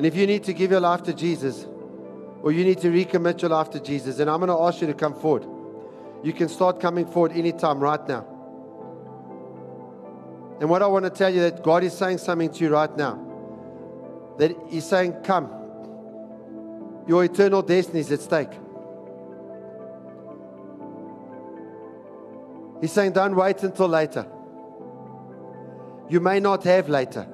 And 0.00 0.06
if 0.06 0.16
you 0.16 0.26
need 0.26 0.44
to 0.44 0.54
give 0.54 0.70
your 0.70 0.80
life 0.80 1.02
to 1.02 1.12
Jesus, 1.12 1.66
or 2.40 2.52
you 2.52 2.64
need 2.64 2.78
to 2.78 2.88
recommit 2.88 3.42
your 3.42 3.50
life 3.50 3.68
to 3.72 3.80
Jesus, 3.80 4.16
then 4.16 4.30
I'm 4.30 4.38
going 4.40 4.48
to 4.48 4.58
ask 4.58 4.80
you 4.80 4.86
to 4.86 4.94
come 4.94 5.12
forward. 5.12 5.44
You 6.24 6.32
can 6.32 6.48
start 6.48 6.80
coming 6.80 7.04
forward 7.04 7.32
anytime 7.32 7.80
right 7.80 8.08
now. 8.08 8.26
And 10.58 10.70
what 10.70 10.80
I 10.80 10.86
want 10.86 11.04
to 11.04 11.10
tell 11.10 11.28
you 11.28 11.42
that 11.42 11.62
God 11.62 11.84
is 11.84 11.92
saying 11.92 12.16
something 12.16 12.50
to 12.50 12.64
you 12.64 12.70
right 12.70 12.96
now. 12.96 14.34
That 14.38 14.56
He's 14.70 14.86
saying, 14.86 15.16
Come, 15.22 15.50
Your 17.06 17.22
eternal 17.22 17.60
destiny 17.60 18.00
is 18.00 18.10
at 18.10 18.22
stake. 18.22 18.52
He's 22.80 22.90
saying, 22.90 23.12
don't 23.12 23.36
wait 23.36 23.62
until 23.62 23.88
later. 23.88 24.26
You 26.08 26.20
may 26.20 26.40
not 26.40 26.64
have 26.64 26.88
later. 26.88 27.26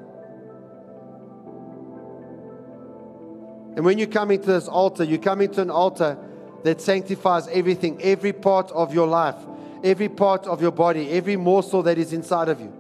And 3.77 3.85
when 3.85 3.99
you 3.99 4.07
come 4.07 4.31
into 4.31 4.47
this 4.47 4.69
altar, 4.69 5.05
you 5.05 5.19
come 5.19 5.43
into 5.43 5.61
an 5.61 5.71
altar 5.71 6.19
that 6.65 6.81
sanctifies 6.81 7.47
everything, 7.49 8.03
every 8.03 8.33
part 8.33 8.73
of 8.73 8.95
your 8.95 9.07
life, 9.07 9.37
every 9.85 10.09
part 10.09 10.47
of 10.47 10.63
your 10.63 10.73
body, 10.73 11.11
every 11.11 11.37
morsel 11.37 11.83
that 11.83 11.99
is 11.99 12.13
inside 12.13 12.49
of 12.49 12.59
you. 12.59 12.73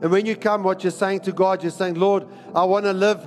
And 0.00 0.12
when 0.12 0.26
you 0.26 0.36
come, 0.36 0.62
what 0.62 0.84
you're 0.84 0.92
saying 0.92 1.20
to 1.20 1.32
God, 1.32 1.62
you're 1.62 1.72
saying, 1.72 1.94
Lord, 1.94 2.26
I 2.54 2.64
want 2.64 2.84
to 2.84 2.92
live 2.92 3.26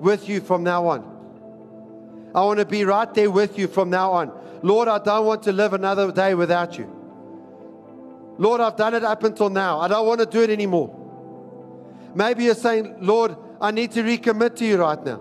with 0.00 0.28
you 0.28 0.40
from 0.40 0.64
now 0.64 0.88
on. 0.88 2.30
I 2.34 2.42
want 2.42 2.58
to 2.58 2.64
be 2.64 2.84
right 2.84 3.12
there 3.14 3.30
with 3.30 3.58
you 3.58 3.68
from 3.68 3.90
now 3.90 4.12
on. 4.12 4.32
Lord, 4.62 4.88
I 4.88 4.98
don't 4.98 5.24
want 5.24 5.44
to 5.44 5.52
live 5.52 5.72
another 5.72 6.10
day 6.10 6.34
without 6.34 6.76
you. 6.76 6.96
Lord, 8.38 8.60
I've 8.60 8.76
done 8.76 8.94
it 8.94 9.04
up 9.04 9.22
until 9.22 9.50
now. 9.50 9.78
I 9.80 9.86
don't 9.86 10.06
want 10.06 10.20
to 10.20 10.26
do 10.26 10.42
it 10.42 10.50
anymore. 10.50 10.96
Maybe 12.14 12.44
you're 12.44 12.54
saying, 12.54 12.96
Lord, 13.00 13.36
I 13.60 13.70
need 13.70 13.90
to 13.92 14.02
recommit 14.02 14.56
to 14.56 14.64
you 14.64 14.78
right 14.78 15.04
now. 15.04 15.20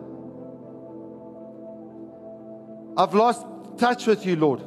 I've 2.98 3.14
lost 3.14 3.46
touch 3.78 4.08
with 4.08 4.26
you, 4.26 4.36
Lord. 4.36 4.62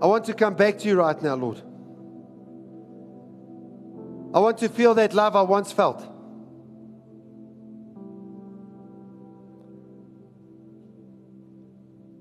I 0.00 0.06
want 0.06 0.24
to 0.26 0.34
come 0.34 0.54
back 0.54 0.78
to 0.78 0.88
you 0.88 0.96
right 0.96 1.20
now, 1.22 1.34
Lord. 1.34 1.62
I 4.34 4.38
want 4.38 4.58
to 4.58 4.68
feel 4.68 4.94
that 4.94 5.14
love 5.14 5.34
I 5.34 5.42
once 5.42 5.72
felt. 5.72 6.00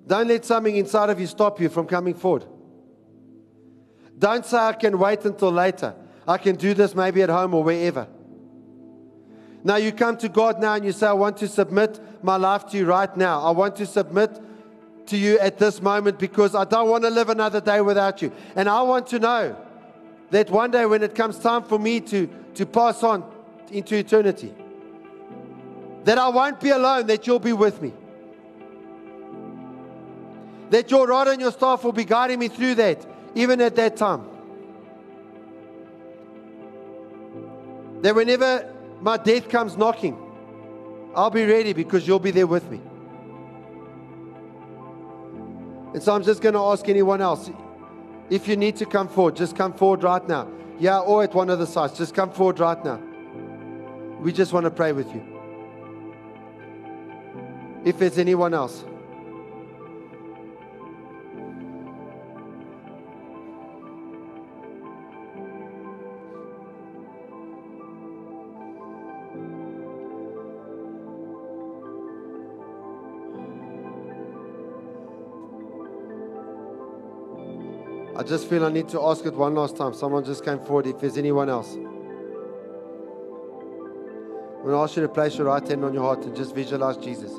Don't 0.07 0.27
let 0.27 0.45
something 0.45 0.75
inside 0.75 1.09
of 1.09 1.19
you 1.19 1.27
stop 1.27 1.59
you 1.59 1.67
from 1.67 1.87
coming 1.87 2.13
forward. 2.13 2.45
Don't 4.17 4.45
say, 4.45 4.57
I 4.57 4.73
can 4.73 4.97
wait 4.97 5.25
until 5.25 5.51
later. 5.51 5.93
I 6.27 6.37
can 6.37 6.55
do 6.55 6.73
this 6.73 6.95
maybe 6.95 7.21
at 7.21 7.29
home 7.29 7.53
or 7.53 7.63
wherever. 7.63 8.07
Now 9.63 9.77
you 9.77 9.91
come 9.91 10.17
to 10.17 10.29
God 10.29 10.59
now 10.59 10.75
and 10.75 10.85
you 10.85 10.91
say, 10.91 11.07
I 11.07 11.13
want 11.13 11.37
to 11.37 11.47
submit 11.47 11.99
my 12.23 12.37
life 12.37 12.67
to 12.69 12.77
you 12.77 12.85
right 12.85 13.15
now. 13.17 13.41
I 13.41 13.51
want 13.51 13.75
to 13.77 13.85
submit 13.85 14.39
to 15.07 15.17
you 15.17 15.39
at 15.39 15.57
this 15.57 15.81
moment 15.81 16.19
because 16.19 16.55
I 16.55 16.65
don't 16.65 16.89
want 16.89 17.03
to 17.03 17.09
live 17.09 17.29
another 17.29 17.61
day 17.61 17.81
without 17.81 18.21
you. 18.21 18.31
And 18.55 18.69
I 18.69 18.81
want 18.83 19.07
to 19.07 19.19
know 19.19 19.57
that 20.31 20.49
one 20.49 20.71
day 20.71 20.85
when 20.85 21.03
it 21.03 21.15
comes 21.15 21.39
time 21.39 21.63
for 21.63 21.79
me 21.79 21.99
to, 22.01 22.29
to 22.55 22.65
pass 22.65 23.03
on 23.03 23.23
into 23.71 23.95
eternity, 23.95 24.53
that 26.03 26.17
I 26.17 26.29
won't 26.29 26.59
be 26.59 26.69
alone, 26.69 27.07
that 27.07 27.25
you'll 27.25 27.39
be 27.39 27.53
with 27.53 27.81
me. 27.81 27.93
That 30.69 30.91
your 30.91 31.07
rod 31.07 31.27
and 31.27 31.41
your 31.41 31.51
staff 31.51 31.83
will 31.83 31.91
be 31.91 32.05
guiding 32.05 32.39
me 32.39 32.47
through 32.47 32.75
that, 32.75 33.05
even 33.35 33.61
at 33.61 33.75
that 33.75 33.97
time. 33.97 34.25
That 38.01 38.15
whenever 38.15 38.73
my 39.01 39.17
death 39.17 39.49
comes 39.49 39.77
knocking, 39.77 40.17
I'll 41.15 41.29
be 41.29 41.45
ready 41.45 41.73
because 41.73 42.07
you'll 42.07 42.19
be 42.19 42.31
there 42.31 42.47
with 42.47 42.69
me. 42.71 42.81
And 45.93 46.03
so 46.03 46.13
I'm 46.13 46.23
just 46.23 46.41
going 46.41 46.53
to 46.53 46.59
ask 46.59 46.89
anyone 46.89 47.21
else 47.21 47.49
if 48.29 48.47
you 48.47 48.57
need 48.57 48.75
to 48.77 48.85
come 48.85 49.07
forward, 49.07 49.35
just 49.35 49.55
come 49.55 49.73
forward 49.73 50.03
right 50.03 50.27
now. 50.27 50.49
Yeah, 50.77 50.99
or 50.99 51.23
at 51.23 51.33
one 51.33 51.49
of 51.49 51.59
the 51.59 51.67
sites, 51.67 51.97
just 51.97 52.13
come 52.13 52.31
forward 52.31 52.59
right 52.59 52.83
now. 52.83 52.99
We 54.19 54.33
just 54.33 54.51
want 54.51 54.65
to 54.65 54.71
pray 54.71 54.91
with 54.91 55.07
you. 55.13 55.23
If 57.85 57.99
there's 57.99 58.17
anyone 58.17 58.53
else. 58.53 58.83
I 78.17 78.23
just 78.23 78.47
feel 78.49 78.65
I 78.65 78.69
need 78.69 78.87
to 78.89 79.01
ask 79.01 79.25
it 79.25 79.33
one 79.33 79.55
last 79.55 79.75
time. 79.75 79.93
Someone 79.93 80.23
just 80.23 80.45
came 80.45 80.59
forward. 80.59 80.87
If 80.87 81.01
there's 81.01 81.17
anyone 81.17 81.49
else, 81.49 81.73
I'm 81.73 81.83
going 84.63 84.73
to 84.73 84.77
ask 84.77 84.95
you 84.95 85.01
to 85.01 85.09
place 85.09 85.37
your 85.37 85.47
right 85.47 85.67
hand 85.67 85.83
on 85.83 85.93
your 85.93 86.03
heart 86.03 86.23
and 86.23 86.33
just 86.33 86.55
visualize 86.55 86.95
Jesus. 86.95 87.33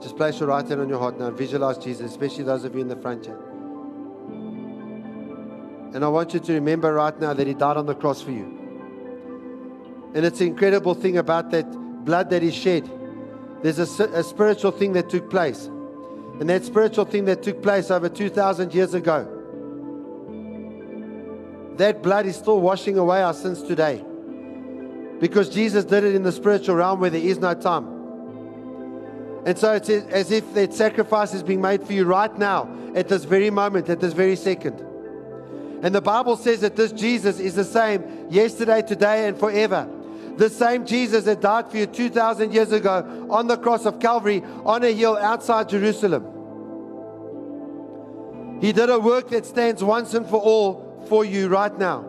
Just 0.00 0.16
place 0.16 0.38
your 0.38 0.48
right 0.50 0.66
hand 0.66 0.80
on 0.80 0.88
your 0.88 1.00
heart 1.00 1.18
now 1.18 1.26
and 1.26 1.36
visualize 1.36 1.76
Jesus, 1.78 2.08
especially 2.08 2.44
those 2.44 2.64
of 2.64 2.72
you 2.74 2.80
in 2.80 2.88
the 2.88 2.96
front 2.96 3.26
here. 3.26 3.38
And 5.92 6.04
I 6.04 6.08
want 6.08 6.32
you 6.32 6.38
to 6.38 6.52
remember 6.52 6.94
right 6.94 7.18
now 7.20 7.34
that 7.34 7.46
He 7.48 7.54
died 7.54 7.76
on 7.76 7.86
the 7.86 7.96
cross 7.96 8.22
for 8.22 8.30
you. 8.30 8.58
And 10.14 10.24
it's 10.24 10.40
an 10.40 10.46
incredible 10.46 10.94
thing 10.94 11.18
about 11.18 11.50
that 11.50 11.64
blood 12.04 12.30
that 12.30 12.42
He 12.42 12.52
shed. 12.52 12.88
There's 13.62 13.80
a, 13.80 14.04
a 14.04 14.22
spiritual 14.22 14.70
thing 14.70 14.92
that 14.92 15.10
took 15.10 15.28
place. 15.28 15.68
And 16.40 16.48
that 16.48 16.64
spiritual 16.64 17.04
thing 17.04 17.26
that 17.26 17.42
took 17.42 17.62
place 17.62 17.90
over 17.90 18.08
2,000 18.08 18.74
years 18.74 18.94
ago, 18.94 19.28
that 21.76 22.02
blood 22.02 22.24
is 22.24 22.36
still 22.36 22.60
washing 22.60 22.96
away 22.96 23.22
our 23.22 23.34
sins 23.34 23.62
today. 23.62 24.02
Because 25.20 25.50
Jesus 25.50 25.84
did 25.84 26.02
it 26.02 26.14
in 26.14 26.22
the 26.22 26.32
spiritual 26.32 26.76
realm 26.76 26.98
where 26.98 27.10
there 27.10 27.20
is 27.20 27.38
no 27.38 27.52
time. 27.52 28.00
And 29.44 29.58
so 29.58 29.72
it's 29.74 29.90
as 29.90 30.30
if 30.30 30.54
that 30.54 30.72
sacrifice 30.72 31.34
is 31.34 31.42
being 31.42 31.60
made 31.60 31.86
for 31.86 31.92
you 31.92 32.06
right 32.06 32.36
now, 32.38 32.74
at 32.94 33.08
this 33.08 33.24
very 33.24 33.50
moment, 33.50 33.90
at 33.90 34.00
this 34.00 34.14
very 34.14 34.36
second. 34.36 34.80
And 35.82 35.94
the 35.94 36.00
Bible 36.00 36.36
says 36.36 36.60
that 36.62 36.74
this 36.76 36.92
Jesus 36.92 37.38
is 37.38 37.54
the 37.54 37.64
same 37.64 38.26
yesterday, 38.30 38.80
today, 38.80 39.28
and 39.28 39.38
forever. 39.38 39.88
The 40.36 40.48
same 40.48 40.86
Jesus 40.86 41.24
that 41.24 41.40
died 41.40 41.70
for 41.70 41.76
you 41.76 41.86
2,000 41.86 42.52
years 42.52 42.72
ago 42.72 43.26
on 43.30 43.46
the 43.46 43.56
cross 43.56 43.84
of 43.86 43.98
Calvary 44.00 44.42
on 44.64 44.82
a 44.84 44.92
hill 44.92 45.16
outside 45.16 45.68
Jerusalem. 45.68 46.26
He 48.60 48.72
did 48.72 48.90
a 48.90 48.98
work 48.98 49.30
that 49.30 49.46
stands 49.46 49.82
once 49.82 50.14
and 50.14 50.26
for 50.26 50.40
all 50.40 51.04
for 51.08 51.24
you 51.24 51.48
right 51.48 51.76
now. 51.78 52.04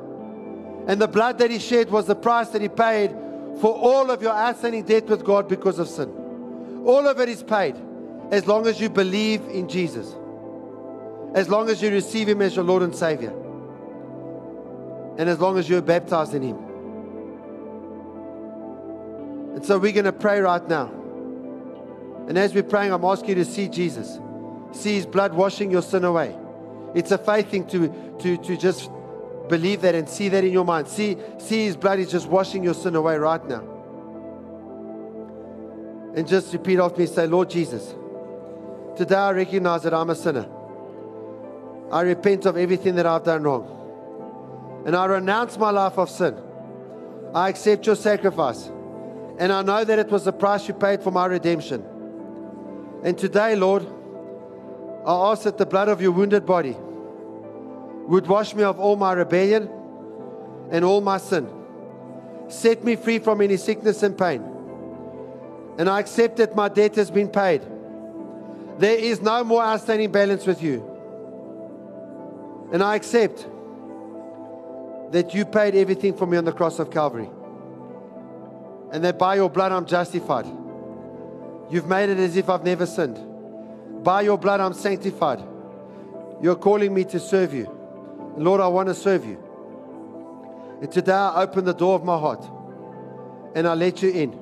And 0.87 1.01
the 1.01 1.07
blood 1.07 1.37
that 1.39 1.51
He 1.51 1.59
shed 1.59 1.89
was 1.89 2.07
the 2.07 2.15
price 2.15 2.49
that 2.49 2.61
He 2.61 2.69
paid 2.69 3.11
for 3.59 3.73
all 3.73 4.09
of 4.09 4.21
your 4.21 4.33
outstanding 4.33 4.83
debt 4.83 5.07
with 5.07 5.23
God 5.23 5.47
because 5.47 5.79
of 5.79 5.87
sin. 5.87 6.09
All 6.85 7.07
of 7.07 7.19
it 7.19 7.29
is 7.29 7.43
paid 7.43 7.75
as 8.31 8.47
long 8.47 8.65
as 8.67 8.79
you 8.79 8.89
believe 8.89 9.41
in 9.49 9.67
Jesus, 9.67 10.15
as 11.35 11.49
long 11.49 11.69
as 11.69 11.81
you 11.81 11.91
receive 11.91 12.27
Him 12.27 12.41
as 12.41 12.55
your 12.55 12.65
Lord 12.65 12.81
and 12.81 12.95
Savior, 12.95 13.33
and 15.17 15.29
as 15.29 15.39
long 15.39 15.57
as 15.57 15.69
you're 15.69 15.81
baptized 15.81 16.33
in 16.33 16.41
Him. 16.41 16.70
And 19.55 19.65
so 19.65 19.77
we're 19.77 19.91
going 19.91 20.05
to 20.05 20.13
pray 20.13 20.39
right 20.39 20.65
now. 20.67 20.91
And 22.27 22.37
as 22.37 22.53
we're 22.53 22.63
praying, 22.63 22.93
I'm 22.93 23.03
asking 23.03 23.29
you 23.29 23.35
to 23.35 23.45
see 23.45 23.67
Jesus. 23.67 24.19
See 24.71 24.95
his 24.95 25.05
blood 25.05 25.33
washing 25.33 25.69
your 25.71 25.81
sin 25.81 26.03
away. 26.03 26.35
It's 26.95 27.11
a 27.11 27.17
faith 27.17 27.49
thing 27.49 27.67
to, 27.67 27.89
to, 28.19 28.37
to 28.37 28.57
just 28.57 28.89
believe 29.49 29.81
that 29.81 29.95
and 29.95 30.07
see 30.07 30.29
that 30.29 30.43
in 30.43 30.53
your 30.53 30.63
mind. 30.63 30.87
See, 30.87 31.17
see 31.37 31.65
his 31.65 31.75
blood 31.75 31.99
is 31.99 32.09
just 32.09 32.27
washing 32.27 32.63
your 32.63 32.73
sin 32.73 32.95
away 32.95 33.17
right 33.17 33.45
now. 33.47 33.63
And 36.15 36.27
just 36.27 36.53
repeat 36.53 36.79
after 36.79 36.99
me 36.99 37.05
say, 37.05 37.27
Lord 37.27 37.49
Jesus, 37.49 37.93
today 38.97 39.15
I 39.15 39.31
recognize 39.31 39.83
that 39.83 39.93
I'm 39.93 40.09
a 40.09 40.15
sinner. 40.15 40.47
I 41.91 42.01
repent 42.01 42.45
of 42.45 42.55
everything 42.55 42.95
that 42.95 43.05
I've 43.05 43.23
done 43.23 43.43
wrong. 43.43 44.83
And 44.85 44.95
I 44.95 45.05
renounce 45.05 45.57
my 45.57 45.69
life 45.69 45.97
of 45.97 46.09
sin. 46.09 46.37
I 47.33 47.49
accept 47.49 47.85
your 47.85 47.95
sacrifice. 47.95 48.69
And 49.41 49.51
I 49.51 49.63
know 49.63 49.83
that 49.83 49.97
it 49.97 50.11
was 50.11 50.23
the 50.23 50.31
price 50.31 50.67
you 50.67 50.75
paid 50.75 51.01
for 51.01 51.09
my 51.09 51.25
redemption. 51.25 51.83
And 53.03 53.17
today, 53.17 53.55
Lord, 53.55 53.83
I 55.03 55.31
ask 55.31 55.45
that 55.45 55.57
the 55.57 55.65
blood 55.65 55.89
of 55.89 55.99
your 55.99 56.11
wounded 56.11 56.45
body 56.45 56.77
would 58.07 58.27
wash 58.27 58.53
me 58.53 58.61
of 58.61 58.79
all 58.79 58.95
my 58.95 59.13
rebellion 59.13 59.67
and 60.69 60.85
all 60.85 61.01
my 61.01 61.17
sin. 61.17 61.49
Set 62.49 62.83
me 62.83 62.95
free 62.95 63.17
from 63.17 63.41
any 63.41 63.57
sickness 63.57 64.03
and 64.03 64.15
pain. 64.15 64.43
And 65.79 65.89
I 65.89 66.01
accept 66.01 66.37
that 66.37 66.55
my 66.55 66.69
debt 66.69 66.95
has 66.97 67.09
been 67.09 67.27
paid. 67.27 67.63
There 68.77 68.95
is 68.95 69.23
no 69.23 69.43
more 69.43 69.63
outstanding 69.63 70.11
balance 70.11 70.45
with 70.45 70.61
you. 70.61 70.87
And 72.71 72.83
I 72.83 72.93
accept 72.95 73.47
that 75.13 75.33
you 75.33 75.45
paid 75.45 75.73
everything 75.73 76.15
for 76.15 76.27
me 76.27 76.37
on 76.37 76.45
the 76.45 76.53
cross 76.53 76.77
of 76.77 76.91
Calvary 76.91 77.31
and 78.91 79.03
that 79.03 79.17
by 79.17 79.35
your 79.35 79.49
blood 79.49 79.71
I'm 79.71 79.85
justified. 79.85 80.45
You've 81.69 81.87
made 81.87 82.09
it 82.09 82.19
as 82.19 82.35
if 82.35 82.49
I've 82.49 82.63
never 82.63 82.85
sinned. 82.85 84.03
By 84.03 84.21
your 84.21 84.37
blood 84.37 84.59
I'm 84.59 84.73
sanctified. 84.73 85.41
You're 86.41 86.55
calling 86.55 86.93
me 86.93 87.05
to 87.05 87.19
serve 87.19 87.53
you. 87.53 87.69
Lord, 88.37 88.61
I 88.61 88.67
want 88.67 88.89
to 88.89 88.95
serve 88.95 89.25
you. 89.25 89.37
And 90.81 90.91
today 90.91 91.13
I 91.13 91.43
open 91.43 91.65
the 91.65 91.73
door 91.73 91.95
of 91.95 92.03
my 92.03 92.17
heart 92.17 92.43
and 93.55 93.67
I 93.67 93.73
let 93.73 94.01
you 94.01 94.09
in 94.09 94.37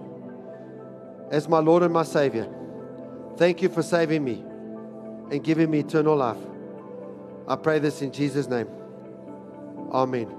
as 1.31 1.47
my 1.47 1.59
Lord 1.59 1.83
and 1.83 1.93
my 1.93 2.03
Savior. 2.03 2.47
Thank 3.37 3.61
you 3.61 3.69
for 3.69 3.83
saving 3.83 4.23
me 4.23 4.43
and 5.31 5.43
giving 5.43 5.69
me 5.69 5.79
eternal 5.79 6.15
life. 6.15 6.37
I 7.47 7.55
pray 7.55 7.79
this 7.79 8.01
in 8.01 8.11
Jesus' 8.11 8.47
name. 8.47 8.67
Amen. 9.91 10.38